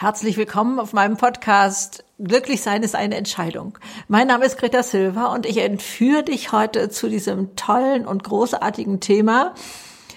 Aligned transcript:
Herzlich 0.00 0.36
willkommen 0.36 0.78
auf 0.78 0.92
meinem 0.92 1.16
Podcast 1.16 2.04
Glücklich 2.20 2.62
sein 2.62 2.84
ist 2.84 2.94
eine 2.94 3.16
Entscheidung. 3.16 3.80
Mein 4.06 4.28
Name 4.28 4.44
ist 4.44 4.56
Greta 4.56 4.84
Silva 4.84 5.34
und 5.34 5.44
ich 5.44 5.56
entführe 5.58 6.22
dich 6.22 6.52
heute 6.52 6.88
zu 6.88 7.08
diesem 7.08 7.56
tollen 7.56 8.06
und 8.06 8.22
großartigen 8.22 9.00
Thema. 9.00 9.54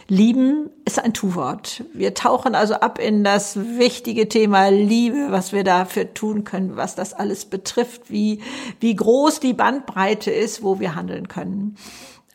Lieben 0.08 0.70
ist 0.86 1.00
ein 1.00 1.16
Tu-Wort. 1.16 1.84
Wir 1.96 2.14
tauchen 2.14 2.54
also 2.54 2.76
ab 2.76 3.00
in 3.00 3.24
das 3.24 3.58
wichtige 3.58 4.30
Thema 4.30 4.70
Liebe, 4.70 5.32
was 5.32 5.52
wir 5.52 5.64
dafür 5.64 6.14
tun 6.14 6.44
können, 6.44 6.76
was 6.76 6.94
das 6.94 7.16
alles 7.16 7.46
betrifft, 7.46 8.12
wie, 8.12 8.40
wie 8.80 8.96
groß 8.96 9.40
die 9.40 9.54
Bandbreite 9.54 10.30
ist, 10.30 10.62
wo 10.62 10.80
wir 10.80 10.94
handeln 10.94 11.28
können. 11.28 11.76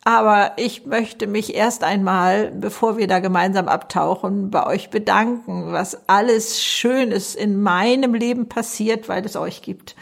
Aber 0.07 0.53
ich 0.55 0.85
möchte 0.85 1.27
mich 1.27 1.53
erst 1.53 1.83
einmal, 1.83 2.49
bevor 2.51 2.97
wir 2.97 3.07
da 3.07 3.19
gemeinsam 3.19 3.67
abtauchen, 3.67 4.49
bei 4.49 4.65
euch 4.65 4.89
bedanken, 4.89 5.73
was 5.73 6.07
alles 6.07 6.63
Schönes 6.63 7.35
in 7.35 7.61
meinem 7.61 8.13
Leben 8.13 8.47
passiert, 8.47 9.09
weil 9.09 9.25
es 9.25 9.35
euch 9.35 9.61
gibt. 9.61 9.97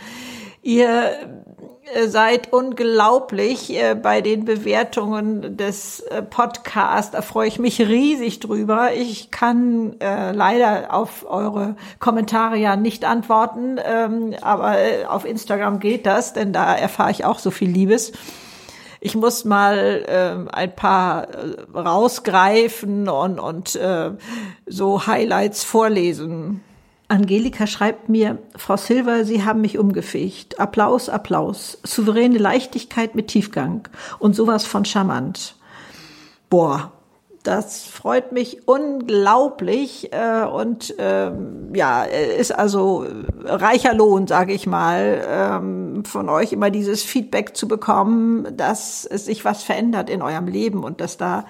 Ihr 0.61 1.09
äh, 1.95 2.07
seid 2.07 2.53
unglaublich 2.53 3.75
äh, 3.75 3.95
bei 3.95 4.21
den 4.21 4.45
Bewertungen 4.45 5.57
des 5.57 6.01
äh, 6.01 6.21
Podcasts. 6.21 7.09
Da 7.09 7.23
freue 7.23 7.47
ich 7.47 7.57
mich 7.57 7.81
riesig 7.81 8.39
drüber. 8.39 8.93
Ich 8.93 9.31
kann 9.31 9.99
äh, 10.01 10.33
leider 10.33 10.93
auf 10.93 11.25
eure 11.27 11.77
Kommentare 11.97 12.57
ja 12.57 12.75
nicht 12.75 13.05
antworten, 13.05 13.79
ähm, 13.83 14.35
aber 14.43 14.77
auf 15.07 15.25
Instagram 15.25 15.79
geht 15.79 16.05
das, 16.05 16.33
denn 16.33 16.53
da 16.53 16.75
erfahre 16.75 17.09
ich 17.09 17.25
auch 17.25 17.39
so 17.39 17.49
viel 17.49 17.71
Liebes. 17.71 18.11
Ich 19.05 19.13
muss 19.13 19.45
mal 19.45 20.03
äh, 20.07 20.51
ein 20.51 20.75
paar 20.75 21.29
äh, 21.29 21.77
rausgreifen 21.77 23.07
und, 23.07 23.39
und 23.39 23.75
äh, 23.75 24.13
so 24.65 25.05
Highlights 25.05 25.63
vorlesen. 25.63 26.61
Angelika 27.07 27.67
schreibt 27.67 28.09
mir, 28.09 28.39
Frau 28.55 28.77
Silver, 28.77 29.23
Sie 29.23 29.45
haben 29.45 29.61
mich 29.61 29.77
umgefegt. 29.77 30.59
Applaus, 30.59 31.07
Applaus. 31.07 31.77
Souveräne 31.83 32.39
Leichtigkeit 32.39 33.13
mit 33.13 33.27
Tiefgang 33.27 33.87
und 34.17 34.35
sowas 34.35 34.65
von 34.65 34.85
charmant. 34.85 35.55
Boah, 36.49 36.91
das 37.47 37.83
freut 37.83 38.31
mich 38.31 38.67
unglaublich 38.67 40.11
äh, 40.11 40.45
und 40.45 40.95
ähm, 40.97 41.73
ja, 41.73 42.03
ist 42.03 42.51
also 42.51 43.05
reicher 43.43 43.93
Lohn, 43.93 44.27
sage 44.27 44.53
ich 44.53 44.65
mal, 44.65 45.23
ähm, 45.27 46.03
von 46.05 46.27
euch 46.29 46.53
immer 46.53 46.71
dieses 46.71 47.03
Feedback 47.03 47.55
zu 47.55 47.67
bekommen, 47.67 48.57
dass 48.57 49.05
es 49.05 49.25
sich 49.25 49.45
was 49.45 49.63
verändert 49.63 50.09
in 50.09 50.21
eurem 50.21 50.47
Leben 50.47 50.83
und 50.83 51.01
dass 51.01 51.17
da 51.17 51.45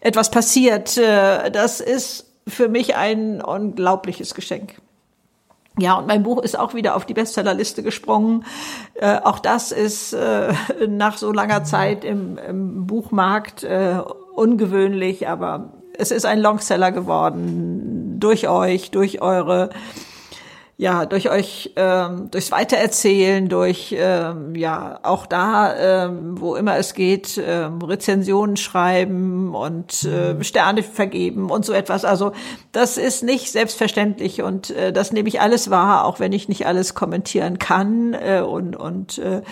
etwas 0.00 0.30
passiert. 0.30 0.96
Äh, 0.96 1.50
das 1.50 1.80
ist 1.80 2.26
für 2.48 2.68
mich 2.68 2.96
ein 2.96 3.40
unglaubliches 3.40 4.34
Geschenk. 4.34 4.80
Ja, 5.78 5.94
und 5.94 6.06
mein 6.06 6.22
Buch 6.22 6.42
ist 6.42 6.58
auch 6.58 6.74
wieder 6.74 6.96
auf 6.96 7.06
die 7.06 7.14
Bestsellerliste 7.14 7.82
gesprungen. 7.82 8.44
Äh, 8.94 9.18
auch 9.22 9.38
das 9.38 9.72
ist 9.72 10.12
äh, 10.12 10.52
nach 10.88 11.16
so 11.16 11.32
langer 11.32 11.64
Zeit 11.64 12.04
im, 12.04 12.36
im 12.38 12.86
Buchmarkt 12.86 13.62
äh, 13.62 14.00
ungewöhnlich, 14.34 15.28
aber 15.28 15.74
es 15.96 16.10
ist 16.10 16.24
ein 16.24 16.40
Longseller 16.40 16.92
geworden 16.92 18.18
durch 18.20 18.48
euch, 18.48 18.90
durch 18.90 19.20
eure 19.20 19.70
ja, 20.80 21.04
durch 21.04 21.30
euch, 21.30 21.74
ähm, 21.76 22.30
durchs 22.30 22.50
Weitererzählen, 22.52 23.50
durch, 23.50 23.94
ähm, 23.94 24.54
ja, 24.54 24.98
auch 25.02 25.26
da, 25.26 25.76
ähm, 26.06 26.40
wo 26.40 26.54
immer 26.54 26.78
es 26.78 26.94
geht, 26.94 27.38
ähm, 27.44 27.82
Rezensionen 27.82 28.56
schreiben 28.56 29.54
und 29.54 30.04
äh, 30.04 30.42
Sterne 30.42 30.82
vergeben 30.82 31.50
und 31.50 31.66
so 31.66 31.74
etwas. 31.74 32.06
Also 32.06 32.32
das 32.72 32.96
ist 32.96 33.22
nicht 33.22 33.52
selbstverständlich 33.52 34.40
und 34.40 34.70
äh, 34.70 34.90
das 34.90 35.12
nehme 35.12 35.28
ich 35.28 35.42
alles 35.42 35.68
wahr, 35.68 36.06
auch 36.06 36.18
wenn 36.18 36.32
ich 36.32 36.48
nicht 36.48 36.66
alles 36.66 36.94
kommentieren 36.94 37.58
kann 37.58 38.14
äh, 38.14 38.40
und, 38.40 38.74
und 38.74 39.18
äh, 39.18 39.42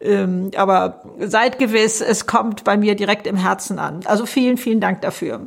ähm, 0.00 0.50
aber 0.56 1.02
seid 1.20 1.58
gewiss, 1.58 2.00
es 2.00 2.26
kommt 2.26 2.64
bei 2.64 2.76
mir 2.76 2.94
direkt 2.94 3.26
im 3.26 3.36
Herzen 3.36 3.78
an. 3.78 4.00
Also 4.04 4.26
vielen, 4.26 4.58
vielen 4.58 4.80
Dank 4.80 5.00
dafür. 5.02 5.46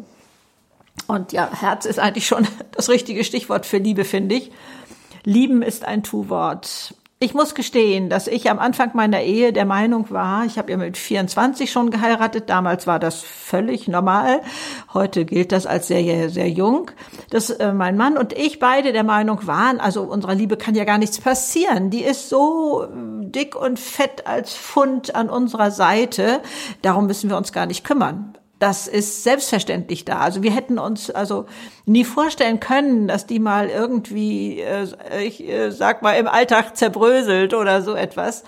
Und 1.07 1.31
ja, 1.31 1.49
Herz 1.51 1.85
ist 1.85 1.99
eigentlich 1.99 2.27
schon 2.27 2.47
das 2.71 2.89
richtige 2.89 3.23
Stichwort 3.23 3.65
für 3.65 3.77
Liebe, 3.77 4.05
finde 4.05 4.35
ich. 4.35 4.51
Lieben 5.23 5.61
ist 5.61 5.85
ein 5.85 6.03
Tu-Wort. 6.03 6.93
Ich 7.22 7.34
muss 7.34 7.53
gestehen, 7.53 8.09
dass 8.09 8.28
ich 8.28 8.50
am 8.50 8.59
Anfang 8.59 8.91
meiner 8.94 9.22
Ehe 9.22 9.52
der 9.52 9.66
Meinung 9.66 10.09
war, 10.09 10.46
ich 10.46 10.57
habe 10.57 10.72
ja 10.72 10.78
mit 10.78 10.96
24 10.96 11.69
schon 11.69 11.91
geheiratet, 11.91 12.50
damals 12.50 12.88
war 12.88 12.97
das 12.97 13.19
völlig 13.19 13.90
normal, 13.90 14.40
heute 14.94 15.25
gilt 15.25 15.52
das 15.52 15.66
als 15.66 15.90
sehr, 15.90 16.29
sehr 16.29 16.50
jung, 16.50 16.91
dass 17.29 17.50
äh, 17.50 17.74
mein 17.74 17.97
Mann 17.97 18.18
und 18.18 18.31
ich 18.31 18.59
beide 18.59 18.94
der 18.94 19.03
Meinung 19.03 19.46
waren, 19.47 19.81
also 19.81 20.03
unserer 20.03 20.34
Liebe 20.34 20.56
kann 20.56 20.75
ja 20.75 20.85
gar 20.85 20.97
nichts 20.97 21.19
passieren, 21.19 21.90
die 21.90 22.06
ist 22.06 22.29
so 22.29 22.88
dick 22.90 23.53
und 23.53 23.81
fett 23.81 24.25
als 24.25 24.56
Pfund 24.56 25.13
an 25.13 25.29
unserer 25.29 25.72
Seite, 25.72 26.40
darum 26.84 27.06
müssen 27.08 27.29
wir 27.29 27.35
uns 27.35 27.52
gar 27.52 27.66
nicht 27.66 27.84
kümmern 27.84 28.38
das 28.59 28.88
ist 28.88 29.24
selbstverständlich 29.24 30.03
da. 30.06 30.20
Also 30.20 30.44
wir 30.44 30.52
hätten 30.52 30.78
uns 30.80 31.09
also 31.09 31.46
nie 31.86 32.03
vorstellen 32.03 32.59
können, 32.59 33.08
dass 33.08 33.25
die 33.25 33.40
mal 33.40 33.70
irgendwie, 33.70 34.59
äh, 34.59 34.88
ich 35.24 35.47
äh, 35.47 35.72
sag 35.72 36.02
mal, 36.02 36.14
im 36.14 36.28
Alltag 36.28 36.75
zerbröselt 36.75 37.53
oder 37.53 37.81
so 37.81 37.96
etwas. 37.96 38.44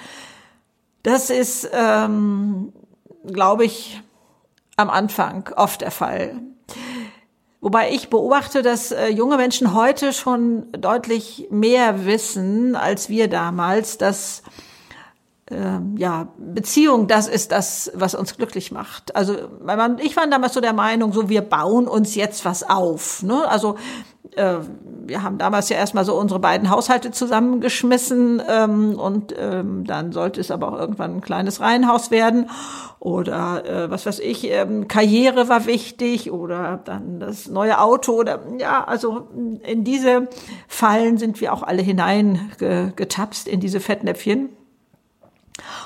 Das 1.04 1.30
ist, 1.30 1.70
ähm, 1.74 2.74
glaube 3.26 3.64
ich, 3.66 4.02
am 4.76 4.90
Anfang 4.90 5.50
oft 5.56 5.82
der 5.82 5.92
Fall. 5.92 6.42
Wobei 7.62 7.92
ich 7.92 8.10
beobachte, 8.10 8.64
dass 8.64 8.92
äh, 8.92 9.08
junge 9.08 9.38
Menschen 9.38 9.74
heute 9.74 10.14
schon 10.14 10.72
deutlich 10.74 11.48
mehr 11.52 12.06
wissen 12.06 12.76
als 12.76 13.08
wir 13.08 13.28
damals, 13.28 13.98
dass 13.98 14.44
ja, 15.98 16.30
Beziehung, 16.38 17.08
das 17.08 17.28
ist 17.28 17.52
das, 17.52 17.92
was 17.94 18.16
uns 18.16 18.38
glücklich 18.38 18.72
macht. 18.72 19.16
Also 19.16 19.36
mein 19.64 19.78
Mann 19.78 19.98
ich 20.00 20.16
war 20.16 20.28
damals 20.28 20.54
so 20.54 20.62
der 20.62 20.74
Meinung, 20.74 21.14
so 21.14 21.30
wir 21.30 21.42
bauen 21.42 21.88
uns 21.88 22.16
jetzt 22.16 22.46
was 22.46 22.68
auf. 22.68 23.24
Ne? 23.24 23.48
Also 23.48 23.76
äh, 24.36 24.56
wir 25.06 25.24
haben 25.24 25.38
damals 25.38 25.70
ja 25.70 25.78
erstmal 25.78 26.06
so 26.06 26.16
unsere 26.16 26.40
beiden 26.40 26.70
Haushalte 26.70 27.12
zusammengeschmissen 27.12 28.42
ähm, 28.48 28.98
und 28.98 29.36
ähm, 29.38 29.84
dann 29.86 30.12
sollte 30.12 30.40
es 30.40 30.52
aber 30.52 30.70
auch 30.70 30.80
irgendwann 30.80 31.18
ein 31.18 31.22
kleines 31.22 31.60
Reihenhaus 31.60 32.12
werden 32.12 32.50
oder 33.00 33.66
äh, 33.66 33.92
was 33.92 34.06
weiß 34.06 34.20
ich, 34.20 34.50
ähm, 34.50 34.88
Karriere 34.88 35.50
war 35.50 35.66
wichtig 35.66 36.32
oder 36.32 36.80
dann 36.86 37.20
das 37.20 37.48
neue 37.48 37.82
Auto 37.82 38.14
oder 38.14 38.40
ja, 38.58 38.84
also 38.84 39.28
in 39.64 39.84
diese 39.84 40.30
Fallen 40.68 41.18
sind 41.18 41.42
wir 41.42 41.52
auch 41.52 41.64
alle 41.64 41.82
hineingetapst 41.82 43.48
in 43.48 43.60
diese 43.60 43.80
Fettnäpfchen. 43.80 44.50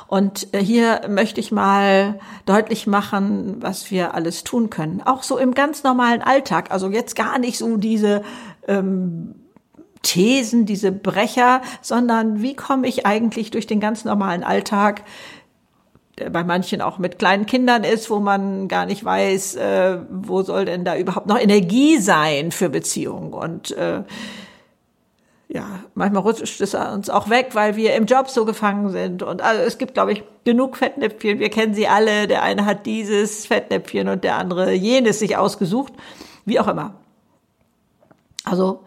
Und 0.08 0.54
äh, 0.54 0.60
hier 0.60 1.02
möchte 1.10 1.40
ich 1.40 1.52
mal 1.52 2.20
deutlich 2.46 2.88
machen, 2.88 3.58
was 3.60 3.92
wir 3.92 4.14
alles 4.14 4.44
tun 4.44 4.70
können. 4.70 5.02
Auch 5.04 5.24
so 5.24 5.38
im 5.38 5.54
ganz 5.54 5.84
normalen 5.84 6.22
Alltag. 6.22 6.72
Also 6.72 6.90
jetzt 6.90 7.16
gar 7.16 7.40
nicht 7.40 7.58
so 7.58 7.78
diese 7.78 8.24
ähm, 8.68 9.36
Thesen, 10.04 10.66
diese 10.66 10.92
Brecher, 10.92 11.62
sondern 11.82 12.42
wie 12.42 12.56
komme 12.56 12.88
ich 12.88 13.06
eigentlich 13.06 13.50
durch 13.52 13.66
den 13.66 13.80
ganz 13.80 14.06
normalen 14.06 14.44
Alltag, 14.44 15.04
der 16.20 16.30
bei 16.30 16.44
manchen 16.44 16.82
auch 16.82 17.00
mit 17.00 17.18
kleinen 17.20 17.46
Kindern 17.46 17.84
ist, 17.84 18.10
wo 18.10 18.20
man 18.20 18.68
gar 18.68 18.86
nicht 18.86 19.04
weiß, 19.04 19.56
äh, 19.56 19.98
wo 20.10 20.44
soll 20.44 20.66
denn 20.66 20.86
da 20.86 20.96
überhaupt 20.96 21.28
noch 21.28 21.40
Energie 21.40 21.98
sein 21.98 22.52
für 22.52 22.70
Beziehungen. 22.70 23.34
Und 23.34 23.72
äh, 23.72 24.04
ja, 25.48 25.84
manchmal 25.94 26.24
rutscht 26.24 26.60
es 26.60 26.74
uns 26.74 27.10
auch 27.10 27.30
weg, 27.30 27.50
weil 27.54 27.76
wir 27.76 27.96
im 27.96 28.06
Job 28.06 28.30
so 28.30 28.46
gefangen 28.46 28.90
sind. 28.90 29.22
Und 29.22 29.42
also 29.42 29.62
es 29.62 29.78
gibt, 29.78 29.94
glaube 29.94 30.14
ich, 30.14 30.24
genug 30.44 30.78
Fettnäpfchen. 30.78 31.40
Wir 31.40 31.50
kennen 31.50 31.74
sie 31.74 31.88
alle. 31.88 32.28
Der 32.28 32.42
eine 32.42 32.66
hat 32.66 32.86
dieses 32.86 33.46
Fettnäpfchen 33.46 34.10
und 34.10 34.24
der 34.24 34.38
andere 34.38 34.74
jenes 34.74 35.20
sich 35.20 35.38
ausgesucht. 35.38 35.94
Wie 36.46 36.60
auch 36.60 36.68
immer. 36.68 36.96
Also 38.44 38.84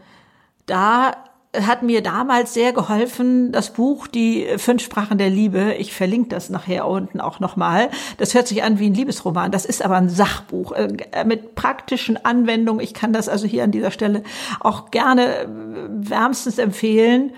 da 0.66 1.12
hat 1.56 1.82
mir 1.82 2.02
damals 2.02 2.52
sehr 2.52 2.72
geholfen, 2.72 3.52
das 3.52 3.72
Buch 3.72 4.06
Die 4.06 4.46
fünf 4.58 4.82
Sprachen 4.82 5.16
der 5.16 5.30
Liebe. 5.30 5.74
Ich 5.74 5.94
verlinke 5.94 6.28
das 6.28 6.50
nachher 6.50 6.86
unten 6.86 7.20
auch 7.20 7.40
nochmal. 7.40 7.90
Das 8.18 8.34
hört 8.34 8.46
sich 8.46 8.62
an 8.62 8.78
wie 8.78 8.86
ein 8.86 8.94
Liebesroman. 8.94 9.50
Das 9.50 9.64
ist 9.64 9.82
aber 9.82 9.96
ein 9.96 10.10
Sachbuch 10.10 10.72
äh, 10.72 11.24
mit 11.24 11.54
praktischen 11.54 12.22
Anwendungen. 12.22 12.82
Ich 12.84 12.92
kann 12.92 13.12
das 13.12 13.28
also 13.28 13.46
hier 13.46 13.64
an 13.64 13.70
dieser 13.70 13.90
Stelle 13.90 14.22
auch 14.60 14.90
gerne 14.90 15.38
äh, 15.38 15.46
wärmstens 15.88 16.58
empfehlen. 16.58 17.32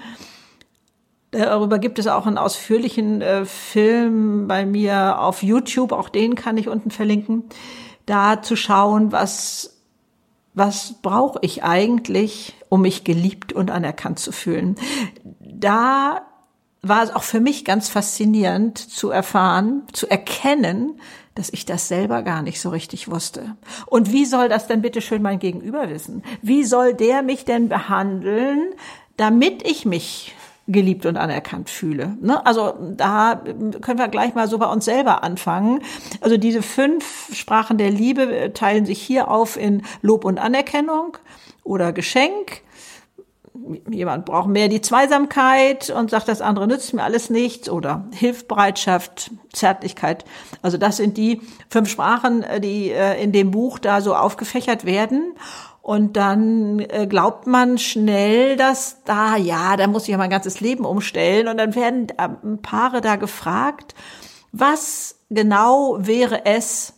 Darüber 1.30 1.78
gibt 1.78 2.00
es 2.00 2.08
auch 2.08 2.26
einen 2.26 2.38
ausführlichen 2.38 3.22
äh, 3.22 3.44
Film 3.44 4.48
bei 4.48 4.66
mir 4.66 5.20
auf 5.20 5.44
YouTube. 5.44 5.92
Auch 5.92 6.08
den 6.08 6.34
kann 6.34 6.56
ich 6.56 6.68
unten 6.68 6.90
verlinken. 6.90 7.44
Da 8.06 8.42
zu 8.42 8.56
schauen, 8.56 9.12
was 9.12 9.69
was 10.54 10.94
brauche 11.02 11.38
ich 11.42 11.62
eigentlich, 11.62 12.54
um 12.68 12.82
mich 12.82 13.04
geliebt 13.04 13.52
und 13.52 13.70
anerkannt 13.70 14.18
zu 14.18 14.32
fühlen? 14.32 14.76
Da 15.40 16.22
war 16.82 17.02
es 17.02 17.10
auch 17.14 17.22
für 17.22 17.40
mich 17.40 17.64
ganz 17.64 17.88
faszinierend 17.88 18.78
zu 18.78 19.10
erfahren, 19.10 19.82
zu 19.92 20.08
erkennen, 20.08 21.00
dass 21.34 21.50
ich 21.50 21.64
das 21.64 21.88
selber 21.88 22.22
gar 22.22 22.42
nicht 22.42 22.60
so 22.60 22.70
richtig 22.70 23.10
wusste. 23.10 23.56
Und 23.86 24.12
wie 24.12 24.24
soll 24.24 24.48
das 24.48 24.66
denn 24.66 24.82
bitte 24.82 25.00
schön 25.00 25.22
mein 25.22 25.38
Gegenüber 25.38 25.88
wissen? 25.88 26.22
Wie 26.42 26.64
soll 26.64 26.94
der 26.94 27.22
mich 27.22 27.44
denn 27.44 27.68
behandeln, 27.68 28.74
damit 29.16 29.66
ich 29.68 29.84
mich 29.84 30.34
geliebt 30.72 31.06
und 31.06 31.16
anerkannt 31.16 31.70
fühle. 31.70 32.16
Ne? 32.20 32.44
Also 32.46 32.74
da 32.96 33.42
können 33.80 33.98
wir 33.98 34.08
gleich 34.08 34.34
mal 34.34 34.48
so 34.48 34.58
bei 34.58 34.66
uns 34.66 34.84
selber 34.84 35.22
anfangen. 35.22 35.82
Also 36.20 36.36
diese 36.36 36.62
fünf 36.62 37.34
Sprachen 37.34 37.78
der 37.78 37.90
Liebe 37.90 38.52
teilen 38.54 38.86
sich 38.86 39.00
hier 39.00 39.30
auf 39.30 39.56
in 39.56 39.82
Lob 40.02 40.24
und 40.24 40.38
Anerkennung 40.38 41.16
oder 41.64 41.92
Geschenk, 41.92 42.62
jemand 43.90 44.24
braucht 44.24 44.48
mehr 44.48 44.68
die 44.68 44.80
Zweisamkeit 44.80 45.90
und 45.90 46.10
sagt, 46.10 46.28
das 46.28 46.40
andere 46.40 46.66
nützt 46.66 46.94
mir 46.94 47.02
alles 47.02 47.30
nichts 47.30 47.68
oder 47.68 48.04
Hilfbereitschaft, 48.12 49.30
Zärtlichkeit. 49.52 50.24
Also 50.62 50.76
das 50.76 50.96
sind 50.96 51.16
die 51.16 51.40
fünf 51.68 51.88
Sprachen, 51.88 52.42
äh, 52.42 52.60
die 52.60 52.90
äh, 52.90 53.22
in 53.22 53.32
dem 53.32 53.50
Buch 53.50 53.78
da 53.78 54.00
so 54.00 54.14
aufgefächert 54.14 54.84
werden. 54.84 55.34
Und 55.90 56.16
dann 56.16 56.78
äh, 56.78 57.08
glaubt 57.08 57.48
man 57.48 57.76
schnell, 57.76 58.54
dass 58.54 59.02
da, 59.02 59.34
ja, 59.34 59.76
da 59.76 59.88
muss 59.88 60.04
ich 60.04 60.10
ja 60.10 60.18
mein 60.18 60.30
ganzes 60.30 60.60
Leben 60.60 60.84
umstellen. 60.84 61.48
Und 61.48 61.58
dann 61.58 61.74
werden 61.74 62.06
Paare 62.62 63.00
da 63.00 63.16
gefragt, 63.16 63.96
was 64.52 65.16
genau 65.30 65.96
wäre 65.98 66.46
es, 66.46 66.92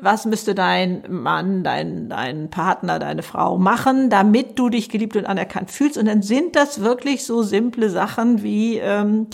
was 0.00 0.26
müsste 0.26 0.54
dein 0.54 1.02
Mann, 1.08 1.64
dein, 1.64 2.08
dein 2.08 2.50
Partner, 2.50 3.00
deine 3.00 3.24
Frau 3.24 3.58
machen, 3.58 4.10
damit 4.10 4.56
du 4.56 4.68
dich 4.68 4.90
geliebt 4.90 5.16
und 5.16 5.26
anerkannt 5.26 5.72
fühlst. 5.72 5.98
Und 5.98 6.06
dann 6.06 6.22
sind 6.22 6.54
das 6.54 6.82
wirklich 6.82 7.26
so 7.26 7.42
simple 7.42 7.90
Sachen 7.90 8.44
wie, 8.44 8.78
ähm, 8.78 9.26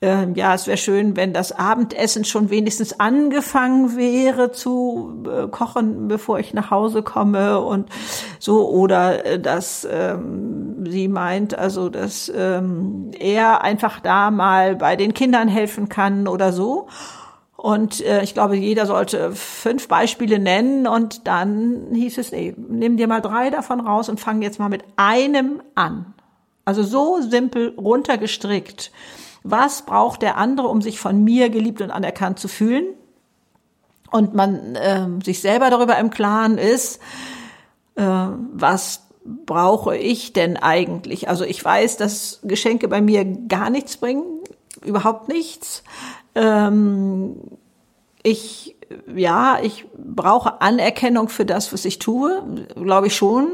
äh, 0.00 0.26
ja, 0.32 0.54
es 0.54 0.66
wäre 0.66 0.78
schön, 0.78 1.16
wenn 1.16 1.34
das 1.34 1.52
Abendessen 1.52 2.24
schon 2.24 2.48
wenigstens 2.48 2.98
angefangen 2.98 3.94
wäre 3.94 4.52
zu 4.52 5.22
äh, 5.26 5.48
kochen, 5.48 6.08
bevor 6.08 6.38
ich 6.38 6.54
nach 6.54 6.70
Hause 6.70 7.02
komme 7.02 7.60
und 7.60 7.90
so. 8.38 8.70
Oder 8.70 9.26
äh, 9.26 9.38
dass 9.38 9.86
ähm, 9.90 10.86
sie 10.88 11.08
meint, 11.08 11.58
also 11.58 11.90
dass 11.90 12.32
ähm, 12.34 13.10
er 13.18 13.62
einfach 13.62 14.00
da 14.00 14.30
mal 14.30 14.76
bei 14.76 14.96
den 14.96 15.12
Kindern 15.12 15.48
helfen 15.48 15.90
kann 15.90 16.26
oder 16.26 16.54
so. 16.54 16.88
Und 17.60 18.00
äh, 18.00 18.22
ich 18.22 18.32
glaube, 18.32 18.56
jeder 18.56 18.86
sollte 18.86 19.32
fünf 19.32 19.86
Beispiele 19.86 20.38
nennen 20.38 20.86
und 20.86 21.26
dann 21.26 21.88
hieß 21.92 22.16
es, 22.16 22.32
nee, 22.32 22.54
nimm 22.56 22.96
dir 22.96 23.06
mal 23.06 23.20
drei 23.20 23.50
davon 23.50 23.80
raus 23.80 24.08
und 24.08 24.18
fang 24.18 24.40
jetzt 24.40 24.58
mal 24.58 24.70
mit 24.70 24.82
einem 24.96 25.60
an. 25.74 26.14
Also 26.64 26.82
so 26.82 27.20
simpel 27.20 27.74
runtergestrickt. 27.76 28.92
Was 29.42 29.82
braucht 29.82 30.22
der 30.22 30.38
andere, 30.38 30.68
um 30.68 30.80
sich 30.80 30.98
von 30.98 31.22
mir 31.22 31.50
geliebt 31.50 31.82
und 31.82 31.90
anerkannt 31.90 32.38
zu 32.38 32.48
fühlen? 32.48 32.94
Und 34.10 34.34
man 34.34 34.74
äh, 34.76 35.06
sich 35.22 35.42
selber 35.42 35.68
darüber 35.68 35.98
im 35.98 36.08
Klaren 36.08 36.56
ist, 36.56 36.98
äh, 37.96 38.02
was 38.02 39.06
brauche 39.22 39.98
ich 39.98 40.32
denn 40.32 40.56
eigentlich? 40.56 41.28
Also 41.28 41.44
ich 41.44 41.62
weiß, 41.62 41.98
dass 41.98 42.40
Geschenke 42.42 42.88
bei 42.88 43.02
mir 43.02 43.26
gar 43.26 43.68
nichts 43.68 43.98
bringen, 43.98 44.24
überhaupt 44.82 45.28
nichts. 45.28 45.84
Ähm, 46.40 47.36
ich, 48.22 48.76
ja, 49.14 49.58
ich 49.62 49.86
brauche 49.94 50.60
Anerkennung 50.62 51.28
für 51.28 51.44
das, 51.44 51.72
was 51.72 51.84
ich 51.84 51.98
tue, 51.98 52.66
glaube 52.74 53.08
ich 53.08 53.16
schon. 53.16 53.48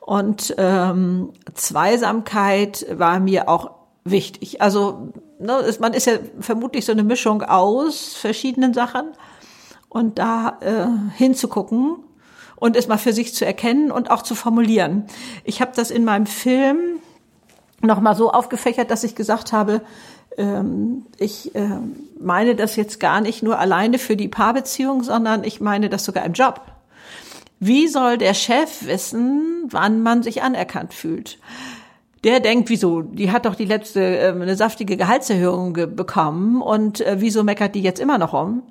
Und 0.00 0.54
ähm, 0.58 1.32
Zweisamkeit 1.54 2.86
war 2.90 3.18
mir 3.20 3.48
auch 3.48 3.72
wichtig. 4.04 4.62
Also 4.62 5.12
ne, 5.38 5.58
ist, 5.58 5.80
man 5.80 5.94
ist 5.94 6.06
ja 6.06 6.14
vermutlich 6.40 6.84
so 6.84 6.92
eine 6.92 7.04
Mischung 7.04 7.42
aus 7.42 8.14
verschiedenen 8.14 8.74
Sachen 8.74 9.12
und 9.88 10.18
da 10.18 10.58
äh, 10.60 11.16
hinzugucken 11.16 11.96
und 12.56 12.76
es 12.76 12.88
mal 12.88 12.98
für 12.98 13.12
sich 13.12 13.34
zu 13.34 13.44
erkennen 13.44 13.90
und 13.90 14.10
auch 14.10 14.22
zu 14.22 14.34
formulieren. 14.34 15.06
Ich 15.44 15.60
habe 15.60 15.72
das 15.74 15.90
in 15.90 16.04
meinem 16.04 16.26
Film 16.26 17.00
noch 17.80 18.00
mal 18.00 18.14
so 18.14 18.30
aufgefächert, 18.30 18.90
dass 18.90 19.04
ich 19.04 19.14
gesagt 19.14 19.52
habe, 19.52 19.82
ich 21.18 21.54
äh, 21.54 21.68
meine 22.20 22.54
das 22.54 22.76
jetzt 22.76 23.00
gar 23.00 23.20
nicht 23.20 23.42
nur 23.42 23.58
alleine 23.58 23.98
für 23.98 24.16
die 24.16 24.28
Paarbeziehung, 24.28 25.02
sondern 25.02 25.44
ich 25.44 25.60
meine 25.60 25.88
das 25.88 26.04
sogar 26.04 26.24
im 26.24 26.32
Job. 26.32 26.60
Wie 27.60 27.86
soll 27.86 28.18
der 28.18 28.34
Chef 28.34 28.86
wissen, 28.86 29.64
wann 29.70 30.02
man 30.02 30.22
sich 30.22 30.42
anerkannt 30.42 30.94
fühlt? 30.94 31.38
Der 32.24 32.40
denkt, 32.40 32.70
wieso? 32.70 33.02
Die 33.02 33.30
hat 33.30 33.46
doch 33.46 33.54
die 33.54 33.64
letzte 33.64 34.00
äh, 34.00 34.28
eine 34.28 34.56
saftige 34.56 34.96
Gehaltserhöhung 34.96 35.72
bekommen 35.72 36.62
und 36.62 37.00
äh, 37.00 37.16
wieso 37.18 37.44
meckert 37.44 37.74
die 37.74 37.82
jetzt 37.82 38.00
immer 38.00 38.18
noch 38.18 38.32
um? 38.32 38.62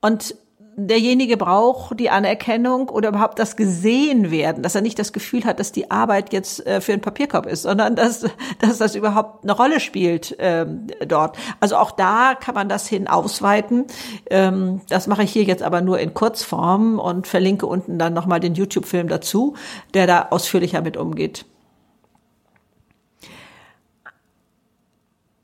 Und 0.00 0.36
derjenige 0.76 1.36
braucht 1.36 1.98
die 1.98 2.10
Anerkennung 2.10 2.88
oder 2.88 3.10
überhaupt 3.10 3.38
das 3.38 3.56
gesehen 3.56 4.30
werden, 4.30 4.62
dass 4.62 4.74
er 4.74 4.80
nicht 4.80 4.98
das 4.98 5.12
Gefühl 5.12 5.44
hat, 5.44 5.60
dass 5.60 5.72
die 5.72 5.90
Arbeit 5.90 6.32
jetzt 6.32 6.66
äh, 6.66 6.80
für 6.80 6.92
einen 6.92 7.02
Papierkorb 7.02 7.46
ist, 7.46 7.62
sondern 7.62 7.96
dass, 7.96 8.26
dass 8.60 8.78
das 8.78 8.94
überhaupt 8.94 9.44
eine 9.44 9.52
Rolle 9.52 9.80
spielt 9.80 10.36
ähm, 10.38 10.86
dort. 11.06 11.36
Also 11.60 11.76
auch 11.76 11.90
da 11.90 12.34
kann 12.34 12.54
man 12.54 12.68
das 12.68 12.88
hin 12.88 13.08
ausweiten. 13.08 13.86
Ähm, 14.30 14.80
das 14.88 15.06
mache 15.06 15.22
ich 15.22 15.32
hier 15.32 15.44
jetzt 15.44 15.62
aber 15.62 15.80
nur 15.80 15.98
in 15.98 16.14
Kurzform 16.14 16.98
und 16.98 17.26
verlinke 17.26 17.66
unten 17.66 17.98
dann 17.98 18.14
nochmal 18.14 18.40
den 18.40 18.54
YouTube-Film 18.54 19.08
dazu, 19.08 19.54
der 19.94 20.06
da 20.06 20.28
ausführlicher 20.30 20.82
mit 20.82 20.96
umgeht. 20.96 21.44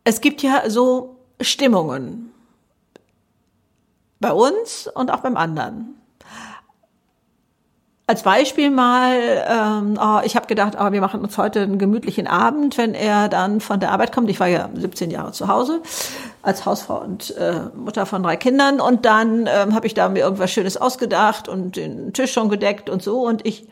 Es 0.05 0.21
gibt 0.21 0.43
ja 0.43 0.69
so 0.69 1.17
Stimmungen 1.41 2.30
bei 4.21 4.33
uns 4.33 4.89
und 4.95 5.11
auch 5.11 5.21
beim 5.21 5.37
anderen. 5.37 5.95
Als 8.07 8.25
Beispiel 8.25 8.71
mal, 8.73 9.15
ähm, 9.49 9.97
oh, 10.01 10.19
ich 10.25 10.35
habe 10.35 10.49
gedacht, 10.49 10.77
oh, 10.81 10.91
wir 10.91 11.01
machen 11.01 11.21
uns 11.21 11.39
heute 11.39 11.61
einen 11.61 11.79
gemütlichen 11.79 12.27
Abend, 12.27 12.77
wenn 12.77 12.93
er 12.93 13.29
dann 13.29 13.61
von 13.61 13.79
der 13.79 13.93
Arbeit 13.93 14.11
kommt. 14.11 14.29
Ich 14.29 14.41
war 14.41 14.49
ja 14.49 14.69
17 14.75 15.13
Jahre 15.13 15.31
zu 15.31 15.47
Hause 15.47 15.81
als 16.43 16.67
Hausfrau 16.67 17.01
und 17.03 17.37
äh, 17.37 17.71
Mutter 17.77 18.07
von 18.07 18.25
drei 18.25 18.37
Kindern 18.37 18.81
und 18.81 19.05
dann 19.05 19.47
ähm, 19.47 19.75
habe 19.77 19.87
ich 19.87 19.95
da 19.95 20.09
mir 20.09 20.21
irgendwas 20.21 20.51
Schönes 20.51 20.77
ausgedacht 20.77 21.49
und 21.49 21.77
den 21.77 22.13
Tisch 22.13 22.33
schon 22.33 22.49
gedeckt 22.49 22.91
und 22.91 23.01
so 23.01 23.21
und 23.21 23.47
ich 23.47 23.69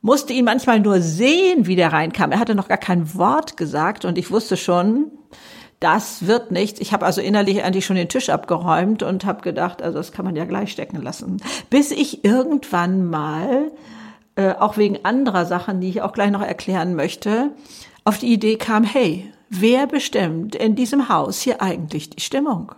musste 0.00 0.32
ihn 0.32 0.46
manchmal 0.46 0.80
nur 0.80 1.02
sehen, 1.02 1.66
wie 1.66 1.76
der 1.76 1.92
reinkam. 1.92 2.32
Er 2.32 2.40
hatte 2.40 2.54
noch 2.54 2.68
gar 2.68 2.78
kein 2.78 3.14
Wort 3.14 3.58
gesagt 3.58 4.06
und 4.06 4.16
ich 4.16 4.30
wusste 4.30 4.56
schon, 4.56 5.10
das 5.80 6.26
wird 6.26 6.50
nichts. 6.50 6.78
Ich 6.78 6.92
habe 6.92 7.06
also 7.06 7.22
innerlich 7.22 7.64
eigentlich 7.64 7.86
schon 7.86 7.96
den 7.96 8.08
Tisch 8.08 8.28
abgeräumt 8.28 9.02
und 9.02 9.24
habe 9.24 9.40
gedacht, 9.40 9.82
also 9.82 9.98
das 9.98 10.12
kann 10.12 10.26
man 10.26 10.36
ja 10.36 10.44
gleich 10.44 10.72
stecken 10.72 11.00
lassen. 11.00 11.42
Bis 11.70 11.90
ich 11.90 12.24
irgendwann 12.24 13.06
mal, 13.06 13.72
äh, 14.36 14.52
auch 14.52 14.76
wegen 14.76 15.04
anderer 15.04 15.46
Sachen, 15.46 15.80
die 15.80 15.88
ich 15.88 16.02
auch 16.02 16.12
gleich 16.12 16.30
noch 16.30 16.42
erklären 16.42 16.94
möchte, 16.94 17.50
auf 18.04 18.18
die 18.18 18.32
Idee 18.32 18.56
kam, 18.56 18.84
hey, 18.84 19.32
wer 19.48 19.86
bestimmt 19.86 20.54
in 20.54 20.76
diesem 20.76 21.08
Haus 21.08 21.40
hier 21.40 21.62
eigentlich 21.62 22.10
die 22.10 22.20
Stimmung? 22.20 22.72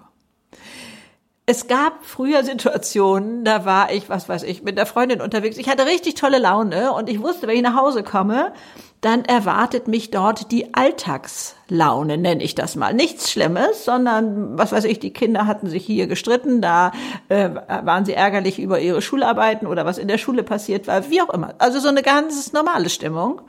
Es 1.52 1.66
gab 1.66 2.06
früher 2.06 2.44
Situationen, 2.44 3.44
da 3.44 3.66
war 3.66 3.92
ich, 3.92 4.09
was 4.09 4.26
weiß 4.26 4.42
ich, 4.44 4.62
mit 4.62 4.78
der 4.78 4.87
Freundin 4.87 5.21
unterwegs. 5.21 5.59
Ich 5.59 5.68
hatte 5.68 5.85
richtig 5.85 6.14
tolle 6.14 6.38
Laune 6.38 6.94
und 6.94 7.11
ich 7.11 7.23
wusste, 7.23 7.47
wenn 7.47 7.56
ich 7.56 7.62
nach 7.62 7.76
Hause 7.76 8.02
komme, 8.02 8.54
dann 9.02 9.26
erwartet 9.26 9.87
mich 9.87 10.11
dort 10.11 10.50
die 10.50 10.73
Alltagslaune, 10.73 12.16
nenne 12.16 12.42
ich 12.42 12.54
das 12.54 12.75
mal. 12.75 12.94
Nichts 12.94 13.30
Schlimmes, 13.30 13.85
sondern, 13.85 14.56
was 14.56 14.73
weiß 14.73 14.85
ich, 14.85 14.99
die 14.99 15.12
Kinder 15.12 15.47
hatten 15.47 15.68
sich 15.68 15.85
hier 15.85 16.06
gestritten, 16.06 16.62
da 16.62 16.92
äh, 17.28 17.50
waren 17.50 18.06
sie 18.06 18.14
ärgerlich 18.14 18.59
über 18.59 18.80
ihre 18.80 19.02
Schularbeiten 19.02 19.68
oder 19.68 19.85
was 19.85 19.99
in 19.99 20.09
der 20.09 20.16
Schule 20.16 20.44
passiert 20.44 20.87
war, 20.87 21.11
wie 21.11 21.21
auch 21.21 21.35
immer. 21.35 21.52
Also 21.59 21.80
so 21.80 21.88
eine 21.88 22.02
ganz 22.02 22.54
normale 22.54 22.88
Stimmung. 22.88 23.42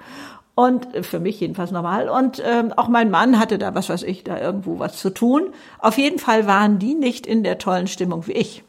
Und 0.55 0.87
für 1.05 1.19
mich 1.19 1.39
jedenfalls 1.39 1.71
normal. 1.71 2.09
Und 2.09 2.41
ähm, 2.45 2.73
auch 2.73 2.87
mein 2.87 3.09
Mann 3.09 3.39
hatte 3.39 3.57
da, 3.57 3.73
was 3.73 3.89
weiß 3.89 4.03
ich, 4.03 4.23
da 4.23 4.39
irgendwo 4.39 4.77
was 4.77 4.97
zu 4.97 5.09
tun. 5.09 5.51
Auf 5.79 5.97
jeden 5.97 6.19
Fall 6.19 6.45
waren 6.45 6.77
die 6.77 6.93
nicht 6.93 7.25
in 7.25 7.43
der 7.43 7.57
tollen 7.57 7.87
Stimmung 7.87 8.27
wie 8.27 8.33
ich. 8.33 8.63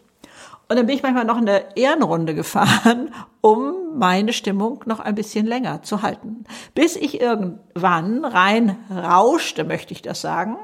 Und 0.69 0.77
dann 0.77 0.87
bin 0.87 0.97
ich 0.97 1.03
manchmal 1.03 1.27
noch 1.27 1.37
eine 1.37 1.77
Ehrenrunde 1.77 2.35
gefahren, 2.35 3.13
um 3.43 3.99
meine 3.99 4.33
Stimmung 4.33 4.83
noch 4.87 5.01
ein 5.01 5.15
bisschen 5.15 5.47
länger 5.47 5.83
zu 5.83 6.01
halten. 6.01 6.45
Bis 6.75 6.97
ich 6.97 7.21
irgendwann 7.21 8.25
rein 8.25 8.77
rauschte, 8.91 9.65
möchte 9.65 9.93
ich 9.93 10.01
das 10.01 10.23
sagen. 10.23 10.57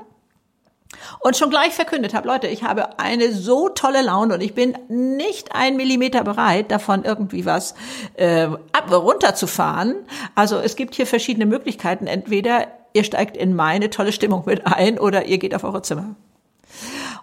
Und 1.20 1.36
schon 1.36 1.50
gleich 1.50 1.72
verkündet 1.72 2.14
habe, 2.14 2.28
Leute, 2.28 2.46
ich 2.46 2.62
habe 2.62 2.98
eine 2.98 3.32
so 3.32 3.68
tolle 3.68 4.02
Laune 4.02 4.34
und 4.34 4.40
ich 4.40 4.54
bin 4.54 4.76
nicht 4.88 5.54
ein 5.54 5.76
Millimeter 5.76 6.24
bereit, 6.24 6.70
davon 6.70 7.04
irgendwie 7.04 7.44
was 7.44 7.74
äh, 8.14 8.44
ab, 8.44 8.90
runterzufahren. 8.90 9.96
Also 10.34 10.58
es 10.58 10.76
gibt 10.76 10.94
hier 10.94 11.06
verschiedene 11.06 11.46
Möglichkeiten. 11.46 12.06
Entweder 12.06 12.68
ihr 12.92 13.04
steigt 13.04 13.36
in 13.36 13.54
meine 13.54 13.90
tolle 13.90 14.12
Stimmung 14.12 14.44
mit 14.46 14.66
ein 14.66 14.98
oder 14.98 15.26
ihr 15.26 15.38
geht 15.38 15.54
auf 15.54 15.64
eure 15.64 15.82
Zimmer. 15.82 16.16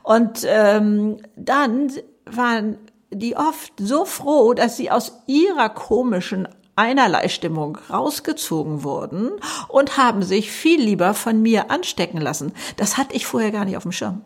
Und 0.04 0.46
ähm, 0.48 1.18
dann 1.36 1.92
waren 2.26 2.78
die 3.10 3.36
oft 3.36 3.74
so 3.78 4.06
froh, 4.06 4.54
dass 4.54 4.78
sie 4.78 4.92
aus 4.92 5.24
ihrer 5.28 5.70
komischen 5.70 6.48
einerlei 6.78 7.28
Stimmung 7.28 7.78
rausgezogen 7.90 8.84
wurden 8.84 9.32
und 9.68 9.98
haben 9.98 10.24
sich 10.24 10.52
viel 10.52 10.82
lieber 10.82 11.14
von 11.14 11.42
mir 11.42 11.72
anstecken 11.72 12.22
lassen. 12.22 12.54
Das 12.78 12.98
hatte 12.98 13.16
ich 13.16 13.26
vorher 13.26 13.52
gar 13.52 13.66
nicht 13.66 13.78
auf 13.78 13.84
dem 13.84 13.92
Schirm. 13.92 14.22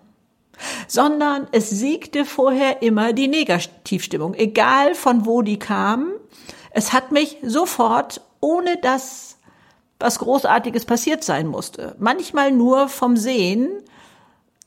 Sondern 0.88 1.48
es 1.52 1.70
siegte 1.70 2.26
vorher 2.26 2.84
immer 2.84 3.14
die 3.14 3.28
Negativstimmung, 3.28 4.36
egal 4.36 4.94
von 4.94 5.26
wo 5.26 5.42
die 5.42 5.58
kam. 5.58 6.12
Es 6.72 6.94
hat 6.94 7.12
mich 7.12 7.38
sofort, 7.42 8.22
ohne 8.40 8.78
dass 8.78 9.38
was 10.00 10.20
Großartiges 10.20 10.86
passiert 10.86 11.24
sein 11.24 11.48
musste, 11.48 11.96
manchmal 12.00 12.52
nur 12.52 12.90
vom 12.90 13.18
Sehen, 13.18 13.70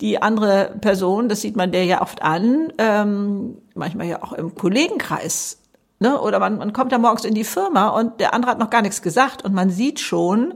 die 0.01 0.21
andere 0.21 0.77
Person, 0.81 1.29
das 1.29 1.41
sieht 1.41 1.57
man 1.57 1.73
der 1.73 1.85
ja 1.85 2.03
oft 2.03 2.23
an, 2.23 2.73
ähm, 2.79 3.59
manchmal 3.75 4.07
ja 4.07 4.23
auch 4.23 4.33
im 4.33 4.55
Kollegenkreis 4.55 5.59
Ne? 6.05 6.21
Oder 6.21 6.39
man, 6.39 6.59
man 6.59 6.75
kommt 6.75 6.93
da 6.93 6.99
morgens 6.99 7.25
in 7.25 7.33
die 7.33 7.45
Firma 7.45 7.89
und 7.89 8.21
der 8.21 8.35
andere 8.35 8.51
hat 8.51 8.59
noch 8.59 8.69
gar 8.69 8.83
nichts 8.83 9.01
gesagt 9.01 9.43
und 9.43 9.55
man 9.55 9.71
sieht 9.71 10.01
schon, 10.01 10.53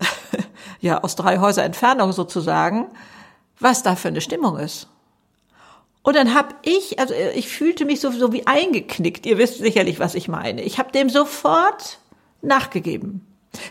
ja, 0.80 1.02
aus 1.02 1.14
drei 1.14 1.40
Häuser 1.40 1.62
Entfernung 1.62 2.12
sozusagen, 2.12 2.86
was 3.60 3.82
da 3.82 3.96
für 3.96 4.08
eine 4.08 4.22
Stimmung 4.22 4.56
ist. 4.56 4.88
Und 6.02 6.16
dann 6.16 6.34
hab 6.34 6.54
ich, 6.62 6.98
also 6.98 7.12
ich 7.34 7.48
fühlte 7.48 7.84
mich 7.84 8.00
so, 8.00 8.10
so 8.12 8.32
wie 8.32 8.46
eingeknickt. 8.46 9.26
Ihr 9.26 9.36
wisst 9.36 9.58
sicherlich, 9.58 10.00
was 10.00 10.14
ich 10.14 10.26
meine. 10.26 10.62
Ich 10.62 10.78
habe 10.78 10.90
dem 10.90 11.10
sofort 11.10 11.98
nachgegeben, 12.40 13.26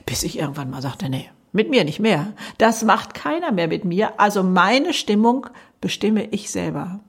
bis 0.05 0.21
ich 0.21 0.37
irgendwann 0.37 0.69
mal 0.69 0.83
sagte, 0.83 1.09
nee, 1.09 1.31
mit 1.51 1.71
mir 1.71 1.83
nicht 1.83 1.99
mehr. 1.99 2.33
Das 2.59 2.83
macht 2.83 3.15
keiner 3.15 3.51
mehr 3.51 3.67
mit 3.67 3.85
mir. 3.85 4.19
Also 4.19 4.43
meine 4.43 4.93
Stimmung 4.93 5.47
bestimme 5.81 6.25
ich 6.31 6.51
selber. 6.51 6.99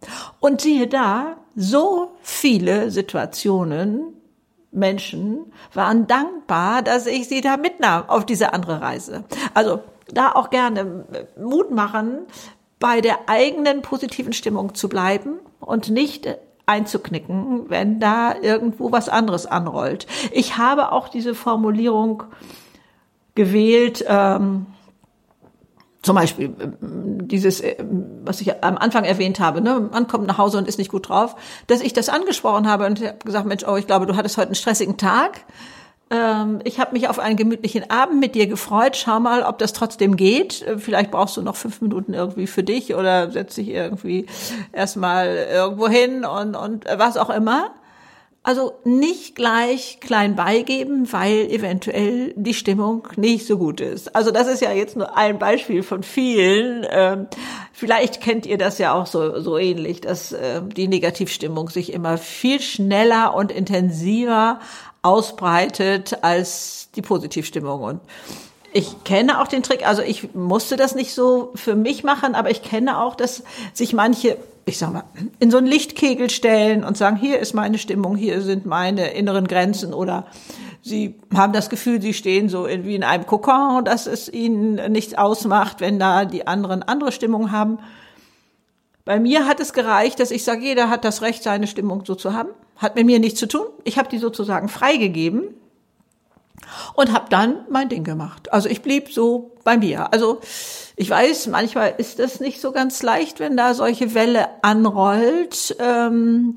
Und 0.41 0.61
siehe 0.61 0.87
da, 0.87 1.37
so 1.57 2.13
viele 2.23 2.91
Situationen, 2.91 4.15
Menschen 4.71 5.53
waren 5.73 6.07
dankbar, 6.07 6.83
dass 6.83 7.07
ich 7.07 7.29
sie 7.29 7.41
da 7.41 7.57
mitnahm 7.57 8.09
auf 8.09 8.27
diese 8.27 8.53
andere 8.53 8.81
Reise. 8.81 9.25
Also 9.55 9.81
da 10.13 10.33
auch 10.33 10.51
gerne 10.51 11.05
Mut 11.41 11.71
machen, 11.71 12.21
bei 12.79 13.01
der 13.01 13.29
eigenen 13.29 13.83
positiven 13.83 14.33
Stimmung 14.33 14.75
zu 14.75 14.89
bleiben 14.89 15.41
und 15.61 15.91
nicht 15.91 16.29
einzuknicken, 16.67 17.69
wenn 17.69 17.99
da 17.99 18.35
irgendwo 18.41 18.93
was 18.93 19.09
anderes 19.09 19.47
anrollt. 19.47 20.07
Ich 20.33 20.59
habe 20.59 20.93
auch 20.93 21.09
diese 21.09 21.35
Formulierung 21.35 22.25
gewählt, 23.35 24.05
ähm, 24.07 24.67
zum 26.09 26.17
Beispiel 26.17 26.47
äh, 26.59 26.69
dieses, 26.81 27.61
äh, 27.61 27.77
was 28.25 28.41
ich 28.41 28.65
am 28.65 28.79
Anfang 28.79 29.05
erwähnt 29.05 29.41
habe, 29.41 29.61
ne, 29.61 29.91
man 29.93 30.07
kommt 30.07 30.27
nach 30.27 30.39
Hause 30.39 30.57
und 30.57 30.67
ist 30.67 30.79
nicht 30.79 30.91
gut 30.91 31.11
drauf, 31.11 31.37
dass 31.67 31.83
ich 31.83 31.93
das 31.93 32.09
angesprochen 32.09 32.67
habe 32.67 32.87
und 32.87 33.05
habe 33.05 33.19
gesagt, 33.23 33.45
Mensch, 33.45 33.63
oh, 33.69 33.77
ich 33.77 33.87
glaube, 33.87 34.07
du 34.07 34.17
hattest 34.17 34.39
heute 34.39 34.47
einen 34.47 34.55
stressigen 34.55 34.97
Tag. 34.97 35.45
Ähm, 36.09 36.61
ich 36.65 36.81
habe 36.81 36.95
mich 36.95 37.11
auf 37.11 37.19
einen 37.19 37.37
gemütlichen 37.37 37.91
Abend 37.91 38.21
mit 38.21 38.35
dir 38.35 38.47
gefreut. 38.47 38.97
Schau 38.97 39.21
mal, 39.21 39.43
ob 39.43 39.59
das 39.59 39.75
trotzdem 39.75 40.17
geht. 40.17 40.63
Äh, 40.63 40.79
vielleicht 40.79 41.11
brauchst 41.11 41.37
du 41.37 41.43
noch 41.43 41.57
fünf 41.57 41.83
Minuten 41.83 42.15
irgendwie 42.15 42.47
für 42.47 42.63
dich 42.63 42.95
oder 42.95 43.31
setz 43.31 43.57
dich 43.57 43.69
irgendwie 43.69 44.25
erstmal 44.73 45.27
irgendwo 45.53 45.89
hin 45.89 46.25
und, 46.25 46.57
und 46.57 46.87
was 46.97 47.19
auch 47.19 47.29
immer. 47.29 47.73
Also 48.49 48.73
nicht 48.83 49.35
gleich 49.35 49.99
klein 50.01 50.35
beigeben, 50.35 51.13
weil 51.13 51.51
eventuell 51.51 52.33
die 52.35 52.55
Stimmung 52.55 53.07
nicht 53.17 53.47
so 53.47 53.59
gut 53.59 53.83
ist. 53.83 54.17
Also 54.17 54.31
das 54.31 54.49
ist 54.49 54.63
ja 54.63 54.73
jetzt 54.73 54.97
nur 54.97 55.19
ein 55.19 55.39
Beispiel 55.39 55.83
von 55.83 56.03
vielen. 56.03 56.87
Ähm, 56.89 57.27
vielleicht 57.75 58.23
kennt 58.23 58.47
ihr 58.47 58.57
das 58.57 58.79
ja 58.79 58.95
auch 58.95 59.05
so, 59.05 59.39
so 59.41 59.59
ähnlich, 59.59 60.01
dass 60.01 60.33
äh, 60.33 60.63
die 60.63 60.89
Negativstimmung 60.89 61.69
sich 61.69 61.93
immer 61.93 62.17
viel 62.17 62.59
schneller 62.63 63.35
und 63.35 63.53
intensiver 63.53 64.61
ausbreitet 65.03 66.21
als 66.23 66.89
die 66.97 67.03
Positivstimmung. 67.03 67.83
Und 67.83 68.01
ich 68.73 69.05
kenne 69.05 69.43
auch 69.43 69.49
den 69.49 69.63
Trick, 69.63 69.87
also 69.87 70.01
ich 70.01 70.35
musste 70.35 70.77
das 70.77 70.95
nicht 70.95 71.13
so 71.13 71.53
für 71.55 71.75
mich 71.75 72.03
machen, 72.03 72.35
aber 72.35 72.51
ich 72.51 72.63
kenne 72.63 72.99
auch, 72.99 73.15
dass 73.15 73.43
sich 73.75 73.93
manche, 73.93 74.39
ich 74.69 74.79
sag 74.79 74.93
mal, 74.93 75.05
in 75.39 75.51
so 75.51 75.57
einen 75.57 75.67
Lichtkegel 75.67 76.31
stellen 76.31 76.85
und 76.85 76.97
sagen, 76.97 77.17
hier 77.17 77.39
ist 77.39 77.55
meine 77.55 77.79
Stimmung, 77.79 78.17
hier 78.17 78.43
sind 78.43 78.67
meine 78.67 79.11
inneren 79.11 79.49
Grenzen 79.49 79.95
oder 79.95 80.27
sie 80.83 81.15
haben 81.35 81.53
das 81.53 81.71
Gefühl, 81.71 82.01
sie 82.01 82.15
stehen 82.15 82.49
so 82.49 82.67
wie 82.67 82.95
in 82.95 83.03
einem 83.03 83.27
Kokon, 83.27 83.85
dass 83.85 84.07
es 84.07 84.29
ihnen 84.29 84.93
nichts 84.93 85.15
ausmacht, 85.15 85.81
wenn 85.81 85.99
da 85.99 86.25
die 86.25 86.47
anderen 86.47 86.83
andere 86.83 87.13
Stimmung 87.13 87.51
haben. 87.51 87.79
Bei 89.05 89.19
mir 89.19 89.47
hat 89.47 89.59
es 89.59 89.73
gereicht, 89.73 90.21
dass 90.21 90.31
ich 90.31 90.45
sage, 90.45 90.63
jeder 90.63 90.91
hat 90.91 91.05
das 91.05 91.23
Recht, 91.23 91.43
seine 91.43 91.67
Stimmung 91.67 92.05
so 92.05 92.15
zu 92.15 92.35
haben. 92.35 92.51
Hat 92.77 92.95
mit 92.95 93.07
mir 93.07 93.19
nichts 93.19 93.41
zu 93.41 93.49
tun. 93.49 93.65
Ich 93.85 93.99
habe 93.99 94.09
die 94.09 94.19
sozusagen 94.19 94.69
freigegeben 94.69 95.55
und 96.95 97.13
habe 97.13 97.27
dann 97.31 97.65
mein 97.71 97.89
Ding 97.89 98.05
gemacht. 98.05 98.53
Also 98.53 98.69
ich 98.69 98.83
blieb 98.83 99.11
so 99.11 99.53
bei 99.65 99.79
mir. 99.79 100.13
Also 100.13 100.41
ich 101.01 101.09
weiß, 101.09 101.47
manchmal 101.47 101.95
ist 101.97 102.19
das 102.19 102.41
nicht 102.41 102.61
so 102.61 102.73
ganz 102.73 103.05
leicht, 103.05 103.39
wenn 103.39 103.57
da 103.57 103.73
solche 103.73 104.15
Welle 104.15 104.49
anrollt. 104.63 105.77
Ähm, 105.79 106.55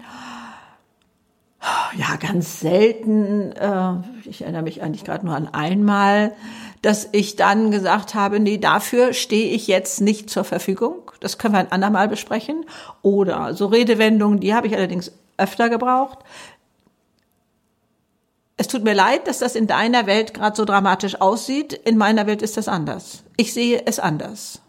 ja, 1.95 2.15
ganz 2.15 2.59
selten. 2.59 3.51
Äh, 3.51 3.93
ich 4.27 4.41
erinnere 4.41 4.63
mich 4.63 4.81
eigentlich 4.81 5.03
gerade 5.03 5.27
nur 5.27 5.35
an 5.35 5.47
einmal, 5.47 6.33
dass 6.81 7.07
ich 7.11 7.35
dann 7.35 7.69
gesagt 7.69 8.15
habe, 8.15 8.39
nee, 8.39 8.57
dafür 8.57 9.13
stehe 9.13 9.53
ich 9.53 9.67
jetzt 9.67 10.01
nicht 10.01 10.31
zur 10.31 10.43
Verfügung. 10.43 11.11
Das 11.19 11.37
können 11.37 11.53
wir 11.53 11.59
ein 11.59 11.71
andermal 11.71 12.07
besprechen. 12.07 12.65
Oder 13.03 13.53
so 13.53 13.67
Redewendungen, 13.67 14.39
die 14.39 14.55
habe 14.55 14.65
ich 14.65 14.75
allerdings 14.75 15.11
öfter 15.37 15.69
gebraucht 15.69 16.17
es 18.61 18.67
tut 18.67 18.83
mir 18.83 18.93
leid, 18.93 19.27
dass 19.27 19.39
das 19.39 19.55
in 19.55 19.65
deiner 19.65 20.05
Welt 20.05 20.35
gerade 20.35 20.55
so 20.55 20.65
dramatisch 20.65 21.19
aussieht. 21.19 21.73
In 21.73 21.97
meiner 21.97 22.27
Welt 22.27 22.43
ist 22.43 22.57
das 22.57 22.67
anders. 22.67 23.23
Ich 23.41 23.53
sehe 23.53 23.81
es 23.87 23.97
anders. 23.97 24.61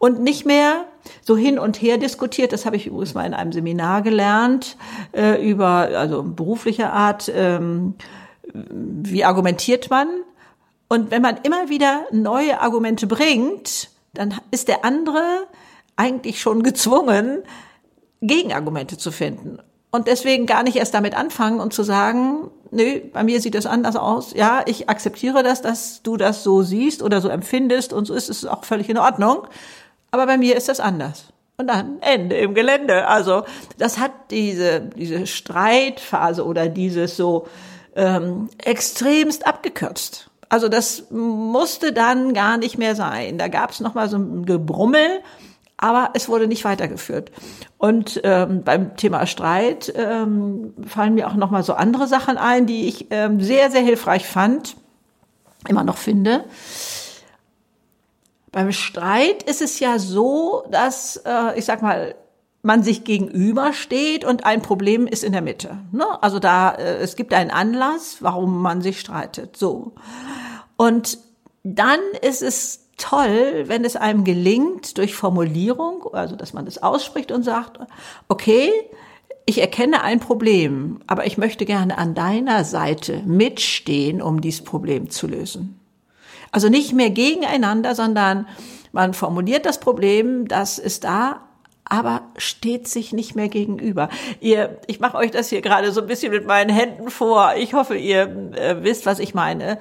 Und 0.00 0.20
nicht 0.20 0.46
mehr 0.46 0.86
so 1.22 1.36
hin 1.36 1.60
und 1.60 1.80
her 1.80 1.96
diskutiert, 1.96 2.52
das 2.52 2.66
habe 2.66 2.74
ich 2.74 2.88
übrigens 2.88 3.14
mal 3.14 3.24
in 3.24 3.34
einem 3.34 3.52
Seminar 3.52 4.02
gelernt, 4.02 4.76
äh, 5.12 5.40
über, 5.48 5.90
also 5.96 6.24
beruflicher 6.24 6.92
Art, 6.92 7.30
ähm, 7.32 7.94
wie 8.52 9.22
argumentiert 9.22 9.90
man. 9.90 10.08
Und 10.88 11.12
wenn 11.12 11.22
man 11.22 11.36
immer 11.44 11.68
wieder 11.68 12.06
neue 12.10 12.60
Argumente 12.60 13.06
bringt, 13.06 13.90
dann 14.12 14.34
ist 14.50 14.66
der 14.66 14.84
andere 14.84 15.46
eigentlich 15.94 16.40
schon 16.40 16.64
gezwungen, 16.64 17.44
Gegenargumente 18.22 18.98
zu 18.98 19.12
finden. 19.12 19.60
Und 19.92 20.08
deswegen 20.08 20.46
gar 20.46 20.64
nicht 20.64 20.74
erst 20.74 20.94
damit 20.94 21.16
anfangen 21.16 21.60
und 21.60 21.72
zu 21.72 21.84
sagen, 21.84 22.50
nö, 22.70 23.00
bei 23.12 23.24
mir 23.24 23.40
sieht 23.40 23.54
das 23.54 23.66
anders 23.66 23.96
aus. 23.96 24.32
Ja, 24.34 24.62
ich 24.66 24.88
akzeptiere 24.88 25.42
das, 25.42 25.62
dass 25.62 26.02
du 26.02 26.16
das 26.16 26.42
so 26.42 26.62
siehst 26.62 27.02
oder 27.02 27.20
so 27.20 27.28
empfindest 27.28 27.92
und 27.92 28.06
so 28.06 28.14
ist 28.14 28.28
es 28.28 28.44
auch 28.46 28.64
völlig 28.64 28.88
in 28.88 28.98
Ordnung. 28.98 29.46
Aber 30.10 30.26
bei 30.26 30.38
mir 30.38 30.56
ist 30.56 30.68
das 30.68 30.80
anders. 30.80 31.24
Und 31.58 31.68
dann 31.68 32.00
Ende 32.00 32.36
im 32.36 32.54
Gelände. 32.54 33.06
Also 33.06 33.44
das 33.78 33.98
hat 33.98 34.12
diese, 34.30 34.80
diese 34.80 35.26
Streitphase 35.26 36.44
oder 36.44 36.68
dieses 36.68 37.16
so 37.16 37.46
ähm, 37.94 38.50
extremst 38.62 39.46
abgekürzt. 39.46 40.30
Also 40.48 40.68
das 40.68 41.10
musste 41.10 41.92
dann 41.92 42.34
gar 42.34 42.56
nicht 42.56 42.78
mehr 42.78 42.94
sein. 42.94 43.38
Da 43.38 43.48
gab 43.48 43.70
es 43.70 43.80
nochmal 43.80 44.08
so 44.08 44.18
ein 44.18 44.44
Gebrummel 44.44 45.22
aber 45.78 46.10
es 46.14 46.28
wurde 46.28 46.46
nicht 46.46 46.64
weitergeführt. 46.64 47.30
Und 47.78 48.20
ähm, 48.24 48.62
beim 48.64 48.96
Thema 48.96 49.26
Streit 49.26 49.92
ähm, 49.94 50.74
fallen 50.86 51.14
mir 51.14 51.28
auch 51.28 51.34
noch 51.34 51.50
mal 51.50 51.62
so 51.62 51.74
andere 51.74 52.06
Sachen 52.06 52.38
ein, 52.38 52.66
die 52.66 52.86
ich 52.86 53.08
ähm, 53.10 53.40
sehr 53.40 53.70
sehr 53.70 53.82
hilfreich 53.82 54.26
fand, 54.26 54.76
immer 55.68 55.84
noch 55.84 55.98
finde. 55.98 56.44
Beim 58.52 58.72
Streit 58.72 59.42
ist 59.42 59.60
es 59.60 59.78
ja 59.80 59.98
so, 59.98 60.64
dass 60.70 61.16
äh, 61.26 61.58
ich 61.58 61.66
sag 61.66 61.82
mal 61.82 62.14
man 62.62 62.82
sich 62.82 63.04
gegenübersteht 63.04 64.24
und 64.24 64.44
ein 64.44 64.60
Problem 64.60 65.06
ist 65.06 65.22
in 65.22 65.32
der 65.32 65.42
Mitte. 65.42 65.78
Ne? 65.92 66.04
Also 66.20 66.40
da 66.40 66.72
äh, 66.72 66.96
es 66.96 67.14
gibt 67.14 67.32
einen 67.32 67.50
Anlass, 67.50 68.16
warum 68.20 68.60
man 68.62 68.80
sich 68.80 68.98
streitet. 68.98 69.56
So 69.56 69.92
und 70.76 71.18
dann 71.62 72.00
ist 72.22 72.42
es 72.42 72.85
toll, 72.96 73.64
wenn 73.66 73.84
es 73.84 73.96
einem 73.96 74.24
gelingt, 74.24 74.98
durch 74.98 75.14
Formulierung, 75.14 76.06
also 76.12 76.36
dass 76.36 76.52
man 76.52 76.66
es 76.66 76.82
ausspricht 76.82 77.30
und 77.30 77.42
sagt, 77.42 77.78
okay, 78.28 78.70
ich 79.44 79.60
erkenne 79.60 80.02
ein 80.02 80.18
Problem, 80.18 81.00
aber 81.06 81.26
ich 81.26 81.38
möchte 81.38 81.64
gerne 81.64 81.98
an 81.98 82.14
deiner 82.14 82.64
Seite 82.64 83.22
mitstehen, 83.24 84.20
um 84.20 84.40
dieses 84.40 84.64
Problem 84.64 85.08
zu 85.10 85.28
lösen. 85.28 85.78
Also 86.50 86.68
nicht 86.68 86.92
mehr 86.92 87.10
gegeneinander, 87.10 87.94
sondern 87.94 88.48
man 88.92 89.14
formuliert 89.14 89.66
das 89.66 89.78
Problem, 89.78 90.48
das 90.48 90.78
ist 90.78 91.04
da, 91.04 91.42
aber 91.84 92.22
steht 92.36 92.88
sich 92.88 93.12
nicht 93.12 93.36
mehr 93.36 93.48
gegenüber. 93.48 94.08
Ihr, 94.40 94.80
ich 94.88 94.98
mache 94.98 95.16
euch 95.16 95.30
das 95.30 95.50
hier 95.50 95.60
gerade 95.60 95.92
so 95.92 96.00
ein 96.00 96.06
bisschen 96.08 96.32
mit 96.32 96.46
meinen 96.46 96.70
Händen 96.70 97.10
vor. 97.10 97.54
Ich 97.56 97.74
hoffe, 97.74 97.96
ihr 97.96 98.52
äh, 98.56 98.82
wisst, 98.82 99.06
was 99.06 99.20
ich 99.20 99.34
meine 99.34 99.78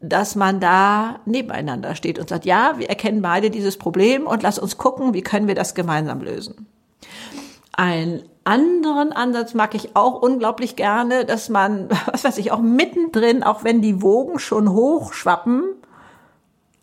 dass 0.00 0.36
man 0.36 0.60
da 0.60 1.20
nebeneinander 1.24 1.94
steht 1.94 2.18
und 2.18 2.28
sagt, 2.28 2.44
ja, 2.44 2.78
wir 2.78 2.88
erkennen 2.88 3.22
beide 3.22 3.50
dieses 3.50 3.76
Problem 3.76 4.26
und 4.26 4.42
lass 4.42 4.58
uns 4.58 4.78
gucken, 4.78 5.12
wie 5.12 5.22
können 5.22 5.48
wir 5.48 5.56
das 5.56 5.74
gemeinsam 5.74 6.20
lösen. 6.20 6.66
Ein 7.72 8.22
anderen 8.44 9.12
Ansatz 9.12 9.54
mag 9.54 9.74
ich 9.74 9.94
auch 9.96 10.22
unglaublich 10.22 10.76
gerne, 10.76 11.24
dass 11.24 11.48
man, 11.48 11.88
was 12.06 12.24
weiß 12.24 12.38
ich, 12.38 12.52
auch 12.52 12.60
mittendrin, 12.60 13.42
auch 13.42 13.64
wenn 13.64 13.82
die 13.82 14.00
Wogen 14.00 14.38
schon 14.38 14.70
hochschwappen, 14.70 15.64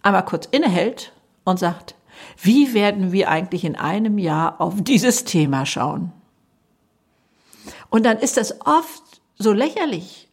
einmal 0.01 0.25
kurz 0.25 0.45
innehält 0.45 1.13
und 1.43 1.57
sagt, 1.57 1.95
wie 2.41 2.73
werden 2.73 3.11
wir 3.11 3.29
eigentlich 3.29 3.63
in 3.63 3.75
einem 3.75 4.17
Jahr 4.17 4.59
auf 4.59 4.75
dieses 4.77 5.23
Thema 5.23 5.65
schauen? 5.65 6.11
Und 7.89 8.05
dann 8.05 8.17
ist 8.17 8.37
das 8.37 8.61
oft 8.61 9.21
so 9.37 9.51
lächerlich 9.51 10.29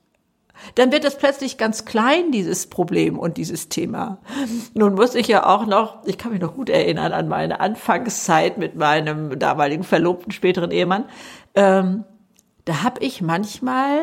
dann 0.74 0.92
wird 0.92 1.04
es 1.04 1.16
plötzlich 1.16 1.58
ganz 1.58 1.84
klein, 1.84 2.32
dieses 2.32 2.66
Problem 2.68 3.18
und 3.18 3.36
dieses 3.36 3.68
Thema. 3.68 4.18
Nun 4.74 4.94
muss 4.94 5.14
ich 5.14 5.28
ja 5.28 5.46
auch 5.46 5.66
noch, 5.66 6.06
ich 6.06 6.18
kann 6.18 6.32
mich 6.32 6.40
noch 6.40 6.54
gut 6.54 6.70
erinnern 6.70 7.12
an 7.12 7.28
meine 7.28 7.60
Anfangszeit 7.60 8.58
mit 8.58 8.76
meinem 8.76 9.38
damaligen 9.38 9.84
Verlobten, 9.84 10.32
späteren 10.32 10.70
Ehemann. 10.70 11.04
Ähm, 11.54 12.04
da 12.64 12.82
habe 12.82 13.04
ich 13.04 13.20
manchmal 13.20 14.00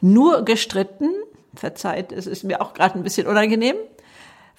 nur 0.00 0.44
gestritten, 0.44 1.10
verzeiht, 1.54 2.12
es 2.12 2.26
ist 2.26 2.44
mir 2.44 2.60
auch 2.60 2.74
gerade 2.74 2.96
ein 2.96 3.02
bisschen 3.02 3.26
unangenehm, 3.26 3.76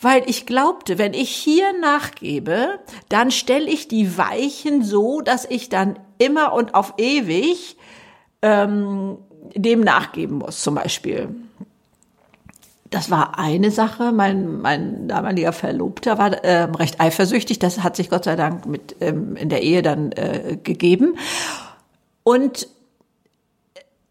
weil 0.01 0.23
ich 0.27 0.45
glaubte, 0.45 0.97
wenn 0.97 1.13
ich 1.13 1.29
hier 1.29 1.77
nachgebe, 1.79 2.79
dann 3.09 3.31
stelle 3.31 3.69
ich 3.69 3.87
die 3.87 4.17
Weichen 4.17 4.83
so, 4.83 5.21
dass 5.21 5.45
ich 5.45 5.69
dann 5.69 5.99
immer 6.17 6.53
und 6.53 6.73
auf 6.73 6.93
ewig 6.97 7.77
ähm, 8.41 9.17
dem 9.55 9.81
nachgeben 9.81 10.37
muss, 10.37 10.61
zum 10.61 10.75
Beispiel. 10.75 11.29
Das 12.89 13.11
war 13.11 13.37
eine 13.37 13.69
Sache. 13.69 14.11
Mein, 14.11 14.61
mein 14.61 15.07
damaliger 15.07 15.53
Verlobter 15.53 16.17
war 16.17 16.33
äh, 16.43 16.63
recht 16.63 16.99
eifersüchtig. 16.99 17.59
Das 17.59 17.83
hat 17.83 17.95
sich 17.95 18.09
Gott 18.09 18.23
sei 18.23 18.35
Dank 18.35 18.65
mit 18.65 18.95
ähm, 18.99 19.35
in 19.35 19.49
der 19.49 19.61
Ehe 19.61 19.81
dann 19.81 20.11
äh, 20.13 20.57
gegeben. 20.61 21.17
Und 22.23 22.67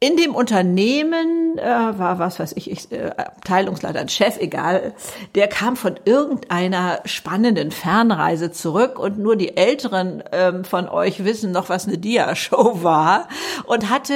in 0.01 0.17
dem 0.17 0.35
Unternehmen 0.35 1.59
äh, 1.59 1.65
war, 1.65 2.21
was 2.21 2.39
weiß 2.39 2.53
ich, 2.53 2.71
ich 2.71 2.93
äh, 2.93 3.11
Abteilungsleiter, 3.17 3.99
ein 3.99 4.09
Chef, 4.09 4.39
egal, 4.39 4.95
der 5.35 5.49
kam 5.49 5.75
von 5.75 5.99
irgendeiner 6.05 7.01
spannenden 7.05 7.73
Fernreise 7.73 8.53
zurück 8.53 9.01
und 9.01 9.19
nur 9.19 9.35
die 9.35 9.57
Älteren 9.57 10.23
ähm, 10.31 10.65
von 10.65 10.89
euch 10.89 11.25
wissen 11.25 11.51
noch, 11.51 11.69
was 11.69 11.89
eine 11.89 11.99
Dia-Show 11.99 12.83
war 12.85 13.29
und 13.67 13.91
hatte 13.91 14.15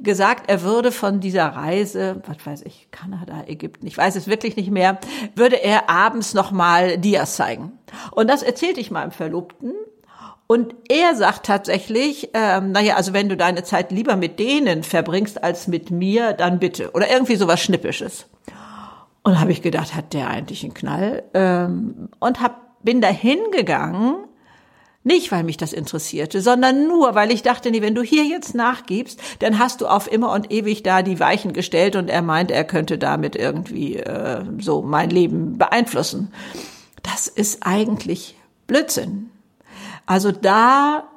gesagt, 0.00 0.48
er 0.48 0.62
würde 0.62 0.90
von 0.90 1.20
dieser 1.20 1.48
Reise, 1.48 2.22
was 2.26 2.46
weiß 2.46 2.62
ich, 2.62 2.88
Kanada, 2.90 3.44
Ägypten, 3.46 3.86
ich 3.86 3.98
weiß 3.98 4.16
es 4.16 4.26
wirklich 4.26 4.56
nicht 4.56 4.70
mehr, 4.70 4.98
würde 5.34 5.62
er 5.62 5.90
abends 5.90 6.32
nochmal 6.32 6.96
Dias 6.96 7.36
zeigen. 7.36 7.72
Und 8.12 8.30
das 8.30 8.42
erzählte 8.42 8.80
ich 8.80 8.90
meinem 8.90 9.10
Verlobten 9.10 9.74
und 10.50 10.74
er 10.88 11.14
sagt 11.14 11.46
tatsächlich, 11.46 12.30
ähm, 12.34 12.72
naja, 12.72 12.96
also 12.96 13.12
wenn 13.12 13.28
du 13.28 13.36
deine 13.36 13.62
Zeit 13.62 13.92
lieber 13.92 14.16
mit 14.16 14.40
denen 14.40 14.82
verbringst 14.82 15.44
als 15.44 15.68
mit 15.68 15.92
mir, 15.92 16.32
dann 16.32 16.58
bitte. 16.58 16.90
Oder 16.90 17.08
irgendwie 17.08 17.36
sowas 17.36 17.60
Schnippisches. 17.60 18.26
Und 19.22 19.38
habe 19.38 19.52
ich 19.52 19.62
gedacht, 19.62 19.94
hat 19.94 20.12
der 20.12 20.26
eigentlich 20.26 20.64
einen 20.64 20.74
Knall? 20.74 21.22
Ähm, 21.34 22.08
und 22.18 22.40
hab, 22.40 22.82
bin 22.82 23.00
da 23.00 23.06
hingegangen, 23.06 24.16
nicht 25.04 25.30
weil 25.30 25.44
mich 25.44 25.56
das 25.56 25.72
interessierte, 25.72 26.40
sondern 26.40 26.88
nur, 26.88 27.14
weil 27.14 27.30
ich 27.30 27.44
dachte, 27.44 27.70
nee, 27.70 27.80
wenn 27.80 27.94
du 27.94 28.02
hier 28.02 28.24
jetzt 28.24 28.56
nachgibst, 28.56 29.20
dann 29.38 29.60
hast 29.60 29.80
du 29.82 29.86
auf 29.86 30.10
immer 30.10 30.32
und 30.32 30.50
ewig 30.50 30.82
da 30.82 31.02
die 31.02 31.20
Weichen 31.20 31.52
gestellt 31.52 31.94
und 31.94 32.08
er 32.10 32.22
meint, 32.22 32.50
er 32.50 32.64
könnte 32.64 32.98
damit 32.98 33.36
irgendwie 33.36 33.98
äh, 33.98 34.42
so 34.58 34.82
mein 34.82 35.10
Leben 35.10 35.58
beeinflussen. 35.58 36.32
Das 37.04 37.28
ist 37.28 37.64
eigentlich 37.64 38.34
Blödsinn. 38.66 39.30
Also 40.10 40.32
da, 40.32 41.08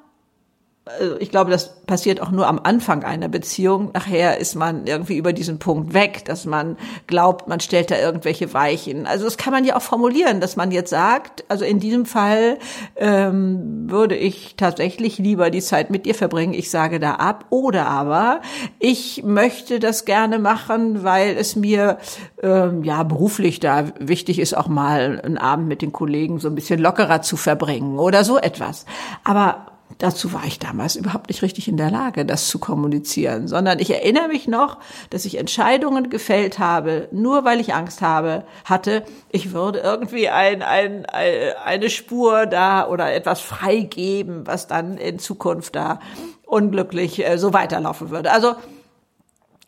also 0.85 1.15
ich 1.17 1.31
glaube, 1.31 1.49
das 1.49 1.81
passiert 1.85 2.21
auch 2.21 2.29
nur 2.29 2.45
am 2.45 2.59
Anfang 2.59 3.05
einer 3.05 3.29
Beziehung. 3.29 3.91
Nachher 3.93 4.37
ist 4.39 4.55
man 4.55 4.85
irgendwie 4.85 5.15
über 5.15 5.31
diesen 5.31 5.57
Punkt 5.57 5.93
weg, 5.93 6.25
dass 6.25 6.45
man 6.45 6.75
glaubt, 7.07 7.47
man 7.47 7.61
stellt 7.61 7.89
da 7.89 7.97
irgendwelche 7.97 8.53
Weichen. 8.53 9.07
Also 9.07 9.23
das 9.23 9.37
kann 9.37 9.53
man 9.53 9.63
ja 9.63 9.77
auch 9.77 9.81
formulieren, 9.81 10.41
dass 10.41 10.57
man 10.57 10.71
jetzt 10.71 10.89
sagt, 10.89 11.45
also 11.47 11.63
in 11.63 11.79
diesem 11.79 12.05
Fall 12.05 12.57
ähm, 12.97 13.89
würde 13.89 14.17
ich 14.17 14.55
tatsächlich 14.57 15.19
lieber 15.19 15.51
die 15.51 15.61
Zeit 15.61 15.89
mit 15.89 16.05
dir 16.05 16.15
verbringen. 16.15 16.53
Ich 16.53 16.69
sage 16.69 16.99
da 16.99 17.13
ab. 17.13 17.45
Oder 17.49 17.87
aber 17.87 18.41
ich 18.79 19.23
möchte 19.23 19.79
das 19.79 20.03
gerne 20.03 20.37
machen, 20.37 21.05
weil 21.05 21.37
es 21.37 21.55
mir 21.55 21.97
ähm, 22.41 22.83
ja 22.83 23.03
beruflich 23.03 23.61
da 23.61 23.85
wichtig 23.99 24.37
ist, 24.37 24.57
auch 24.57 24.67
mal 24.67 25.21
einen 25.23 25.37
Abend 25.37 25.69
mit 25.69 25.81
den 25.81 25.93
Kollegen 25.93 26.39
so 26.39 26.49
ein 26.49 26.55
bisschen 26.55 26.81
lockerer 26.81 27.21
zu 27.21 27.37
verbringen 27.37 27.99
oder 27.99 28.25
so 28.25 28.37
etwas. 28.37 28.85
Aber 29.23 29.67
Dazu 29.97 30.33
war 30.33 30.45
ich 30.45 30.59
damals 30.59 30.95
überhaupt 30.95 31.29
nicht 31.29 31.41
richtig 31.41 31.67
in 31.67 31.77
der 31.77 31.91
Lage, 31.91 32.25
das 32.25 32.47
zu 32.47 32.59
kommunizieren, 32.59 33.47
sondern 33.47 33.79
ich 33.79 33.91
erinnere 33.91 34.27
mich 34.27 34.47
noch, 34.47 34.79
dass 35.09 35.25
ich 35.25 35.37
Entscheidungen 35.37 36.09
gefällt 36.09 36.59
habe, 36.59 37.07
nur 37.11 37.45
weil 37.45 37.59
ich 37.59 37.73
Angst 37.73 38.01
habe, 38.01 38.43
hatte, 38.65 39.03
ich 39.29 39.53
würde 39.53 39.79
irgendwie 39.79 40.29
ein, 40.29 40.61
ein, 40.61 41.05
eine 41.05 41.89
Spur 41.89 42.45
da 42.45 42.87
oder 42.87 43.13
etwas 43.13 43.41
freigeben, 43.41 44.45
was 44.47 44.67
dann 44.67 44.97
in 44.97 45.19
Zukunft 45.19 45.75
da 45.75 45.99
unglücklich 46.45 47.25
äh, 47.25 47.37
so 47.37 47.53
weiterlaufen 47.53 48.09
würde. 48.09 48.31
Also 48.31 48.55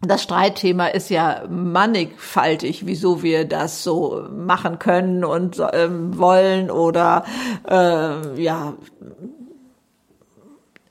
das 0.01 0.23
Streitthema 0.23 0.88
ist 0.88 1.09
ja 1.09 1.43
mannigfaltig, 1.49 2.85
wieso 2.85 3.23
wir 3.23 3.45
das 3.45 3.83
so 3.83 4.27
machen 4.31 4.77
können 4.77 5.23
und 5.23 5.61
ähm, 5.73 6.17
wollen 6.17 6.69
oder 6.69 7.23
äh, 7.67 8.41
ja 8.41 8.73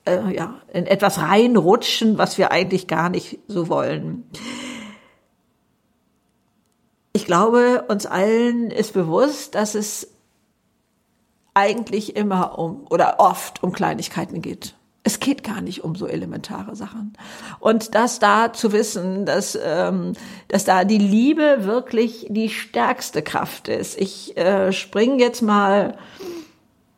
äh, 0.05 0.33
ja, 0.33 0.61
in 0.71 0.85
etwas 0.85 1.19
reinrutschen, 1.19 2.17
was 2.17 2.37
wir 2.37 2.51
eigentlich 2.51 2.87
gar 2.87 3.09
nicht 3.09 3.39
so 3.47 3.69
wollen. 3.69 4.23
Ich 7.13 7.25
glaube, 7.25 7.85
uns 7.87 8.05
allen 8.05 8.71
ist 8.71 8.93
bewusst, 8.93 9.55
dass 9.55 9.75
es 9.75 10.09
eigentlich 11.53 12.15
immer 12.15 12.59
um 12.59 12.85
oder 12.89 13.19
oft 13.19 13.63
um 13.63 13.71
Kleinigkeiten 13.71 14.41
geht. 14.41 14.75
Es 15.03 15.19
geht 15.19 15.43
gar 15.43 15.61
nicht 15.61 15.83
um 15.83 15.95
so 15.95 16.07
elementare 16.07 16.75
Sachen. 16.75 17.13
Und 17.59 17.95
das 17.95 18.19
da 18.19 18.51
zu 18.51 18.73
wissen, 18.73 19.25
dass, 19.25 19.57
ähm, 19.63 20.13
dass 20.47 20.65
da 20.65 20.83
die 20.83 20.97
Liebe 20.97 21.59
wirklich 21.61 22.25
die 22.29 22.49
stärkste 22.49 23.21
Kraft 23.21 23.67
ist. 23.67 23.97
Ich 23.97 24.35
äh, 24.35 24.73
spring 24.73 25.19
jetzt 25.19 25.41
mal, 25.41 25.97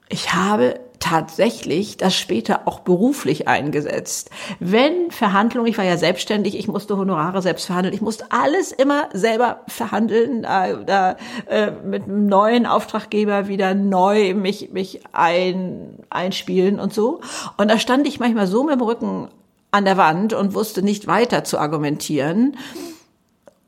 ich 0.10 0.34
habe 0.34 0.80
tatsächlich 1.00 1.98
das 1.98 2.16
später 2.16 2.62
auch 2.68 2.80
beruflich 2.80 3.48
eingesetzt. 3.48 4.30
Wenn 4.60 5.12
Verhandlungen, 5.12 5.70
ich 5.70 5.78
war 5.78 5.86
ja 5.86 5.98
selbstständig, 5.98 6.58
ich 6.58 6.68
musste 6.68 6.98
Honorare 6.98 7.42
selbst 7.42 7.66
verhandeln, 7.66 7.94
ich 7.94 8.02
musste 8.02 8.32
alles 8.32 8.72
immer 8.72 9.10
selber 9.14 9.62
verhandeln, 9.68 10.44
äh, 10.44 10.84
da 10.86 11.18
äh, 11.48 11.72
mit 11.72 12.04
einem 12.04 12.28
neuen 12.28 12.66
Auftraggeber 12.66 13.48
wieder 13.48 13.74
neu 13.74 14.34
mich 14.34 14.72
mich 14.72 15.02
ein, 15.14 16.00
einspielen 16.10 16.80
und 16.80 16.94
so. 16.94 17.22
Und 17.58 17.70
da 17.70 17.80
stand 17.80 18.08
ich 18.08 18.20
manchmal 18.20 18.48
so 18.48 18.64
mit 18.64 18.76
dem 18.76 18.82
Rücken 18.82 19.30
an 19.72 19.86
der 19.86 19.98
Wand 19.98 20.34
und 20.34 20.54
wusste 20.54 20.82
nicht 20.82 21.08
weiter 21.08 21.44
zu 21.44 21.60
argumentieren 21.60 22.58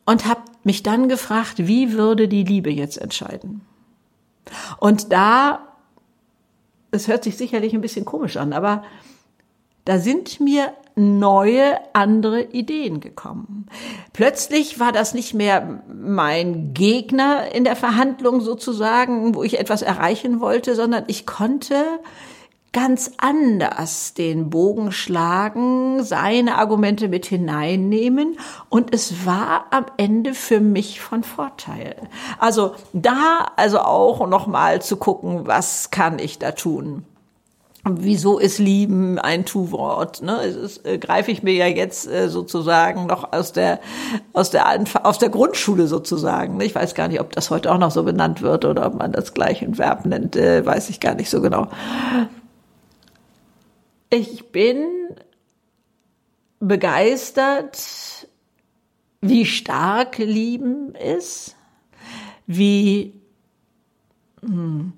und 0.06 0.26
habe 0.26 0.42
mich 0.64 0.84
dann 0.84 1.10
gefragt, 1.10 1.56
wie 1.58 1.94
würde 1.94 2.28
die 2.28 2.44
Liebe 2.44 2.72
jetzt 2.72 2.98
entscheiden? 2.98 3.62
Und 4.80 5.12
da 5.12 5.69
es 6.92 7.08
hört 7.08 7.24
sich 7.24 7.38
sicherlich 7.38 7.74
ein 7.74 7.82
bisschen 7.82 8.06
komisch 8.06 8.38
an, 8.38 8.54
aber 8.54 8.84
da 9.86 9.98
sind 10.00 10.40
mir 10.40 10.74
neue, 10.96 11.80
andere 11.94 12.44
Ideen 12.44 13.00
gekommen. 13.00 13.68
Plötzlich 14.12 14.80
war 14.80 14.92
das 14.92 15.14
nicht 15.14 15.34
mehr 15.34 15.82
mein 15.88 16.74
Gegner 16.74 17.54
in 17.54 17.64
der 17.64 17.76
Verhandlung 17.76 18.42
sozusagen, 18.42 19.34
wo 19.34 19.44
ich 19.44 19.60
etwas 19.60 19.82
erreichen 19.82 20.42
wollte, 20.42 20.76
sondern 20.76 21.06
ich 21.08 21.26
konnte 21.26 21.76
ganz 22.72 23.12
anders 23.18 24.14
den 24.14 24.50
Bogen 24.50 24.92
schlagen, 24.92 26.04
seine 26.04 26.58
Argumente 26.58 27.08
mit 27.08 27.26
hineinnehmen 27.26 28.38
und 28.70 28.94
es 28.94 29.26
war 29.26 29.66
am 29.72 29.86
Ende 29.98 30.34
für 30.34 30.60
mich 30.60 31.02
von 31.02 31.24
Vorteil. 31.24 31.96
Also 32.38 32.76
da 32.94 33.48
also 33.56 33.80
auch 33.80 34.28
noch 34.28 34.48
mal 34.48 34.82
zu 34.82 34.98
gucken, 34.98 35.48
was 35.48 35.92
kann 35.92 36.20
ich 36.20 36.40
da 36.40 36.52
tun? 36.52 37.06
Wieso 37.86 38.40
ist 38.40 38.60
Lieben 38.60 39.18
ein 39.20 39.46
Tu-Wort? 39.46 40.22
Ne? 40.22 40.38
Das 40.62 40.84
äh, 40.84 40.98
greife 40.98 41.32
ich 41.32 41.44
mir 41.44 41.54
ja 41.54 41.66
jetzt 41.66 42.08
äh, 42.08 42.28
sozusagen 42.28 43.08
noch 43.08 43.32
aus 43.32 43.54
der 43.54 43.80
aus 44.34 44.50
der 44.52 44.66
aus 45.04 45.18
der 45.18 45.30
Grundschule 45.30 45.88
sozusagen. 45.88 46.58
Ne? 46.58 46.66
Ich 46.66 46.76
weiß 46.76 46.94
gar 46.94 47.08
nicht, 47.08 47.22
ob 47.22 47.32
das 47.32 47.50
heute 47.50 47.72
auch 47.72 47.78
noch 47.78 47.92
so 47.92 48.04
benannt 48.04 48.42
wird 48.42 48.66
oder 48.66 48.86
ob 48.86 48.96
man 48.96 49.14
das 49.14 49.34
gleich 49.34 49.62
ein 49.62 49.78
Verb 49.78 50.06
nennt, 50.06 50.36
äh, 50.36 50.66
weiß 50.66 50.90
ich 50.90 51.00
gar 51.00 51.16
nicht 51.16 51.30
so 51.30 51.42
genau. 51.42 51.70
Ich 54.10 54.52
bin 54.52 55.16
begeistert, 56.60 58.28
wie 59.22 59.46
stark 59.46 60.18
Lieben 60.18 60.96
ist, 60.96 61.56
wie, 62.48 63.14
hm, 64.42 64.94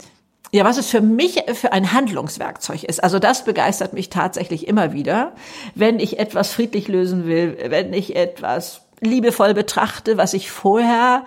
ja, 0.52 0.64
was 0.66 0.78
es 0.78 0.90
für 0.90 1.02
mich 1.02 1.44
für 1.54 1.72
ein 1.72 1.92
Handlungswerkzeug 1.94 2.84
ist. 2.84 3.04
Also 3.04 3.20
das 3.20 3.46
begeistert 3.46 3.94
mich 3.94 4.10
tatsächlich 4.10 4.68
immer 4.68 4.94
wieder, 4.94 5.34
wenn 5.76 6.00
ich 6.00 6.20
etwas 6.20 6.52
friedlich 6.52 6.88
lösen 6.88 7.26
will, 7.26 7.58
wenn 7.68 7.94
ich 7.94 8.16
etwas 8.16 8.82
liebevoll 9.02 9.54
betrachte, 9.54 10.18
was 10.18 10.34
ich 10.34 10.52
vorher 10.52 11.26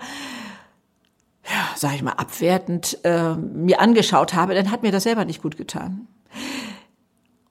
ja, 1.47 1.69
sag 1.75 1.93
ich 1.93 2.01
mal, 2.01 2.13
abwertend 2.13 2.97
äh, 3.03 3.35
mir 3.35 3.79
angeschaut 3.79 4.33
habe, 4.33 4.55
dann 4.55 4.71
hat 4.71 4.81
mir 4.81 4.91
das 4.91 5.03
selber 5.03 5.25
nicht 5.25 5.43
gut 5.43 5.57
getan. 5.57 6.07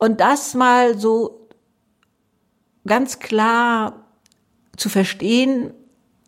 Und 0.05 0.21
das 0.21 0.53
mal 0.53 0.99
so 0.99 1.49
ganz 2.87 3.21
klar 3.21 4.05
zu 4.77 4.91
verstehen, 4.91 5.73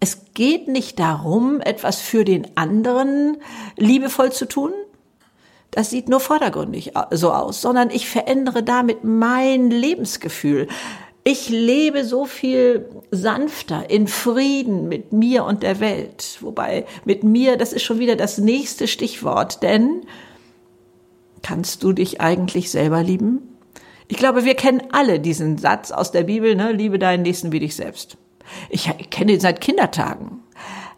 es 0.01 0.33
geht 0.33 0.67
nicht 0.67 0.99
darum, 0.99 1.61
etwas 1.61 2.01
für 2.01 2.25
den 2.25 2.57
anderen 2.57 3.37
liebevoll 3.77 4.33
zu 4.33 4.49
tun. 4.49 4.73
Das 5.73 5.91
sieht 5.91 6.09
nur 6.09 6.21
vordergründig 6.21 6.93
so 7.11 7.33
aus, 7.33 7.61
sondern 7.61 7.91
ich 7.91 8.09
verändere 8.09 8.63
damit 8.63 9.05
mein 9.05 9.71
Lebensgefühl. 9.71 10.69
Ich 11.23 11.51
lebe 11.51 12.07
so 12.07 12.25
viel 12.25 12.89
sanfter, 13.11 13.91
in 13.91 14.09
Frieden 14.09 14.89
mit 14.89 15.13
mir 15.13 15.45
und 15.45 15.63
der 15.63 15.81
Welt. 15.81 16.39
Wobei 16.41 16.87
mit 17.05 17.25
mir, 17.25 17.59
das 17.59 17.75
ist 17.75 17.83
schon 17.83 17.99
wieder 17.99 18.17
das 18.17 18.39
nächste 18.39 18.89
Stichwort, 18.89 19.63
denn 19.63 20.07
kannst 21.43 21.83
du 21.83 21.93
dich 21.93 22.23
eigentlich 22.23 22.71
selber 22.71 23.03
lieben? 23.03 23.53
Ich 24.09 24.17
glaube, 24.17 24.45
wir 24.45 24.55
kennen 24.55 24.83
alle 24.93 25.21
diesen 25.21 25.59
Satz 25.59 25.91
aus 25.91 26.13
der 26.13 26.23
Bibel, 26.23 26.55
ne? 26.55 26.73
liebe 26.73 26.99
deinen 26.99 27.23
Nächsten 27.23 27.53
wie 27.53 27.61
dich 27.61 27.75
selbst. 27.75 28.17
Ich 28.71 28.91
kenne 29.11 29.33
ihn 29.33 29.41
seit 29.41 29.61
Kindertagen. 29.61 30.43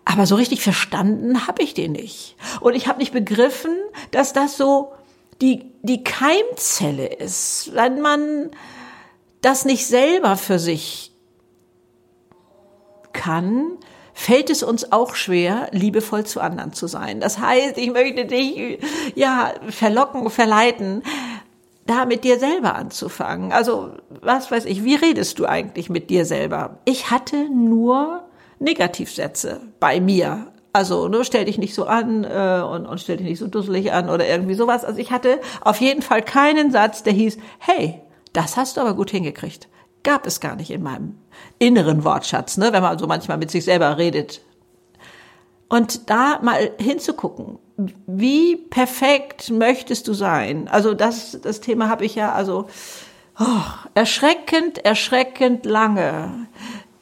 Aber 0.05 0.27
so 0.27 0.37
richtig 0.37 0.63
verstanden 0.63 1.47
habe 1.47 1.63
ich 1.63 1.75
den 1.75 1.93
nicht. 1.93 2.37
Und 2.61 2.75
ich 2.75 2.89
habe 2.89 2.99
nicht 2.99 3.13
begriffen, 3.13 3.77
dass 4.11 4.33
das 4.33 4.57
so 4.57 4.93
die, 5.41 5.71
die 5.83 6.03
Keimzelle 6.03 7.07
ist. 7.07 7.71
Wenn 7.75 8.01
man 8.01 8.51
das 9.41 9.65
nicht 9.65 9.87
selber 9.87 10.37
für 10.37 10.59
sich 10.59 11.13
kann, 13.13 13.79
fällt 14.15 14.51
es 14.51 14.63
uns 14.63 14.91
auch 14.91 15.15
schwer, 15.15 15.69
liebevoll 15.73 16.25
zu 16.25 16.41
anderen 16.41 16.73
zu 16.73 16.89
sein. 16.89 17.21
Das 17.21 17.39
heißt, 17.39 17.79
ich 17.79 17.93
möchte 17.93 18.25
dich, 18.25 18.81
ja, 19.15 19.55
verlocken, 19.69 20.29
verleiten, 20.31 21.03
da 21.89 22.05
mit 22.05 22.23
dir 22.23 22.39
selber 22.39 22.75
anzufangen. 22.75 23.51
Also, 23.51 23.93
was 24.21 24.51
weiß 24.51 24.67
ich, 24.67 24.85
wie 24.85 24.95
redest 24.95 25.39
du 25.39 25.47
eigentlich 25.47 25.89
mit 25.89 26.11
dir 26.11 26.25
selber? 26.25 26.79
Ich 26.85 27.11
hatte 27.11 27.49
nur 27.49 28.29
Negativsätze 28.59 29.61
bei 29.81 30.01
mir. 30.01 30.53
Also, 30.75 31.09
ne, 31.09 31.25
stell 31.25 31.47
dich 31.47 31.57
nicht 31.57 31.75
so 31.75 31.87
an 31.87 32.25
äh, 32.25 32.63
und, 32.63 32.87
und 32.87 33.01
stell 33.01 33.17
dich 33.17 33.27
nicht 33.27 33.39
so 33.39 33.47
dusselig 33.47 33.93
an 33.93 34.11
oder 34.11 34.29
irgendwie 34.29 34.55
sowas. 34.55 34.85
Also 34.85 35.01
ich 35.01 35.11
hatte 35.11 35.41
auf 35.63 35.81
jeden 35.81 36.03
Fall 36.03 36.23
keinen 36.23 36.71
Satz, 36.71 37.03
der 37.03 37.15
hieß, 37.15 37.39
hey, 37.59 38.03
das 38.35 38.57
hast 38.57 38.77
du 38.77 38.83
aber 38.83 38.95
gut 38.95 39.11
hingekriegt. 39.11 39.69
Gab 40.03 40.27
es 40.27 40.41
gar 40.41 40.57
nicht 40.57 40.71
in 40.71 40.83
meinem 40.83 41.19
inneren 41.59 42.05
Wortschatz, 42.05 42.59
ne, 42.59 42.73
wenn 42.73 42.83
man 42.83 42.99
so 42.99 43.07
manchmal 43.07 43.39
mit 43.39 43.51
sich 43.51 43.65
selber 43.65 43.97
redet. 43.97 44.43
Und 45.69 46.09
da 46.09 46.41
mal 46.43 46.71
hinzugucken, 46.79 47.59
wie 48.07 48.57
perfekt 48.57 49.51
möchtest 49.51 50.09
du 50.09 50.15
sein? 50.15 50.69
Also 50.69 50.95
das, 50.95 51.39
das 51.43 51.61
Thema 51.61 51.89
habe 51.89 52.05
ich 52.05 52.15
ja 52.15 52.33
also 52.33 52.67
oh, 53.39 53.45
erschreckend, 53.95 54.85
erschreckend 54.85 55.67
lange 55.67 56.49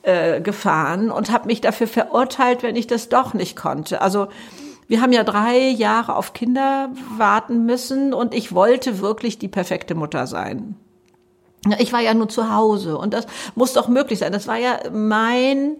äh, 0.02 0.40
gefahren 0.40 1.10
und 1.10 1.30
habe 1.30 1.46
mich 1.46 1.60
dafür 1.60 1.86
verurteilt, 1.86 2.62
wenn 2.62 2.76
ich 2.76 2.86
das 2.86 3.08
doch 3.08 3.34
nicht 3.34 3.56
konnte. 3.56 4.02
Also 4.02 4.28
wir 4.88 5.00
haben 5.00 5.12
ja 5.12 5.24
drei 5.24 5.58
Jahre 5.58 6.14
auf 6.14 6.32
Kinder 6.32 6.90
warten 7.16 7.66
müssen 7.66 8.14
und 8.14 8.34
ich 8.34 8.54
wollte 8.54 9.00
wirklich 9.00 9.38
die 9.38 9.48
perfekte 9.48 9.94
Mutter 9.94 10.26
sein. 10.26 10.76
Ich 11.78 11.92
war 11.92 12.00
ja 12.00 12.14
nur 12.14 12.28
zu 12.28 12.54
Hause 12.54 12.96
und 12.96 13.12
das 13.12 13.26
muss 13.56 13.72
doch 13.72 13.88
möglich 13.88 14.20
sein. 14.20 14.32
Das 14.32 14.46
war 14.46 14.56
ja 14.56 14.78
mein, 14.92 15.76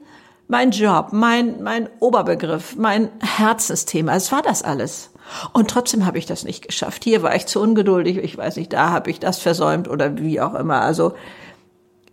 mein 0.49 0.71
Job, 0.71 1.09
mein, 1.13 1.63
mein 1.63 1.89
Oberbegriff, 1.99 2.77
mein 2.77 3.11
Herzensthema. 3.21 4.15
Es 4.15 4.31
war 4.31 4.43
das 4.43 4.63
alles. 4.63 5.11
Und 5.53 5.69
trotzdem 5.69 6.07
habe 6.07 6.19
ich 6.19 6.27
das 6.27 6.45
nicht 6.45 6.67
geschafft. 6.67 7.03
Hier 7.03 7.23
war 7.23 7.35
ich 7.35 7.47
zu 7.47 7.61
ungeduldig. 7.61 8.19
Ich 8.19 8.37
weiß 8.37 8.57
nicht, 8.57 8.73
da 8.73 8.91
habe 8.91 9.11
ich 9.11 9.19
das 9.19 9.39
versäumt 9.39 9.89
oder 9.89 10.19
wie 10.19 10.41
auch 10.41 10.55
immer. 10.55 10.83
Also 10.83 11.15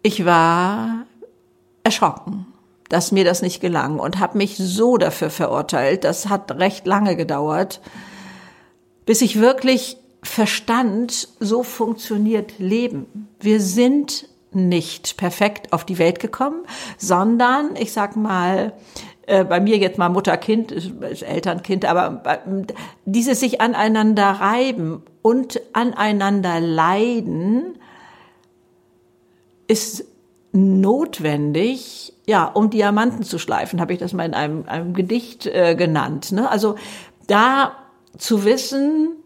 ich 0.01 0.25
war 0.25 1.05
erschrocken, 1.83 2.47
dass 2.89 3.11
mir 3.11 3.23
das 3.23 3.41
nicht 3.41 3.61
gelang 3.61 3.99
und 3.99 4.19
habe 4.19 4.37
mich 4.37 4.57
so 4.57 4.97
dafür 4.97 5.29
verurteilt. 5.29 6.03
Das 6.03 6.29
hat 6.29 6.51
recht 6.53 6.87
lange 6.87 7.15
gedauert, 7.15 7.81
bis 9.05 9.21
ich 9.21 9.39
wirklich 9.39 9.97
verstand, 10.23 11.27
so 11.39 11.63
funktioniert 11.63 12.57
Leben. 12.57 13.27
Wir 13.39 13.61
sind 13.61 14.27
nicht 14.55 15.17
perfekt 15.17 15.73
auf 15.73 15.85
die 15.85 15.97
Welt 15.97 16.19
gekommen, 16.19 16.65
sondern, 16.97 17.75
ich 17.75 17.93
sag 17.93 18.15
mal, 18.15 18.73
äh, 19.25 19.45
bei 19.45 19.59
mir 19.59 19.77
jetzt 19.77 19.97
mal 19.97 20.09
Mutter-Kind, 20.09 20.73
Elternkind, 21.21 21.85
aber 21.85 22.39
dieses 23.05 23.39
sich 23.39 23.61
aneinander 23.61 24.23
reiben 24.23 25.03
und 25.21 25.61
aneinander 25.71 26.59
leiden 26.59 27.77
ist 29.67 30.05
notwendig, 30.51 32.13
ja, 32.25 32.45
um 32.45 32.69
Diamanten 32.69 33.23
zu 33.23 33.39
schleifen, 33.39 33.81
habe 33.81 33.93
ich 33.93 33.99
das 33.99 34.13
mal 34.13 34.25
in 34.25 34.33
einem, 34.33 34.65
einem 34.67 34.93
Gedicht 34.93 35.47
äh, 35.47 35.75
genannt. 35.75 36.31
Ne? 36.31 36.49
Also 36.49 36.75
da 37.27 37.73
zu 38.17 38.45
wissen, 38.45 39.22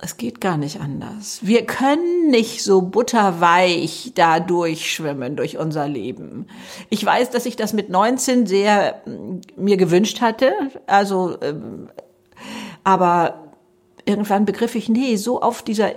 es 0.00 0.16
geht 0.16 0.40
gar 0.40 0.56
nicht 0.56 0.80
anders. 0.80 1.40
Wir 1.42 1.66
können 1.66 2.28
nicht 2.28 2.62
so 2.62 2.82
butterweich 2.82 4.12
da 4.14 4.40
durchschwimmen 4.40 5.36
durch 5.36 5.58
unser 5.58 5.88
Leben. 5.88 6.46
Ich 6.88 7.04
weiß, 7.04 7.30
dass 7.30 7.46
ich 7.46 7.56
das 7.56 7.72
mit 7.72 7.90
19 7.90 8.46
sehr 8.46 9.02
mm, 9.06 9.40
mir 9.56 9.76
gewünscht 9.76 10.20
hatte. 10.20 10.52
Also, 10.86 11.36
ähm, 11.42 11.88
aber 12.84 13.52
irgendwann 14.04 14.44
begriff 14.44 14.74
ich, 14.74 14.88
nee, 14.88 15.16
so 15.16 15.40
auf 15.40 15.62
dieser 15.62 15.92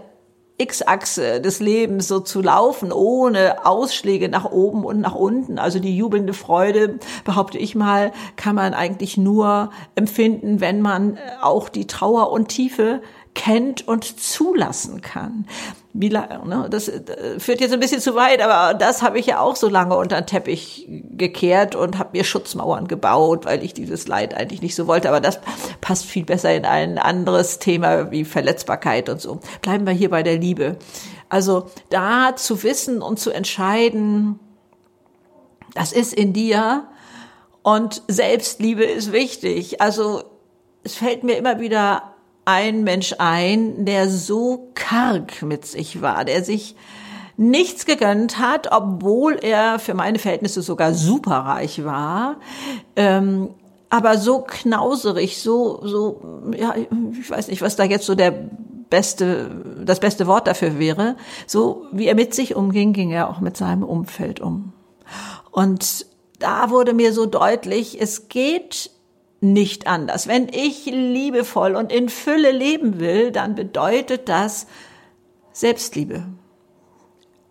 X-Achse 0.61 1.41
des 1.41 1.59
Lebens 1.59 2.07
so 2.07 2.19
zu 2.19 2.41
laufen, 2.41 2.91
ohne 2.91 3.65
Ausschläge 3.65 4.29
nach 4.29 4.45
oben 4.45 4.85
und 4.85 4.99
nach 4.99 5.15
unten. 5.15 5.57
Also 5.57 5.79
die 5.79 5.97
jubelnde 5.97 6.33
Freude, 6.33 6.99
behaupte 7.23 7.57
ich 7.57 7.73
mal, 7.73 8.11
kann 8.35 8.55
man 8.55 8.75
eigentlich 8.75 9.17
nur 9.17 9.71
empfinden, 9.95 10.61
wenn 10.61 10.81
man 10.81 11.17
auch 11.41 11.67
die 11.67 11.87
Trauer 11.87 12.31
und 12.31 12.49
Tiefe 12.49 13.01
kennt 13.33 13.87
und 13.87 14.19
zulassen 14.19 15.01
kann. 15.01 15.45
Wie 15.93 16.09
lange, 16.09 16.47
ne? 16.47 16.67
Das 16.69 16.87
äh, 16.87 17.39
führt 17.39 17.59
jetzt 17.59 17.73
ein 17.73 17.79
bisschen 17.79 17.99
zu 17.99 18.15
weit, 18.15 18.41
aber 18.41 18.73
das 18.73 19.01
habe 19.01 19.19
ich 19.19 19.25
ja 19.25 19.39
auch 19.39 19.55
so 19.55 19.67
lange 19.67 19.97
unter 19.97 20.21
den 20.21 20.25
Teppich 20.25 20.87
gekehrt 21.11 21.75
und 21.75 21.97
habe 21.97 22.11
mir 22.13 22.23
Schutzmauern 22.23 22.87
gebaut, 22.87 23.45
weil 23.45 23.63
ich 23.63 23.73
dieses 23.73 24.07
Leid 24.07 24.33
eigentlich 24.33 24.61
nicht 24.61 24.75
so 24.75 24.87
wollte. 24.87 25.09
Aber 25.09 25.19
das 25.19 25.39
passt 25.81 26.05
viel 26.05 26.23
besser 26.23 26.53
in 26.53 26.65
ein 26.65 26.97
anderes 26.97 27.59
Thema 27.59 28.11
wie 28.11 28.25
Verletzbarkeit 28.25 29.09
und 29.09 29.19
so. 29.19 29.39
Bleiben 29.61 29.85
wir 29.85 29.93
hier 29.93 30.09
bei 30.09 30.23
der 30.23 30.37
Liebe. 30.37 30.77
Also 31.29 31.67
da 31.89 32.35
zu 32.35 32.63
wissen 32.63 33.01
und 33.01 33.19
zu 33.19 33.31
entscheiden, 33.31 34.39
das 35.73 35.91
ist 35.93 36.13
in 36.13 36.33
dir 36.33 36.87
und 37.63 38.01
Selbstliebe 38.07 38.83
ist 38.83 39.11
wichtig. 39.11 39.81
Also 39.81 40.23
es 40.83 40.95
fällt 40.95 41.23
mir 41.23 41.37
immer 41.37 41.59
wieder 41.59 42.10
ein 42.45 42.83
Mensch 42.83 43.15
ein, 43.19 43.85
der 43.85 44.09
so 44.09 44.71
karg 44.73 45.41
mit 45.43 45.65
sich 45.65 46.01
war, 46.01 46.25
der 46.25 46.43
sich 46.43 46.75
nichts 47.37 47.85
gegönnt 47.85 48.39
hat, 48.39 48.71
obwohl 48.71 49.37
er 49.41 49.79
für 49.79 49.93
meine 49.93 50.19
Verhältnisse 50.19 50.61
sogar 50.61 50.93
superreich 50.93 51.83
war, 51.83 52.37
ähm, 52.95 53.49
aber 53.89 54.17
so 54.17 54.41
knauserig, 54.41 55.41
so 55.41 55.81
so 55.83 56.21
ja, 56.57 56.75
ich 57.19 57.29
weiß 57.29 57.47
nicht, 57.49 57.61
was 57.61 57.75
da 57.75 57.83
jetzt 57.83 58.05
so 58.05 58.15
der 58.15 58.31
beste 58.89 59.49
das 59.83 59.99
beste 59.99 60.27
Wort 60.27 60.47
dafür 60.47 60.77
wäre, 60.79 61.15
so 61.47 61.87
wie 61.91 62.07
er 62.07 62.15
mit 62.15 62.33
sich 62.33 62.55
umging, 62.55 62.93
ging 62.93 63.11
er 63.11 63.29
auch 63.29 63.39
mit 63.39 63.57
seinem 63.57 63.83
Umfeld 63.83 64.39
um. 64.39 64.73
Und 65.51 66.05
da 66.39 66.69
wurde 66.69 66.93
mir 66.93 67.13
so 67.13 67.25
deutlich, 67.25 67.99
es 67.99 68.29
geht 68.29 68.91
nicht 69.41 69.87
anders. 69.87 70.27
Wenn 70.27 70.47
ich 70.49 70.85
liebevoll 70.85 71.75
und 71.75 71.91
in 71.91 72.07
Fülle 72.09 72.51
leben 72.51 72.99
will, 72.99 73.31
dann 73.31 73.55
bedeutet 73.55 74.29
das 74.29 74.67
Selbstliebe. 75.51 76.25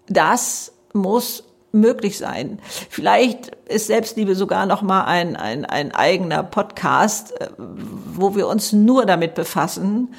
Das 0.08 0.72
muss 0.92 1.44
möglich 1.72 2.18
sein. 2.18 2.60
Vielleicht 2.88 3.54
ist 3.68 3.88
Selbstliebe 3.88 4.34
sogar 4.34 4.66
noch 4.66 4.82
mal 4.82 5.04
ein, 5.04 5.36
ein, 5.36 5.64
ein 5.64 5.94
eigener 5.94 6.42
Podcast, 6.42 7.40
äh, 7.40 7.48
wo 7.58 8.34
wir 8.34 8.48
uns 8.48 8.72
nur 8.72 9.06
damit 9.06 9.34
befassen, 9.34 10.14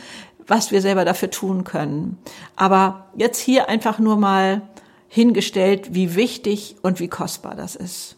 was 0.48 0.72
wir 0.72 0.82
selber 0.82 1.06
dafür 1.06 1.30
tun 1.30 1.64
können. 1.64 2.18
Aber 2.56 3.08
jetzt 3.16 3.40
hier 3.40 3.70
einfach 3.70 4.00
nur 4.00 4.18
mal 4.18 4.62
hingestellt, 5.08 5.94
wie 5.94 6.16
wichtig 6.16 6.78
und 6.82 7.00
wie 7.00 7.10
kostbar 7.10 7.56
das 7.56 7.76
ist. 7.76 8.16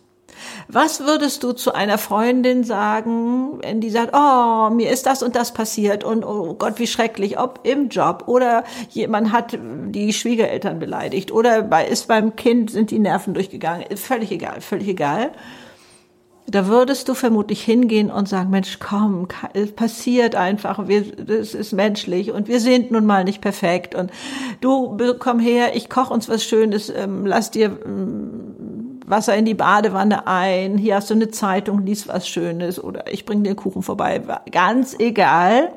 Was 0.68 1.02
würdest 1.02 1.44
du 1.44 1.54
zu 1.54 1.74
einer 1.74 1.98
Freundin 1.98 2.64
sagen, 2.64 3.60
wenn 3.62 3.82
die 3.82 3.90
sagt, 3.90 4.14
oh, 4.14 4.74
mir 4.74 4.90
ist 4.92 5.06
das 5.06 5.24
und 5.24 5.36
das 5.36 5.54
passiert 5.54 6.04
und 6.04 6.24
oh 6.24 6.56
Gott, 6.56 6.80
wie 6.80 6.88
schrecklich, 6.88 7.40
ob 7.40 7.62
im 7.64 7.90
Job 7.90 8.24
oder 8.28 8.64
jemand 8.90 9.32
hat 9.32 9.58
die 9.90 10.14
Schwiegereltern 10.14 10.80
beleidigt 10.80 11.32
oder 11.32 11.62
bei, 11.62 11.86
ist 11.86 12.08
beim 12.08 12.36
Kind, 12.36 12.72
sind 12.72 12.92
die 12.92 13.00
Nerven 13.00 13.34
durchgegangen, 13.34 13.86
völlig 13.98 14.32
egal, 14.32 14.62
völlig 14.62 14.88
egal. 14.88 15.32
Da 16.46 16.68
würdest 16.68 17.08
du 17.08 17.14
vermutlich 17.14 17.64
hingehen 17.64 18.12
und 18.12 18.28
sagen, 18.28 18.50
Mensch, 18.50 18.78
komm, 18.80 19.30
es 19.54 19.72
passiert 19.72 20.36
einfach, 20.36 20.90
wir, 20.90 21.04
das 21.16 21.54
ist 21.54 21.72
menschlich 21.72 22.32
und 22.32 22.50
wir 22.50 22.60
sind 22.60 22.92
nun 22.92 23.06
mal 23.06 23.24
nicht 23.24 23.40
perfekt 23.40 23.96
und 23.96 24.12
du 24.60 24.98
komm 25.20 25.40
her, 25.40 25.76
ich 25.76 25.90
koche 25.90 26.14
uns 26.14 26.28
was 26.28 26.44
Schönes, 26.44 26.90
ähm, 26.90 27.26
lass 27.26 27.50
dir 27.50 27.78
ähm, 27.86 28.56
Wasser 29.06 29.36
in 29.36 29.46
die 29.46 29.54
Badewanne 29.54 30.28
ein, 30.28 30.78
hier 30.78 30.96
hast 30.96 31.10
du 31.10 31.14
eine 31.14 31.30
Zeitung, 31.30 31.86
lies 31.86 32.08
was 32.08 32.28
Schönes 32.28 32.82
oder 32.82 33.12
ich 33.12 33.26
bring 33.26 33.44
dir 33.44 33.56
Kuchen 33.56 33.84
vorbei. 33.84 34.22
Ganz 34.52 34.96
egal, 34.98 35.74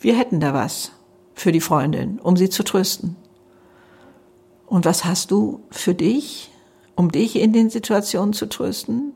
wir 0.00 0.16
hätten 0.16 0.40
da 0.40 0.54
was 0.54 0.92
für 1.34 1.52
die 1.52 1.60
Freundin, 1.60 2.18
um 2.18 2.36
sie 2.36 2.48
zu 2.48 2.62
trösten. 2.62 3.16
Und 4.66 4.84
was 4.84 5.04
hast 5.04 5.30
du 5.30 5.60
für 5.70 5.94
dich, 5.94 6.50
um 6.94 7.12
dich 7.12 7.36
in 7.36 7.52
den 7.52 7.70
Situationen 7.70 8.32
zu 8.32 8.46
trösten? 8.46 9.12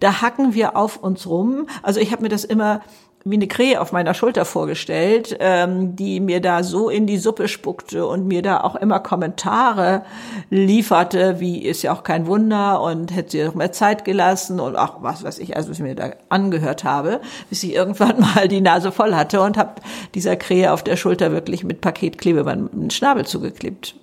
Da 0.00 0.22
hacken 0.22 0.54
wir 0.54 0.76
auf 0.76 0.96
uns 1.02 1.26
rum. 1.26 1.66
Also 1.82 2.00
ich 2.00 2.12
habe 2.12 2.22
mir 2.22 2.28
das 2.28 2.44
immer 2.44 2.80
wie 3.30 3.34
eine 3.34 3.48
Krähe 3.48 3.80
auf 3.80 3.92
meiner 3.92 4.14
Schulter 4.14 4.44
vorgestellt, 4.44 5.36
ähm, 5.40 5.96
die 5.96 6.20
mir 6.20 6.40
da 6.40 6.62
so 6.62 6.88
in 6.88 7.06
die 7.06 7.18
Suppe 7.18 7.48
spuckte 7.48 8.06
und 8.06 8.26
mir 8.26 8.40
da 8.40 8.60
auch 8.60 8.76
immer 8.76 9.00
Kommentare 9.00 10.02
lieferte, 10.48 11.40
wie 11.40 11.62
ist 11.62 11.82
ja 11.82 11.92
auch 11.92 12.04
kein 12.04 12.26
Wunder 12.26 12.80
und 12.80 13.14
hätte 13.14 13.32
sie 13.32 13.44
doch 13.44 13.54
mehr 13.54 13.72
Zeit 13.72 14.04
gelassen 14.04 14.60
und 14.60 14.76
auch 14.76 15.02
was 15.02 15.24
weiß 15.24 15.40
ich, 15.40 15.56
also 15.56 15.70
was 15.70 15.78
ich 15.78 15.82
mir 15.82 15.96
da 15.96 16.10
angehört 16.28 16.84
habe, 16.84 17.20
bis 17.50 17.62
ich 17.64 17.74
irgendwann 17.74 18.20
mal 18.34 18.48
die 18.48 18.60
Nase 18.60 18.92
voll 18.92 19.14
hatte 19.14 19.42
und 19.42 19.58
habe 19.58 19.82
dieser 20.14 20.36
Krähe 20.36 20.72
auf 20.72 20.84
der 20.84 20.96
Schulter 20.96 21.32
wirklich 21.32 21.64
mit 21.64 21.80
Paketklebeband 21.80 22.72
den 22.72 22.90
Schnabel 22.90 23.26
zugeklebt. 23.26 23.96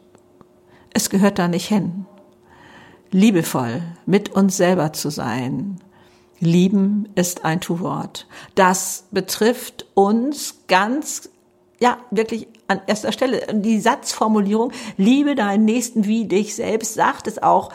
Es 0.94 1.10
gehört 1.10 1.40
da 1.40 1.48
nicht 1.48 1.68
hin 1.68 2.06
liebevoll 3.14 3.82
mit 4.06 4.30
uns 4.30 4.58
selber 4.58 4.92
zu 4.92 5.10
sein. 5.10 5.80
Lieben 6.44 7.10
ist 7.16 7.46
ein 7.46 7.62
Tu-Wort. 7.62 8.28
Das 8.56 9.06
betrifft 9.12 9.86
uns 9.94 10.60
ganz, 10.68 11.30
ja, 11.80 11.98
wirklich 12.12 12.48
an 12.68 12.82
erster 12.88 13.12
Stelle. 13.12 13.46
Die 13.54 13.80
Satzformulierung, 13.80 14.72
liebe 14.98 15.36
deinen 15.36 15.66
Nächsten 15.66 16.06
wie 16.06 16.26
dich 16.26 16.56
selbst, 16.56 16.94
sagt 16.94 17.28
es 17.28 17.42
auch, 17.42 17.72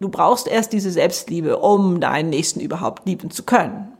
du 0.00 0.08
brauchst 0.08 0.46
erst 0.46 0.72
diese 0.72 0.90
Selbstliebe, 0.90 1.58
um 1.58 2.00
deinen 2.00 2.30
Nächsten 2.30 2.60
überhaupt 2.60 3.06
lieben 3.06 3.30
zu 3.30 3.42
können. 3.42 3.92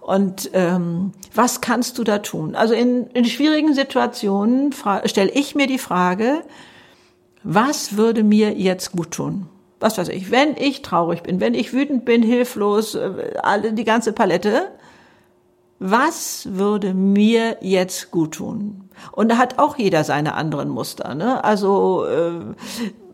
Und 0.00 0.50
ähm, 0.52 1.12
was 1.34 1.60
kannst 1.60 1.98
du 1.98 2.04
da 2.04 2.18
tun? 2.18 2.54
Also 2.54 2.74
in, 2.74 3.06
in 3.08 3.24
schwierigen 3.24 3.74
Situationen 3.74 4.74
stelle 5.04 5.30
ich 5.30 5.54
mir 5.54 5.66
die 5.66 5.78
Frage, 5.78 6.42
was 7.42 7.96
würde 7.96 8.22
mir 8.22 8.52
jetzt 8.52 8.92
gut 8.92 9.12
tun? 9.12 9.48
Was 9.80 9.98
weiß 9.98 10.08
ich, 10.10 10.30
wenn 10.30 10.56
ich 10.56 10.82
traurig 10.82 11.22
bin, 11.22 11.40
wenn 11.40 11.54
ich 11.54 11.72
wütend 11.72 12.04
bin, 12.04 12.22
hilflos, 12.22 12.94
äh, 12.94 13.34
alle, 13.42 13.72
die 13.72 13.84
ganze 13.84 14.12
Palette, 14.12 14.68
was 15.78 16.46
würde 16.50 16.92
mir 16.92 17.56
jetzt 17.62 18.10
gut 18.10 18.34
tun? 18.34 18.90
Und 19.12 19.30
da 19.30 19.38
hat 19.38 19.58
auch 19.58 19.78
jeder 19.78 20.04
seine 20.04 20.34
anderen 20.34 20.68
Muster. 20.68 21.14
Ne? 21.14 21.42
Also 21.42 22.04
äh, 22.04 22.32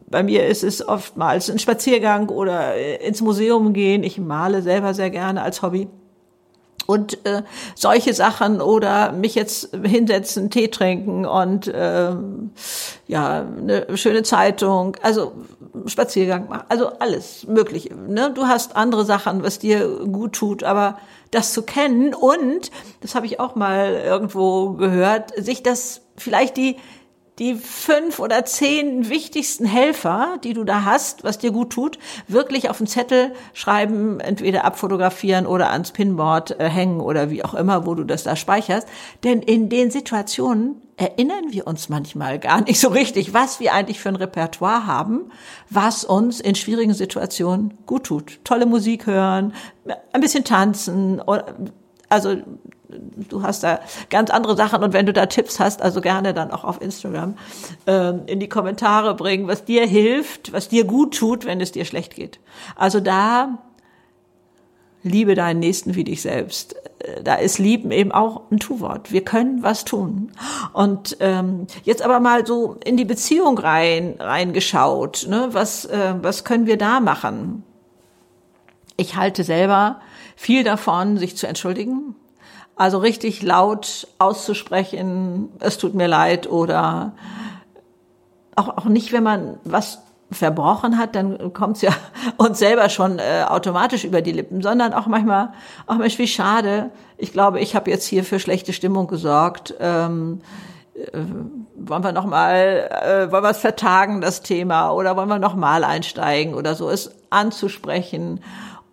bei 0.09 0.25
mir 0.25 0.47
ist 0.47 0.65
es 0.65 0.87
oftmals 0.87 1.49
ein 1.49 1.61
Spaziergang 1.61 2.29
oder 2.29 2.75
äh, 2.75 3.07
ins 3.07 3.23
Museum 3.23 3.73
gehen. 3.73 4.03
Ich 4.03 4.19
male 4.19 4.63
selber 4.63 4.95
sehr 4.95 5.11
gerne 5.11 5.43
als 5.43 5.63
Hobby 5.63 5.89
und 6.87 7.25
äh, 7.27 7.43
solche 7.75 8.15
Sachen 8.15 8.61
oder 8.61 9.13
mich 9.13 9.35
jetzt 9.35 9.75
hinsetzen, 9.75 10.51
Tee 10.51 10.69
trinken 10.69 11.25
und 11.27 11.69
äh, 11.69 12.13
ja 13.07 13.47
eine 13.59 13.97
schöne 13.97 14.23
Zeitung, 14.23 14.97
also 15.03 15.33
Spaziergang 15.87 16.49
machen, 16.49 16.65
also 16.69 16.89
alles 16.99 17.47
Mögliche. 17.47 17.95
Ne? 17.95 18.33
Du 18.35 18.47
hast 18.47 18.77
andere 18.77 19.05
Sachen, 19.05 19.43
was 19.43 19.59
dir 19.59 19.87
gut 20.07 20.33
tut, 20.35 20.65
aber 20.65 20.99
das 21.31 21.53
zu 21.53 21.63
kennen 21.63 22.15
und 22.15 22.71
das 23.01 23.15
habe 23.15 23.27
ich 23.27 23.41
auch 23.41 23.57
mal 23.57 23.93
irgendwo 23.93 24.73
gehört, 24.73 25.33
sich 25.37 25.63
das 25.63 26.03
vielleicht 26.17 26.57
die 26.57 26.77
die 27.39 27.55
fünf 27.55 28.19
oder 28.19 28.45
zehn 28.47 29.11
wichtigsten 29.11 29.67
Helfer, 29.67 30.39
die 30.43 30.55
du 30.55 30.65
da 30.65 30.85
hast, 30.85 31.23
was 31.23 31.39
dir 31.39 31.51
gut 31.51 31.71
tut, 31.71 31.99
wirklich 32.29 32.71
auf 32.71 32.79
den 32.79 32.87
Zettel 32.87 33.33
schreiben, 33.53 34.21
entweder 34.21 34.65
abfotografieren 34.65 35.47
oder 35.47 35.71
ans 35.71 35.93
Pinboard 35.93 36.59
äh, 36.59 36.69
hängen 36.69 37.01
oder 37.01 37.31
wie 37.31 37.45
auch 37.45 37.53
immer, 37.53 37.87
wo 37.87 37.95
du 37.95 38.05
das 38.05 38.23
da 38.23 38.37
speicherst. 38.37 38.89
Denn 39.23 39.43
in 39.43 39.69
den 39.69 39.91
Situationen 39.91 40.81
erinnern 40.97 41.51
wir 41.51 41.67
uns 41.67 41.91
manchmal 41.91 42.39
gar 42.39 42.63
nicht 42.63 42.81
so 42.81 42.89
richtig, 42.89 43.35
was 43.35 43.61
wir 43.61 43.75
eigentlich 43.75 44.01
für 44.01 44.09
ein 44.09 44.17
Repertoire 44.17 44.87
haben, 44.87 45.31
was 45.69 46.05
uns 46.05 46.41
in 46.41 46.55
schwierigen 46.55 46.95
Situationen 46.95 47.77
gut 47.85 48.05
tut. 48.05 48.41
Tolle 48.45 48.65
Musik 48.65 49.07
hören, 49.07 49.53
ein 50.13 50.21
bisschen 50.23 50.45
tanzen, 50.45 51.21
also 52.09 52.37
du 53.29 53.43
hast 53.43 53.63
da 53.63 53.81
ganz 54.11 54.31
andere 54.31 54.57
Sachen 54.57 54.83
und 54.83 54.93
wenn 54.93 55.07
du 55.07 55.13
da 55.13 55.27
Tipps 55.27 55.61
hast, 55.61 55.83
also 55.83 56.01
gerne 56.01 56.35
dann 56.35 56.51
auch 56.51 56.65
auf 56.65 56.81
Instagram 56.81 57.37
äh, 57.87 58.11
in 58.27 58.41
die 58.41 58.49
Kommentare 58.49 59.15
bringen, 59.15 59.49
was 59.49 59.65
dir 59.65 59.87
hilft, 59.87 60.53
was 60.53 60.69
dir 60.69 60.85
gut 60.85 61.17
tut, 61.17 61.45
wenn 61.45 61.61
es 61.61 61.73
dir 61.73 61.85
schlecht 61.85 62.15
geht. 62.15 62.41
Also 62.77 63.01
da 63.01 63.59
liebe 65.07 65.35
deinen 65.35 65.61
Nächsten 65.61 65.95
wie 65.95 66.05
dich 66.05 66.21
selbst. 66.23 66.75
Äh, 66.99 67.23
da 67.23 67.37
ist 67.37 67.59
Lieben 67.59 67.91
eben 67.91 68.13
auch 68.13 68.43
ein 68.51 68.59
Tu-Wort. 68.59 69.13
Wir 69.13 69.25
können 69.25 69.63
was 69.63 69.85
tun. 69.85 70.33
Und 70.73 71.17
ähm, 71.21 71.67
jetzt 71.85 72.03
aber 72.03 72.21
mal 72.21 72.47
so 72.47 72.77
in 72.85 72.97
die 72.97 73.05
Beziehung 73.05 73.59
rein 73.59 74.17
reingeschaut. 74.19 75.27
Ne? 75.29 75.49
Was 75.53 75.85
äh, 75.87 76.15
was 76.21 76.45
können 76.45 76.67
wir 76.67 76.77
da 76.77 77.01
machen? 77.01 77.63
Ich 78.97 79.17
halte 79.17 79.45
selber 79.45 80.01
viel 80.37 80.65
davon, 80.65 81.19
sich 81.19 81.37
zu 81.37 81.47
entschuldigen 81.47 82.15
also 82.77 82.99
richtig 82.99 83.43
laut 83.43 84.07
auszusprechen, 84.19 85.49
es 85.61 85.79
tut 85.79 85.95
mir 85.95 86.07
leid 86.07 86.49
oder 86.49 87.13
auch, 88.55 88.69
auch 88.69 88.85
nicht, 88.85 89.13
wenn 89.13 89.23
man 89.23 89.59
was 89.65 90.01
verbrochen 90.31 90.99
hat, 90.99 91.15
dann 91.15 91.53
kommt's 91.53 91.83
ja 91.83 91.93
uns 92.37 92.59
selber 92.59 92.89
schon 92.89 93.19
äh, 93.19 93.45
automatisch 93.49 94.05
über 94.05 94.23
die 94.23 94.33
Lippen, 94.33 94.61
sondern 94.61 94.93
auch 94.93 95.07
manchmal, 95.07 95.53
ach 95.87 95.99
Mensch, 95.99 96.19
wie 96.19 96.29
schade. 96.29 96.91
Ich 97.17 97.33
glaube, 97.33 97.61
ich 97.61 97.75
habe 97.77 97.91
jetzt 97.91 98.07
hier 98.07 98.25
für 98.25 98.39
schlechte 98.39 98.73
Stimmung 98.73 99.07
gesorgt. 99.07 99.75
Ähm, 99.79 100.41
äh, 100.95 101.21
wollen 101.77 102.03
wir 102.03 102.13
noch 102.13 102.27
mal, 102.27 102.91
äh, 102.91 103.31
wollen 103.31 103.45
wir 103.45 103.51
es 103.51 103.59
vertagen, 103.59 104.21
das 104.21 104.43
Thema, 104.43 104.91
oder 104.91 105.17
wollen 105.17 105.29
wir 105.29 105.39
noch 105.39 105.55
mal 105.55 105.85
einsteigen 105.85 106.55
oder 106.55 106.75
so, 106.75 106.91
es 106.91 107.13
anzusprechen 107.31 108.41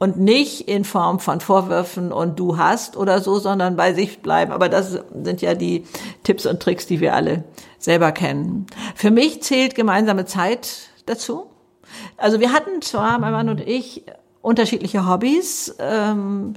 und 0.04 0.20
nicht 0.20 0.68
in 0.68 0.84
Form 0.84 1.22
von 1.22 1.40
Vorwürfen 1.40 2.12
und 2.12 2.38
du 2.38 2.58
hast 2.58 2.98
oder 2.98 3.22
so, 3.22 3.40
sondern 3.40 3.78
bei 3.78 3.94
sich 3.94 4.22
bleiben. 4.22 4.52
Aber 4.52 4.68
das 4.68 5.00
sind 5.14 5.42
ja 5.42 5.56
die 5.56 5.86
Tipps 6.24 6.46
und 6.46 6.62
Tricks, 6.62 6.86
die 6.86 7.00
wir 7.00 7.14
alle 7.14 7.46
selber 7.80 8.12
kennen. 8.12 8.68
Für 8.96 9.12
mich 9.12 9.42
zählt 9.44 9.76
gemeinsame 9.76 10.26
Zeit 10.26 10.90
dazu. 11.06 11.46
Also 12.18 12.42
wir 12.42 12.52
hatten 12.52 12.82
zwar, 12.82 13.18
mein 13.18 13.32
Mann 13.32 13.48
und 13.48 13.62
ich, 13.62 14.04
unterschiedliche 14.44 15.08
Hobbys, 15.08 15.74
ähm, 15.80 16.54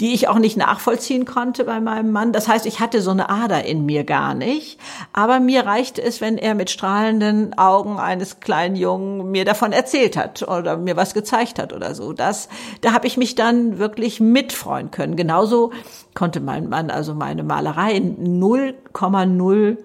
die 0.00 0.14
ich 0.14 0.28
auch 0.28 0.38
nicht 0.38 0.56
nachvollziehen 0.56 1.24
konnte 1.24 1.64
bei 1.64 1.80
meinem 1.80 2.12
Mann. 2.12 2.32
Das 2.32 2.46
heißt, 2.46 2.64
ich 2.64 2.78
hatte 2.78 3.02
so 3.02 3.10
eine 3.10 3.28
Ader 3.28 3.64
in 3.64 3.84
mir 3.84 4.04
gar 4.04 4.34
nicht. 4.34 4.78
Aber 5.12 5.40
mir 5.40 5.66
reichte 5.66 6.00
es, 6.00 6.20
wenn 6.20 6.38
er 6.38 6.54
mit 6.54 6.70
strahlenden 6.70 7.58
Augen 7.58 7.98
eines 7.98 8.38
kleinen 8.38 8.76
Jungen 8.76 9.32
mir 9.32 9.44
davon 9.44 9.72
erzählt 9.72 10.16
hat 10.16 10.46
oder 10.46 10.76
mir 10.76 10.96
was 10.96 11.12
gezeigt 11.12 11.58
hat 11.58 11.72
oder 11.72 11.96
so. 11.96 12.12
Das, 12.12 12.48
da 12.82 12.92
habe 12.92 13.08
ich 13.08 13.16
mich 13.16 13.34
dann 13.34 13.78
wirklich 13.78 14.20
mitfreuen 14.20 14.92
können. 14.92 15.16
Genauso 15.16 15.72
konnte 16.14 16.38
mein 16.38 16.68
Mann 16.68 16.88
also 16.88 17.14
meine 17.14 17.42
Malerei 17.42 17.96
0,0 17.96 19.78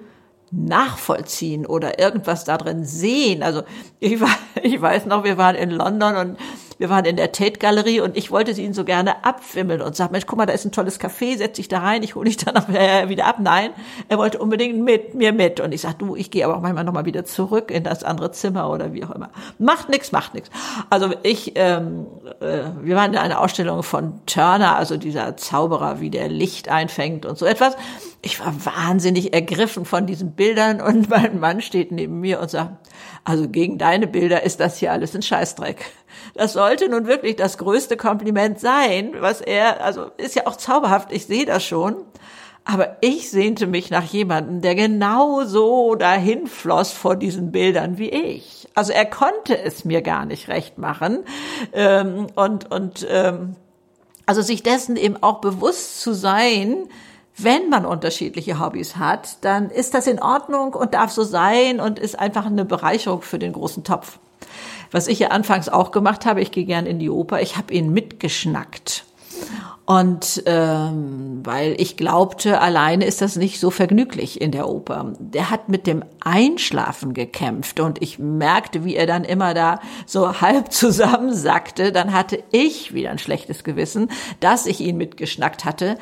nachvollziehen 0.52 1.66
oder 1.66 1.98
irgendwas 1.98 2.44
da 2.44 2.58
drin 2.58 2.86
sehen. 2.86 3.42
Also 3.42 3.64
ich, 4.00 4.22
war, 4.22 4.30
ich 4.62 4.80
weiß 4.80 5.08
noch, 5.08 5.24
wir 5.24 5.40
waren 5.40 5.56
in 5.56 5.72
London 5.72 6.16
und 6.16 6.38
wir 6.80 6.90
waren 6.90 7.04
in 7.04 7.18
der 7.18 7.34
Tate-Galerie 7.34 8.00
und 8.00 8.16
ich 8.16 8.32
wollte 8.32 8.54
sie 8.54 8.64
ihn 8.64 8.74
so 8.74 8.86
gerne 8.86 9.26
abwimmeln 9.26 9.82
und 9.82 9.98
sag, 9.98 10.12
Mensch, 10.12 10.26
guck 10.26 10.38
mal, 10.38 10.46
da 10.46 10.54
ist 10.54 10.64
ein 10.64 10.72
tolles 10.72 10.98
Café, 11.00 11.38
setz 11.38 11.58
dich 11.58 11.68
da 11.68 11.80
rein, 11.80 12.04
ich 12.04 12.16
hole 12.16 12.26
dich 12.26 12.38
dann 12.38 12.56
wieder 13.10 13.26
ab. 13.26 13.36
Nein, 13.40 13.72
er 14.08 14.18
wollte 14.18 14.40
unbedingt 14.40 14.80
mit 14.80 15.14
mir 15.14 15.34
mit. 15.34 15.60
Und 15.60 15.74
ich 15.74 15.82
sag, 15.82 16.00
du, 16.00 16.16
ich 16.16 16.32
gehe 16.32 16.46
aber 16.46 16.56
auch 16.56 16.62
manchmal 16.62 16.86
nochmal 16.86 17.04
wieder 17.04 17.26
zurück 17.26 17.70
in 17.70 17.84
das 17.84 18.06
andere 18.06 18.32
Zimmer 18.32 18.70
oder 18.70 18.94
wie 18.94 19.04
auch 19.04 19.12
immer. 19.12 19.30
Macht 19.58 19.90
nix, 19.90 20.14
macht 20.14 20.34
nix. 20.34 20.50
Also 20.90 21.14
ich, 21.22 21.52
ähm, 21.56 22.08
äh, 22.40 22.62
wir 22.82 22.96
waren 22.96 23.12
in 23.12 23.20
einer 23.20 23.42
Ausstellung 23.42 23.84
von 23.84 24.26
Turner, 24.26 24.78
also 24.78 24.96
dieser 24.96 25.36
Zauberer, 25.36 26.00
wie 26.00 26.10
der 26.10 26.30
Licht 26.30 26.70
einfängt 26.70 27.26
und 27.26 27.38
so 27.38 27.46
etwas. 27.46 27.76
ich 28.22 28.40
war 28.40 28.54
wahnsinnig 28.66 29.34
ergriffen 29.34 29.84
von 29.84 30.06
diesen 30.06 30.32
Bildern 30.32 30.80
und 30.80 31.10
mein 31.10 31.42
Mann 31.42 31.62
steht 31.62 31.92
neben 31.92 32.22
mir 32.22 32.40
und 32.40 32.50
sagt, 32.50 32.72
also 33.30 33.48
gegen 33.48 33.78
deine 33.78 34.08
Bilder 34.08 34.42
ist 34.42 34.60
das 34.60 34.80
hier 34.80 34.92
alles 34.92 35.16
ein 35.16 35.22
Scheißdreck. 35.22 35.86
Das 36.34 36.54
sollte 36.54 36.90
nun 36.90 37.06
wirklich 37.06 37.36
das 37.36 37.60
größte 37.60 37.96
Kompliment 37.96 38.60
sein, 38.60 39.12
was 39.20 39.40
er, 39.40 39.84
also 39.84 40.10
ist 40.18 40.34
ja 40.34 40.48
auch 40.48 40.56
zauberhaft, 40.56 41.12
ich 41.12 41.28
sehe 41.28 41.46
das 41.46 41.64
schon. 41.64 41.98
Aber 42.66 42.98
ich 43.02 43.30
sehnte 43.30 43.68
mich 43.68 43.92
nach 43.92 44.04
jemandem, 44.04 44.62
der 44.62 44.74
genau 44.74 45.44
so 45.44 45.94
dahin 45.94 46.48
floss 46.48 46.92
vor 46.92 47.16
diesen 47.16 47.52
Bildern 47.52 48.00
wie 48.00 48.10
ich. 48.10 48.68
Also 48.74 48.94
er 48.94 49.06
konnte 49.06 49.60
es 49.60 49.86
mir 49.86 50.02
gar 50.02 50.26
nicht 50.26 50.48
recht 50.48 50.80
machen. 50.80 51.20
Ähm, 51.72 52.28
und, 52.34 52.72
und, 52.72 53.06
ähm, 53.12 53.56
also 54.26 54.42
sich 54.42 54.64
dessen 54.64 54.96
eben 54.96 55.22
auch 55.22 55.40
bewusst 55.40 56.02
zu 56.02 56.14
sein, 56.14 56.88
wenn 57.44 57.70
man 57.70 57.86
unterschiedliche 57.86 58.60
Hobbys 58.60 58.98
hat, 58.98 59.38
dann 59.42 59.70
ist 59.70 59.94
das 59.94 60.08
in 60.08 60.22
Ordnung 60.22 60.74
und 60.74 60.94
darf 60.94 61.12
so 61.12 61.24
sein 61.24 61.80
und 61.80 62.00
ist 62.00 62.20
einfach 62.20 62.46
eine 62.46 62.66
Bereicherung 62.66 63.22
für 63.22 63.40
den 63.40 63.54
großen 63.54 63.84
Topf. 63.84 64.20
Was 64.92 65.08
ich 65.08 65.20
ja 65.20 65.30
anfangs 65.30 65.70
auch 65.70 65.92
gemacht 65.92 66.26
habe, 66.26 66.42
ich 66.42 66.52
gehe 66.52 66.66
gern 66.66 66.86
in 66.86 67.00
die 67.00 67.10
Oper, 67.10 67.42
ich 67.42 67.58
habe 67.58 67.74
ihn 67.74 67.94
mitgeschnackt. 67.94 69.06
Und 69.86 70.44
ähm, 70.46 71.42
weil 71.44 71.74
ich 71.82 71.98
glaubte, 71.98 72.62
alleine 72.62 73.06
ist 73.06 73.24
das 73.24 73.38
nicht 73.38 73.60
so 73.60 73.72
vergnüglich 73.72 74.40
in 74.40 74.52
der 74.52 74.70
Oper. 74.70 75.14
Der 75.18 75.50
hat 75.50 75.68
mit 75.68 75.88
dem 75.88 76.06
Einschlafen 76.20 77.16
gekämpft 77.16 77.80
und 77.80 78.00
ich 78.00 78.20
merkte, 78.20 78.86
wie 78.86 78.96
er 78.96 79.08
dann 79.08 79.24
immer 79.24 79.56
da 79.56 79.80
so 80.06 80.42
halb 80.42 80.72
zusammensackte. 80.72 81.92
Dann 81.92 82.14
hatte 82.14 82.44
ich 82.52 82.94
wieder 82.94 83.10
ein 83.10 83.18
schlechtes 83.18 83.64
Gewissen, 83.64 84.12
dass 84.42 84.68
ich 84.68 84.80
ihn 84.80 84.98
mitgeschnackt 84.98 85.66
hatte. 85.66 85.98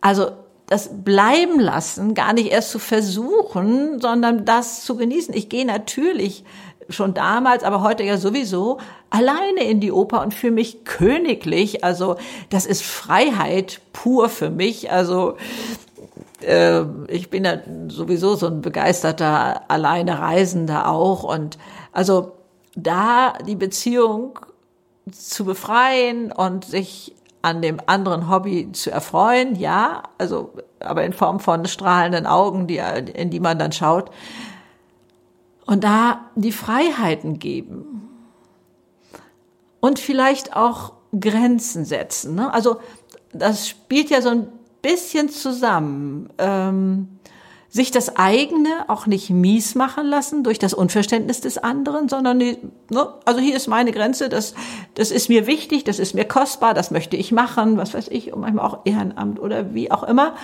Also 0.00 0.30
das 0.66 0.90
bleiben 1.04 1.60
lassen, 1.60 2.14
gar 2.14 2.32
nicht 2.32 2.50
erst 2.50 2.70
zu 2.70 2.78
versuchen, 2.78 4.00
sondern 4.00 4.44
das 4.44 4.84
zu 4.84 4.96
genießen. 4.96 5.34
Ich 5.34 5.48
gehe 5.48 5.64
natürlich 5.64 6.44
schon 6.88 7.14
damals, 7.14 7.64
aber 7.64 7.82
heute 7.82 8.02
ja 8.02 8.16
sowieso 8.16 8.78
alleine 9.10 9.64
in 9.64 9.80
die 9.80 9.92
Oper 9.92 10.22
und 10.22 10.34
fühle 10.34 10.52
mich 10.52 10.84
königlich. 10.84 11.84
Also 11.84 12.16
das 12.50 12.66
ist 12.66 12.82
Freiheit 12.82 13.80
pur 13.92 14.28
für 14.28 14.50
mich. 14.50 14.90
Also 14.90 15.36
äh, 16.42 16.82
ich 17.08 17.30
bin 17.30 17.44
ja 17.44 17.58
sowieso 17.88 18.34
so 18.36 18.46
ein 18.46 18.60
begeisterter 18.60 19.70
alleine 19.70 20.20
Reisender 20.20 20.88
auch 20.88 21.24
und 21.24 21.58
also 21.92 22.32
da 22.74 23.34
die 23.46 23.56
Beziehung 23.56 24.38
zu 25.10 25.44
befreien 25.44 26.32
und 26.32 26.64
sich 26.64 27.15
an 27.46 27.62
dem 27.62 27.78
anderen 27.86 28.28
Hobby 28.28 28.72
zu 28.72 28.90
erfreuen, 28.90 29.54
ja, 29.54 30.02
also 30.18 30.52
aber 30.80 31.04
in 31.04 31.12
Form 31.12 31.38
von 31.38 31.64
strahlenden 31.66 32.26
Augen, 32.26 32.66
die, 32.66 32.78
in 33.14 33.30
die 33.30 33.38
man 33.38 33.56
dann 33.56 33.70
schaut. 33.70 34.10
Und 35.64 35.84
da 35.84 36.26
die 36.34 36.50
Freiheiten 36.50 37.38
geben. 37.38 38.10
Und 39.78 40.00
vielleicht 40.00 40.56
auch 40.56 40.94
Grenzen 41.18 41.84
setzen. 41.84 42.34
Ne? 42.34 42.52
Also 42.52 42.80
das 43.32 43.68
spielt 43.68 44.10
ja 44.10 44.20
so 44.22 44.30
ein 44.30 44.48
bisschen 44.82 45.28
zusammen. 45.28 46.28
Ähm, 46.38 47.15
sich 47.76 47.90
das 47.90 48.16
eigene 48.16 48.70
auch 48.88 49.06
nicht 49.06 49.28
mies 49.28 49.74
machen 49.74 50.06
lassen 50.06 50.42
durch 50.42 50.58
das 50.58 50.72
Unverständnis 50.72 51.42
des 51.42 51.58
anderen, 51.58 52.08
sondern 52.08 52.38
ne, 52.38 52.56
also 53.26 53.38
hier 53.38 53.54
ist 53.54 53.68
meine 53.68 53.92
Grenze, 53.92 54.30
das, 54.30 54.54
das 54.94 55.10
ist 55.10 55.28
mir 55.28 55.46
wichtig, 55.46 55.84
das 55.84 55.98
ist 55.98 56.14
mir 56.14 56.24
kostbar, 56.24 56.72
das 56.72 56.90
möchte 56.90 57.16
ich 57.16 57.32
machen, 57.32 57.76
was 57.76 57.92
weiß 57.92 58.08
ich, 58.08 58.32
und 58.32 58.40
manchmal 58.40 58.64
auch 58.64 58.80
Ehrenamt 58.86 59.38
oder 59.38 59.74
wie 59.74 59.90
auch 59.90 60.04
immer. 60.04 60.34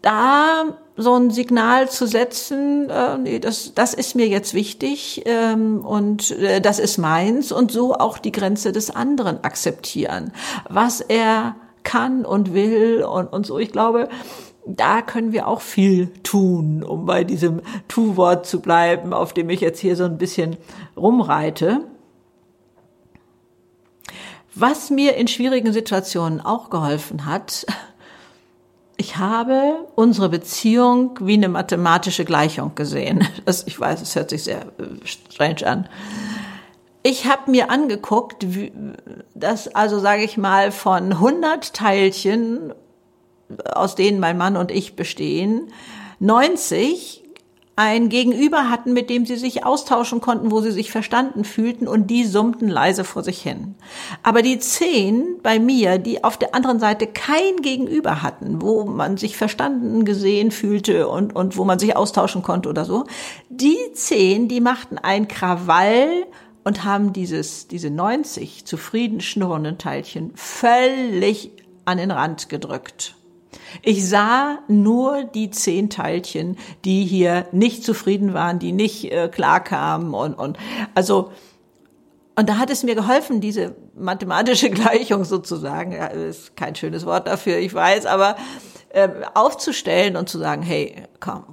Da 0.00 0.64
so 0.96 1.14
ein 1.14 1.30
Signal 1.30 1.90
zu 1.90 2.06
setzen, 2.06 2.88
äh, 2.88 3.18
nee, 3.18 3.38
das, 3.38 3.74
das 3.74 3.92
ist 3.92 4.14
mir 4.14 4.26
jetzt 4.26 4.54
wichtig 4.54 5.22
ähm, 5.26 5.84
und 5.84 6.30
äh, 6.30 6.62
das 6.62 6.78
ist 6.78 6.96
meins 6.96 7.52
und 7.52 7.70
so 7.70 7.94
auch 7.94 8.16
die 8.16 8.32
Grenze 8.32 8.72
des 8.72 8.90
anderen 8.90 9.44
akzeptieren, 9.44 10.32
was 10.70 11.02
er 11.02 11.54
kann 11.82 12.24
und 12.24 12.54
will 12.54 13.04
und, 13.04 13.30
und 13.30 13.44
so. 13.46 13.58
Ich 13.58 13.72
glaube, 13.72 14.08
da 14.66 15.02
können 15.02 15.32
wir 15.32 15.46
auch 15.48 15.60
viel 15.60 16.08
tun, 16.22 16.82
um 16.82 17.06
bei 17.06 17.24
diesem 17.24 17.62
Tu-Wort 17.88 18.46
zu 18.46 18.60
bleiben, 18.60 19.12
auf 19.12 19.32
dem 19.32 19.50
ich 19.50 19.60
jetzt 19.60 19.80
hier 19.80 19.96
so 19.96 20.04
ein 20.04 20.18
bisschen 20.18 20.56
rumreite. 20.96 21.80
Was 24.54 24.90
mir 24.90 25.16
in 25.16 25.28
schwierigen 25.28 25.72
Situationen 25.72 26.40
auch 26.40 26.70
geholfen 26.70 27.26
hat, 27.26 27.66
ich 28.96 29.16
habe 29.16 29.86
unsere 29.94 30.28
Beziehung 30.28 31.18
wie 31.22 31.34
eine 31.34 31.48
mathematische 31.48 32.26
Gleichung 32.26 32.74
gesehen. 32.74 33.26
Das, 33.46 33.66
ich 33.66 33.80
weiß, 33.80 34.02
es 34.02 34.14
hört 34.14 34.28
sich 34.30 34.44
sehr 34.44 34.60
äh, 34.60 35.06
strange 35.06 35.66
an. 35.66 35.88
Ich 37.02 37.24
habe 37.24 37.50
mir 37.50 37.70
angeguckt, 37.70 38.46
dass 39.34 39.74
also 39.74 39.98
sage 39.98 40.22
ich 40.22 40.36
mal 40.36 40.70
von 40.70 41.12
100 41.12 41.72
Teilchen 41.72 42.74
aus 43.72 43.94
denen 43.94 44.20
mein 44.20 44.38
Mann 44.38 44.56
und 44.56 44.70
ich 44.70 44.96
bestehen, 44.96 45.72
90 46.18 47.20
ein 47.80 48.10
Gegenüber 48.10 48.68
hatten, 48.68 48.92
mit 48.92 49.08
dem 49.08 49.24
sie 49.24 49.36
sich 49.36 49.64
austauschen 49.64 50.20
konnten, 50.20 50.50
wo 50.50 50.60
sie 50.60 50.70
sich 50.70 50.90
verstanden 50.90 51.44
fühlten 51.44 51.88
und 51.88 52.08
die 52.08 52.26
summten 52.26 52.68
leise 52.68 53.04
vor 53.04 53.22
sich 53.22 53.40
hin. 53.40 53.74
Aber 54.22 54.42
die 54.42 54.58
zehn 54.58 55.38
bei 55.42 55.58
mir, 55.58 55.96
die 55.96 56.22
auf 56.22 56.36
der 56.36 56.54
anderen 56.54 56.78
Seite 56.78 57.06
kein 57.06 57.56
Gegenüber 57.62 58.22
hatten, 58.22 58.60
wo 58.60 58.84
man 58.84 59.16
sich 59.16 59.38
verstanden 59.38 60.04
gesehen 60.04 60.50
fühlte 60.50 61.08
und, 61.08 61.34
und 61.34 61.56
wo 61.56 61.64
man 61.64 61.78
sich 61.78 61.96
austauschen 61.96 62.42
konnte 62.42 62.68
oder 62.68 62.84
so, 62.84 63.04
die 63.48 63.78
zehn, 63.94 64.46
die 64.46 64.60
machten 64.60 64.98
ein 64.98 65.26
Krawall 65.26 66.26
und 66.64 66.84
haben 66.84 67.14
dieses, 67.14 67.66
diese 67.66 67.88
90 67.88 68.66
zufrieden 68.66 69.22
schnurrenden 69.22 69.78
Teilchen 69.78 70.32
völlig 70.34 71.52
an 71.86 71.96
den 71.96 72.10
Rand 72.10 72.50
gedrückt. 72.50 73.14
Ich 73.82 74.08
sah 74.08 74.58
nur 74.68 75.24
die 75.24 75.50
zehn 75.50 75.90
Teilchen, 75.90 76.56
die 76.84 77.04
hier 77.04 77.46
nicht 77.52 77.84
zufrieden 77.84 78.34
waren, 78.34 78.58
die 78.58 78.72
nicht 78.72 79.10
äh, 79.10 79.28
klarkamen 79.28 80.14
und, 80.14 80.34
und 80.34 80.58
also 80.94 81.32
und 82.36 82.48
da 82.48 82.56
hat 82.56 82.70
es 82.70 82.84
mir 82.84 82.94
geholfen, 82.94 83.40
diese 83.40 83.74
mathematische 83.94 84.70
Gleichung 84.70 85.24
sozusagen, 85.24 85.92
ja, 85.92 86.06
ist 86.06 86.56
kein 86.56 86.74
schönes 86.74 87.04
Wort 87.04 87.26
dafür, 87.26 87.58
ich 87.58 87.74
weiß, 87.74 88.06
aber 88.06 88.36
äh, 88.90 89.08
aufzustellen 89.34 90.16
und 90.16 90.28
zu 90.28 90.38
sagen, 90.38 90.62
hey, 90.62 91.02
komm, 91.18 91.44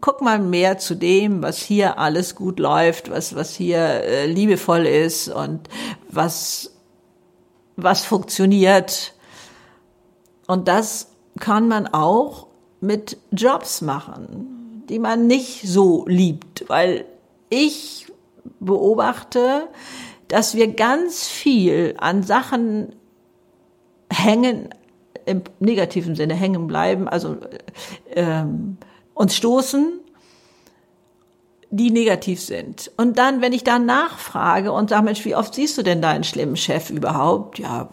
guck 0.00 0.20
mal 0.20 0.38
mehr 0.38 0.78
zu 0.78 0.94
dem, 0.94 1.42
was 1.42 1.58
hier 1.58 1.98
alles 1.98 2.34
gut 2.34 2.58
läuft, 2.58 3.10
was 3.10 3.34
was 3.34 3.54
hier 3.54 3.78
äh, 3.78 4.26
liebevoll 4.26 4.86
ist 4.86 5.28
und 5.28 5.68
was 6.08 6.72
was 7.76 8.04
funktioniert. 8.04 9.14
Und 10.46 10.66
das 10.66 11.09
kann 11.40 11.68
man 11.68 11.88
auch 11.88 12.46
mit 12.80 13.18
Jobs 13.32 13.80
machen, 13.80 14.84
die 14.88 14.98
man 14.98 15.26
nicht 15.26 15.62
so 15.66 16.04
liebt, 16.06 16.68
weil 16.68 17.04
ich 17.48 18.06
beobachte, 18.60 19.68
dass 20.28 20.54
wir 20.54 20.68
ganz 20.68 21.26
viel 21.26 21.94
an 21.98 22.22
Sachen 22.22 22.94
hängen, 24.12 24.68
im 25.26 25.42
negativen 25.58 26.14
Sinne 26.14 26.34
hängen 26.34 26.66
bleiben, 26.66 27.08
also 27.08 27.36
ähm, 28.10 28.78
uns 29.14 29.36
stoßen, 29.36 30.00
die 31.70 31.90
negativ 31.90 32.40
sind. 32.40 32.90
Und 32.96 33.18
dann, 33.18 33.40
wenn 33.40 33.52
ich 33.52 33.62
dann 33.62 33.86
nachfrage 33.86 34.72
und 34.72 34.90
sage, 34.90 35.04
Mensch, 35.04 35.24
wie 35.24 35.36
oft 35.36 35.54
siehst 35.54 35.78
du 35.78 35.82
denn 35.82 36.02
deinen 36.02 36.24
schlimmen 36.24 36.56
Chef 36.56 36.90
überhaupt? 36.90 37.58
Ja, 37.58 37.90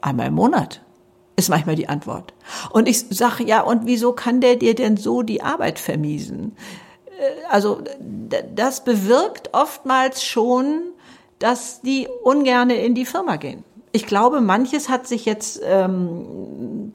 einmal 0.00 0.28
im 0.28 0.34
Monat 0.34 0.80
ist 1.36 1.48
manchmal 1.48 1.76
die 1.76 1.88
Antwort. 1.88 2.32
Und 2.70 2.88
ich 2.88 3.06
sage, 3.10 3.44
ja, 3.44 3.60
und 3.60 3.86
wieso 3.86 4.12
kann 4.12 4.40
der 4.40 4.56
dir 4.56 4.74
denn 4.74 4.96
so 4.96 5.22
die 5.22 5.42
Arbeit 5.42 5.78
vermiesen? 5.78 6.56
Äh, 7.06 7.46
also 7.48 7.82
das 8.54 8.84
bewirkt 8.84 9.50
oftmals 9.52 10.24
schon, 10.24 10.82
dass 11.38 11.82
die 11.82 12.08
ungerne 12.24 12.76
in 12.76 12.94
die 12.94 13.04
Firma 13.04 13.36
gehen 13.36 13.64
ich 13.96 14.06
glaube, 14.06 14.42
manches 14.42 14.90
hat 14.90 15.06
sich 15.06 15.24
jetzt 15.24 15.58
ähm, 15.64 16.26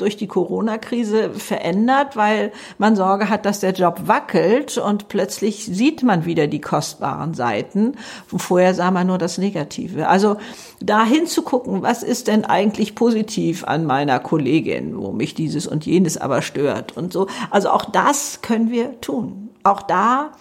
durch 0.01 0.17
die 0.17 0.27
Corona-Krise 0.27 1.31
verändert, 1.31 2.15
weil 2.15 2.51
man 2.77 2.95
Sorge 2.95 3.29
hat, 3.29 3.45
dass 3.45 3.59
der 3.59 3.73
Job 3.73 4.01
wackelt 4.05 4.77
und 4.77 5.07
plötzlich 5.07 5.65
sieht 5.65 6.03
man 6.03 6.25
wieder 6.25 6.47
die 6.47 6.61
kostbaren 6.61 7.33
Seiten. 7.33 7.93
Vorher 8.27 8.73
sah 8.73 8.91
man 8.91 9.07
nur 9.07 9.17
das 9.17 9.37
Negative. 9.37 10.07
Also 10.07 10.37
da 10.81 11.05
hinzugucken, 11.05 11.81
was 11.81 12.03
ist 12.03 12.27
denn 12.27 12.45
eigentlich 12.45 12.95
positiv 12.95 13.63
an 13.63 13.85
meiner 13.85 14.19
Kollegin, 14.19 14.97
wo 14.97 15.11
mich 15.11 15.35
dieses 15.35 15.67
und 15.67 15.85
jenes 15.85 16.17
aber 16.17 16.41
stört 16.41 16.97
und 16.97 17.13
so. 17.13 17.27
Also 17.49 17.69
auch 17.69 17.85
das 17.85 18.41
können 18.41 18.71
wir 18.71 18.99
tun. 19.01 19.49
Auch 19.63 19.83
da 19.83 20.31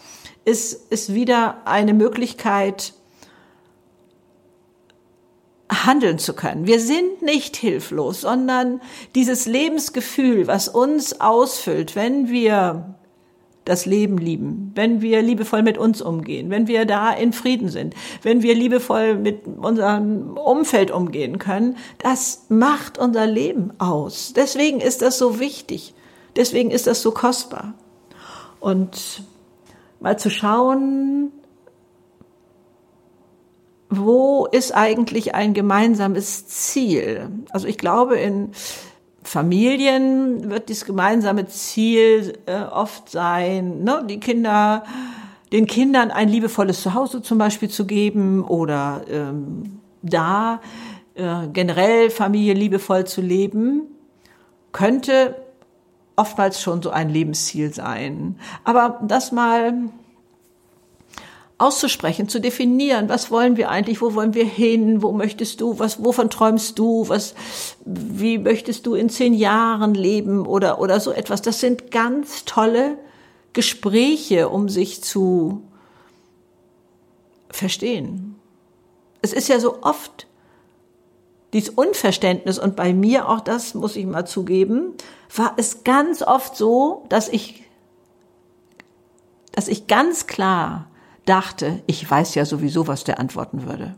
ist, 0.44 0.90
ist 0.90 1.14
wieder 1.14 1.58
eine 1.66 1.94
Möglichkeit, 1.94 2.94
handeln 5.70 6.18
zu 6.18 6.34
können. 6.34 6.66
Wir 6.66 6.80
sind 6.80 7.22
nicht 7.22 7.56
hilflos, 7.56 8.22
sondern 8.22 8.80
dieses 9.14 9.46
Lebensgefühl, 9.46 10.46
was 10.46 10.68
uns 10.68 11.20
ausfüllt, 11.20 11.96
wenn 11.96 12.28
wir 12.28 12.96
das 13.64 13.86
Leben 13.86 14.18
lieben, 14.18 14.72
wenn 14.74 15.00
wir 15.00 15.22
liebevoll 15.22 15.62
mit 15.62 15.78
uns 15.78 16.02
umgehen, 16.02 16.50
wenn 16.50 16.66
wir 16.66 16.86
da 16.86 17.12
in 17.12 17.32
Frieden 17.32 17.68
sind, 17.68 17.94
wenn 18.22 18.42
wir 18.42 18.54
liebevoll 18.54 19.14
mit 19.16 19.46
unserem 19.46 20.36
Umfeld 20.36 20.90
umgehen 20.90 21.38
können, 21.38 21.76
das 21.98 22.46
macht 22.48 22.98
unser 22.98 23.26
Leben 23.26 23.72
aus. 23.78 24.32
Deswegen 24.34 24.80
ist 24.80 25.02
das 25.02 25.18
so 25.18 25.38
wichtig. 25.38 25.94
Deswegen 26.36 26.70
ist 26.70 26.86
das 26.86 27.02
so 27.02 27.12
kostbar. 27.12 27.74
Und 28.60 29.22
mal 30.00 30.18
zu 30.18 30.30
schauen, 30.30 31.30
wo 33.90 34.46
ist 34.46 34.74
eigentlich 34.74 35.34
ein 35.34 35.52
gemeinsames 35.52 36.46
Ziel? 36.46 37.28
Also 37.50 37.66
ich 37.66 37.76
glaube, 37.76 38.16
in 38.16 38.52
Familien 39.22 40.48
wird 40.48 40.68
dieses 40.68 40.86
gemeinsame 40.86 41.46
Ziel 41.46 42.38
äh, 42.46 42.62
oft 42.62 43.10
sein, 43.10 43.82
ne, 43.82 44.04
die 44.08 44.20
Kinder, 44.20 44.84
den 45.52 45.66
Kindern 45.66 46.10
ein 46.10 46.28
liebevolles 46.28 46.82
Zuhause 46.82 47.20
zum 47.20 47.38
Beispiel 47.38 47.68
zu 47.68 47.84
geben 47.84 48.44
oder 48.44 49.02
ähm, 49.10 49.80
da 50.02 50.60
äh, 51.14 51.48
generell 51.52 52.10
Familie 52.10 52.54
liebevoll 52.54 53.04
zu 53.06 53.20
leben, 53.20 53.82
könnte 54.72 55.34
oftmals 56.14 56.60
schon 56.60 56.80
so 56.80 56.90
ein 56.90 57.08
Lebensziel 57.08 57.74
sein. 57.74 58.38
Aber 58.64 59.00
das 59.02 59.32
mal 59.32 59.74
auszusprechen, 61.60 62.28
zu 62.28 62.40
definieren, 62.40 63.08
was 63.08 63.30
wollen 63.30 63.56
wir 63.56 63.68
eigentlich, 63.68 64.00
wo 64.00 64.14
wollen 64.14 64.34
wir 64.34 64.44
hin, 64.44 65.02
wo 65.02 65.12
möchtest 65.12 65.60
du, 65.60 65.78
was, 65.78 66.02
wovon 66.02 66.30
träumst 66.30 66.78
du, 66.78 67.08
was, 67.08 67.34
wie 67.84 68.38
möchtest 68.38 68.86
du 68.86 68.94
in 68.94 69.10
zehn 69.10 69.34
Jahren 69.34 69.94
leben 69.94 70.46
oder, 70.46 70.80
oder 70.80 71.00
so 71.00 71.12
etwas. 71.12 71.42
Das 71.42 71.60
sind 71.60 71.90
ganz 71.90 72.44
tolle 72.44 72.98
Gespräche, 73.52 74.48
um 74.48 74.68
sich 74.68 75.02
zu 75.02 75.62
verstehen. 77.50 78.36
Es 79.22 79.32
ist 79.32 79.48
ja 79.48 79.60
so 79.60 79.82
oft 79.82 80.26
dieses 81.52 81.70
Unverständnis 81.70 82.58
und 82.58 82.76
bei 82.76 82.94
mir 82.94 83.28
auch 83.28 83.40
das, 83.40 83.74
muss 83.74 83.96
ich 83.96 84.06
mal 84.06 84.24
zugeben, 84.24 84.94
war 85.34 85.54
es 85.56 85.84
ganz 85.84 86.22
oft 86.22 86.56
so, 86.56 87.04
dass 87.08 87.28
ich, 87.28 87.64
dass 89.52 89.68
ich 89.68 89.86
ganz 89.88 90.26
klar 90.26 90.89
dachte, 91.24 91.82
ich 91.86 92.08
weiß 92.08 92.34
ja 92.34 92.44
sowieso, 92.44 92.86
was 92.86 93.04
der 93.04 93.18
antworten 93.18 93.66
würde. 93.66 93.94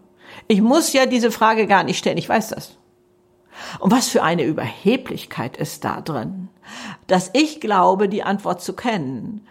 Ich 0.48 0.60
muss 0.60 0.92
ja 0.92 1.06
diese 1.06 1.30
Frage 1.30 1.66
gar 1.66 1.84
nicht 1.84 1.98
stellen, 1.98 2.18
ich 2.18 2.28
weiß 2.28 2.48
das. 2.48 2.76
Und 3.78 3.92
was 3.92 4.08
für 4.08 4.22
eine 4.22 4.44
Überheblichkeit 4.44 5.56
ist 5.56 5.84
da 5.84 6.00
drin, 6.00 6.48
dass 7.06 7.30
ich 7.32 7.60
glaube, 7.60 8.08
die 8.08 8.22
Antwort 8.22 8.62
zu 8.62 8.72
kennen. 8.72 9.46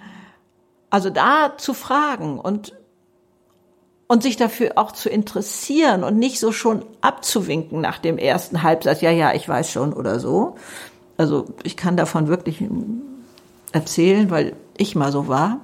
Also 0.90 1.10
da 1.10 1.54
zu 1.58 1.74
fragen 1.74 2.40
und, 2.40 2.74
und 4.08 4.24
sich 4.24 4.36
dafür 4.36 4.74
auch 4.76 4.92
zu 4.92 5.10
interessieren 5.10 6.04
und 6.04 6.18
nicht 6.18 6.40
so 6.40 6.52
schon 6.52 6.84
abzuwinken 7.00 7.80
nach 7.80 8.00
dem 8.00 8.18
ersten 8.18 8.64
Halbsatz, 8.64 9.02
ja, 9.02 9.12
ja, 9.12 9.34
ich 9.34 9.48
weiß 9.48 9.72
schon 9.72 9.94
oder 9.94 10.20
so. 10.20 10.56
Also 11.18 11.46
ich 11.64 11.78
kann 11.78 11.96
davon 11.96 12.28
wirklich 12.28 12.64
erzählen, 13.72 14.30
weil 14.30 14.56
ich 14.76 14.96
mal 14.96 15.12
so 15.12 15.28
war. 15.28 15.62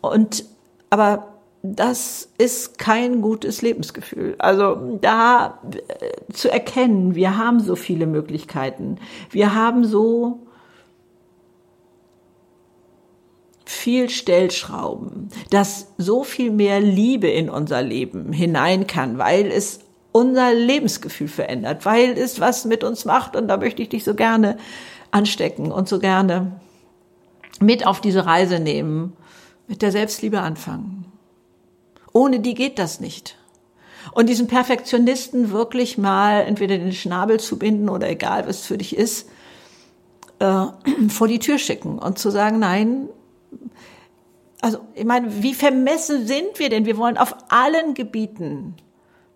Und 0.00 0.44
aber 0.90 1.30
das 1.62 2.30
ist 2.38 2.78
kein 2.78 3.20
gutes 3.20 3.62
Lebensgefühl. 3.62 4.34
Also 4.38 4.98
da 5.00 5.60
äh, 5.88 6.32
zu 6.32 6.50
erkennen, 6.50 7.14
wir 7.14 7.36
haben 7.36 7.60
so 7.60 7.76
viele 7.76 8.06
Möglichkeiten. 8.06 8.96
Wir 9.30 9.54
haben 9.54 9.84
so 9.84 10.46
viel 13.66 14.08
Stellschrauben, 14.08 15.28
dass 15.50 15.92
so 15.96 16.24
viel 16.24 16.50
mehr 16.50 16.80
Liebe 16.80 17.28
in 17.28 17.48
unser 17.48 17.82
Leben 17.82 18.32
hinein 18.32 18.86
kann, 18.86 19.18
weil 19.18 19.46
es 19.46 19.80
unser 20.12 20.52
Lebensgefühl 20.52 21.28
verändert, 21.28 21.84
weil 21.84 22.18
es 22.18 22.40
was 22.40 22.64
mit 22.64 22.82
uns 22.82 23.04
macht 23.04 23.36
und 23.36 23.46
da 23.48 23.58
möchte 23.58 23.82
ich 23.82 23.90
dich 23.90 24.02
so 24.02 24.14
gerne 24.14 24.56
anstecken 25.12 25.70
und 25.70 25.88
so 25.88 26.00
gerne 26.00 26.60
mit 27.60 27.86
auf 27.86 28.00
diese 28.00 28.26
Reise 28.26 28.58
nehmen 28.58 29.12
mit 29.70 29.82
der 29.82 29.92
Selbstliebe 29.92 30.40
anfangen. 30.40 31.04
Ohne 32.12 32.40
die 32.40 32.54
geht 32.54 32.80
das 32.80 32.98
nicht. 32.98 33.38
Und 34.12 34.28
diesen 34.28 34.48
Perfektionisten 34.48 35.52
wirklich 35.52 35.96
mal 35.96 36.40
entweder 36.42 36.76
den 36.76 36.92
Schnabel 36.92 37.38
zu 37.38 37.56
binden 37.56 37.88
oder 37.88 38.10
egal, 38.10 38.48
was 38.48 38.66
für 38.66 38.76
dich 38.76 38.96
ist, 38.96 39.28
äh, 40.40 40.66
vor 41.08 41.28
die 41.28 41.38
Tür 41.38 41.58
schicken 41.58 42.00
und 42.00 42.18
zu 42.18 42.30
sagen, 42.30 42.58
nein, 42.58 43.08
also 44.60 44.78
ich 44.94 45.04
meine, 45.04 45.42
wie 45.42 45.54
vermessen 45.54 46.26
sind 46.26 46.58
wir 46.58 46.68
denn? 46.68 46.84
Wir 46.84 46.96
wollen 46.96 47.16
auf 47.16 47.36
allen 47.48 47.94
Gebieten 47.94 48.74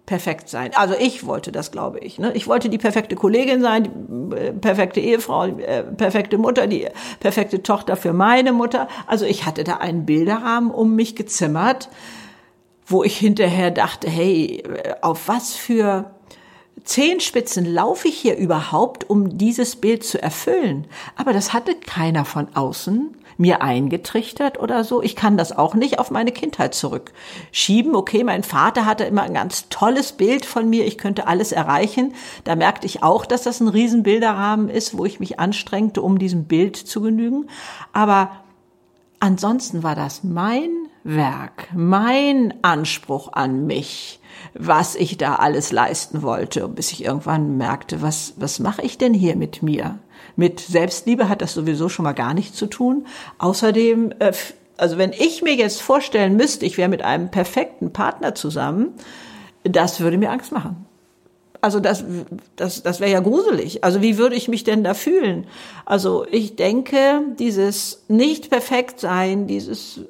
perfekt 0.06 0.50
sein. 0.50 0.70
Also 0.74 0.94
ich 0.98 1.24
wollte 1.24 1.50
das, 1.50 1.70
glaube 1.70 1.98
ich. 2.00 2.18
Ne? 2.18 2.32
Ich 2.34 2.46
wollte 2.46 2.68
die 2.68 2.78
perfekte 2.78 3.16
Kollegin 3.16 3.62
sein, 3.62 3.84
die 3.84 4.36
äh, 4.36 4.52
perfekte 4.52 5.00
Ehefrau, 5.00 5.46
die 5.46 5.62
äh, 5.62 5.82
perfekte 5.82 6.36
Mutter, 6.36 6.66
die 6.66 6.86
perfekte 7.20 7.62
Tochter 7.62 7.96
für 7.96 8.12
meine 8.12 8.52
Mutter. 8.52 8.88
Also 9.06 9.24
ich 9.24 9.46
hatte 9.46 9.64
da 9.64 9.76
einen 9.76 10.04
Bilderrahmen 10.04 10.70
um 10.70 10.94
mich 10.94 11.16
gezimmert, 11.16 11.88
wo 12.86 13.02
ich 13.02 13.16
hinterher 13.16 13.70
dachte, 13.70 14.10
hey, 14.10 14.62
auf 15.00 15.26
was 15.26 15.54
für 15.54 16.10
Zehenspitzen 16.82 17.64
laufe 17.64 18.08
ich 18.08 18.18
hier 18.18 18.36
überhaupt, 18.36 19.08
um 19.08 19.38
dieses 19.38 19.76
Bild 19.76 20.04
zu 20.04 20.20
erfüllen? 20.22 20.86
Aber 21.16 21.32
das 21.32 21.54
hatte 21.54 21.74
keiner 21.76 22.26
von 22.26 22.48
außen 22.54 23.16
mir 23.36 23.62
eingetrichtert 23.62 24.58
oder 24.60 24.84
so. 24.84 25.02
Ich 25.02 25.16
kann 25.16 25.36
das 25.36 25.56
auch 25.56 25.74
nicht 25.74 25.98
auf 25.98 26.10
meine 26.10 26.32
Kindheit 26.32 26.74
zurückschieben. 26.74 27.94
Okay, 27.94 28.24
mein 28.24 28.42
Vater 28.42 28.86
hatte 28.86 29.04
immer 29.04 29.22
ein 29.22 29.34
ganz 29.34 29.68
tolles 29.68 30.12
Bild 30.12 30.46
von 30.46 30.68
mir. 30.68 30.86
Ich 30.86 30.98
könnte 30.98 31.26
alles 31.26 31.52
erreichen. 31.52 32.14
Da 32.44 32.56
merkte 32.56 32.86
ich 32.86 33.02
auch, 33.02 33.26
dass 33.26 33.42
das 33.42 33.60
ein 33.60 33.68
Riesenbilderrahmen 33.68 34.68
ist, 34.68 34.96
wo 34.96 35.04
ich 35.04 35.20
mich 35.20 35.38
anstrengte, 35.40 36.02
um 36.02 36.18
diesem 36.18 36.44
Bild 36.44 36.76
zu 36.76 37.00
genügen. 37.00 37.48
Aber 37.92 38.30
ansonsten 39.20 39.82
war 39.82 39.94
das 39.94 40.24
mein 40.24 40.83
Werk, 41.04 41.68
mein 41.74 42.54
Anspruch 42.62 43.32
an 43.34 43.66
mich, 43.66 44.20
was 44.54 44.94
ich 44.94 45.18
da 45.18 45.36
alles 45.36 45.70
leisten 45.70 46.22
wollte, 46.22 46.66
bis 46.66 46.92
ich 46.92 47.04
irgendwann 47.04 47.58
merkte, 47.58 48.00
was, 48.00 48.32
was 48.36 48.58
mache 48.58 48.80
ich 48.80 48.96
denn 48.96 49.12
hier 49.12 49.36
mit 49.36 49.62
mir? 49.62 49.98
Mit 50.34 50.60
Selbstliebe 50.60 51.28
hat 51.28 51.42
das 51.42 51.52
sowieso 51.52 51.90
schon 51.90 52.04
mal 52.04 52.12
gar 52.12 52.32
nichts 52.32 52.56
zu 52.56 52.66
tun. 52.66 53.06
Außerdem, 53.38 54.14
äh, 54.18 54.32
also 54.78 54.96
wenn 54.96 55.12
ich 55.12 55.42
mir 55.42 55.54
jetzt 55.54 55.82
vorstellen 55.82 56.36
müsste, 56.36 56.64
ich 56.64 56.78
wäre 56.78 56.88
mit 56.88 57.02
einem 57.02 57.30
perfekten 57.30 57.92
Partner 57.92 58.34
zusammen, 58.34 58.94
das 59.62 60.00
würde 60.00 60.16
mir 60.16 60.30
Angst 60.30 60.52
machen. 60.52 60.86
Also 61.60 61.80
das, 61.80 62.04
das, 62.56 62.82
das 62.82 63.00
wäre 63.00 63.10
ja 63.10 63.20
gruselig. 63.20 63.84
Also 63.84 64.02
wie 64.02 64.18
würde 64.18 64.36
ich 64.36 64.48
mich 64.48 64.64
denn 64.64 64.84
da 64.84 64.92
fühlen? 64.92 65.46
Also 65.86 66.26
ich 66.30 66.56
denke, 66.56 67.22
dieses 67.38 68.04
nicht 68.08 68.50
perfekt 68.50 69.00
sein, 69.00 69.46
dieses 69.46 70.00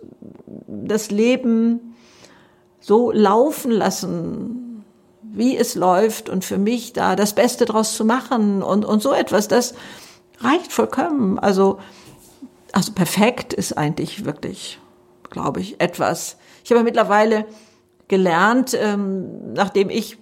das 0.66 1.10
Leben 1.10 1.96
so 2.80 3.10
laufen 3.10 3.70
lassen, 3.70 4.84
wie 5.22 5.56
es 5.56 5.74
läuft 5.74 6.28
und 6.28 6.44
für 6.44 6.58
mich 6.58 6.92
da 6.92 7.16
das 7.16 7.34
Beste 7.34 7.64
draus 7.64 7.96
zu 7.96 8.04
machen 8.04 8.62
und, 8.62 8.84
und 8.84 9.02
so 9.02 9.12
etwas, 9.12 9.48
das, 9.48 9.74
reicht 10.40 10.72
vollkommen. 10.72 11.38
Also, 11.38 11.78
also 12.72 12.92
perfekt 12.92 13.52
ist 13.52 13.76
eigentlich 13.76 14.24
wirklich, 14.24 14.80
glaube 15.30 15.60
ich, 15.60 15.80
etwas. 15.80 16.36
Ich 16.64 16.70
habe 16.70 16.82
mittlerweile 16.82 17.46
gelernt, 18.08 18.76
ähm, 18.78 19.52
nachdem 19.54 19.90
ich 19.90 20.18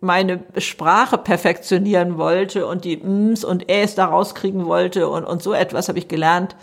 meine 0.00 0.42
Sprache 0.58 1.16
perfektionieren 1.16 2.18
wollte 2.18 2.66
und 2.66 2.84
die 2.84 3.00
Ms 3.00 3.44
und 3.44 3.70
Äs 3.70 3.94
da 3.94 4.06
rauskriegen 4.06 4.66
wollte 4.66 5.08
und, 5.08 5.24
und 5.24 5.42
so 5.42 5.52
etwas 5.52 5.88
habe 5.88 5.98
ich 5.98 6.08
gelernt. 6.08 6.56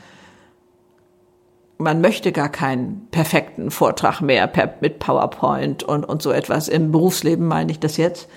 Man 1.80 2.02
möchte 2.02 2.32
gar 2.32 2.50
keinen 2.50 3.08
perfekten 3.10 3.72
Vortrag 3.72 4.22
mehr 4.22 4.46
per, 4.48 4.76
mit 4.82 5.00
PowerPoint 5.00 5.82
und, 5.82 6.04
und 6.04 6.22
so 6.22 6.32
etwas. 6.32 6.68
Im 6.68 6.92
Berufsleben 6.92 7.48
meine 7.48 7.72
ich 7.72 7.80
das 7.80 7.98
jetzt 7.98 8.28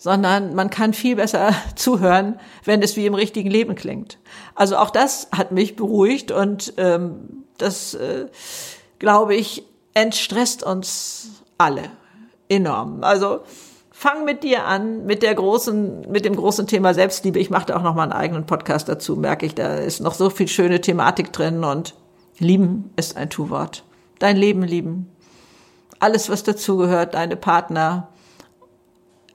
sondern 0.00 0.54
man 0.54 0.70
kann 0.70 0.94
viel 0.94 1.16
besser 1.16 1.54
zuhören, 1.76 2.40
wenn 2.64 2.80
es 2.80 2.96
wie 2.96 3.04
im 3.04 3.12
richtigen 3.12 3.50
Leben 3.50 3.74
klingt. 3.74 4.18
Also 4.54 4.78
auch 4.78 4.88
das 4.88 5.28
hat 5.30 5.52
mich 5.52 5.76
beruhigt 5.76 6.32
und 6.32 6.72
ähm, 6.78 7.44
das, 7.58 7.92
äh, 7.92 8.24
glaube 8.98 9.34
ich, 9.34 9.62
entstresst 9.92 10.62
uns 10.62 11.42
alle 11.58 11.82
enorm. 12.48 13.04
Also 13.04 13.40
fang 13.90 14.24
mit 14.24 14.42
dir 14.42 14.64
an, 14.64 15.04
mit 15.04 15.22
der 15.22 15.34
großen, 15.34 16.10
mit 16.10 16.24
dem 16.24 16.34
großen 16.34 16.66
Thema 16.66 16.94
Selbstliebe. 16.94 17.38
Ich 17.38 17.50
mache 17.50 17.66
da 17.66 17.76
auch 17.76 17.82
noch 17.82 17.94
mal 17.94 18.04
einen 18.04 18.12
eigenen 18.12 18.46
Podcast 18.46 18.88
dazu, 18.88 19.16
merke 19.16 19.44
ich, 19.44 19.54
da 19.54 19.74
ist 19.74 20.00
noch 20.00 20.14
so 20.14 20.30
viel 20.30 20.48
schöne 20.48 20.80
Thematik 20.80 21.30
drin 21.30 21.62
und 21.62 21.92
lieben 22.40 22.90
ist 22.96 23.16
ein 23.16 23.30
Tu-Wort. 23.30 23.84
Dein 24.18 24.36
Leben 24.36 24.62
lieben. 24.62 25.08
Alles, 25.98 26.28
was 26.28 26.42
dazugehört, 26.42 27.14
deine 27.14 27.36
Partner, 27.36 28.08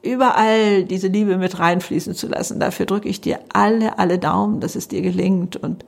überall 0.02 0.84
diese 0.84 1.08
Liebe 1.08 1.38
mit 1.38 1.60
reinfließen 1.60 2.14
zu 2.14 2.28
lassen. 2.28 2.60
Dafür 2.60 2.86
drücke 2.86 3.10
ich 3.10 3.22
dir 3.22 3.40
alle, 3.54 3.98
alle 4.00 4.20
Daumen, 4.20 4.60
dass 4.60 4.76
es 4.76 4.88
dir 4.88 5.02
gelingt 5.02 5.56
und 5.56 5.86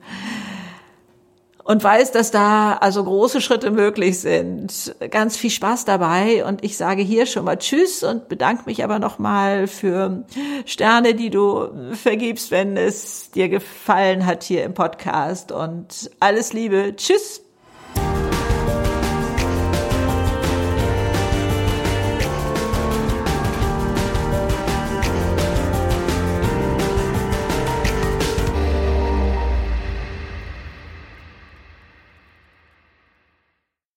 und 1.68 1.84
weiß, 1.84 2.12
dass 2.12 2.30
da 2.30 2.78
also 2.80 3.04
große 3.04 3.42
Schritte 3.42 3.70
möglich 3.70 4.20
sind. 4.20 4.94
Ganz 5.10 5.36
viel 5.36 5.50
Spaß 5.50 5.84
dabei 5.84 6.46
und 6.46 6.64
ich 6.64 6.78
sage 6.78 7.02
hier 7.02 7.26
schon 7.26 7.44
mal 7.44 7.58
Tschüss 7.58 8.02
und 8.02 8.30
bedanke 8.30 8.62
mich 8.64 8.82
aber 8.82 8.98
nochmal 8.98 9.66
für 9.66 10.24
Sterne, 10.64 11.14
die 11.14 11.28
du 11.28 11.92
vergibst, 11.92 12.50
wenn 12.50 12.78
es 12.78 13.32
dir 13.32 13.50
gefallen 13.50 14.24
hat 14.24 14.44
hier 14.44 14.64
im 14.64 14.72
Podcast 14.72 15.52
und 15.52 16.10
alles 16.20 16.54
Liebe. 16.54 16.94
Tschüss. 16.96 17.47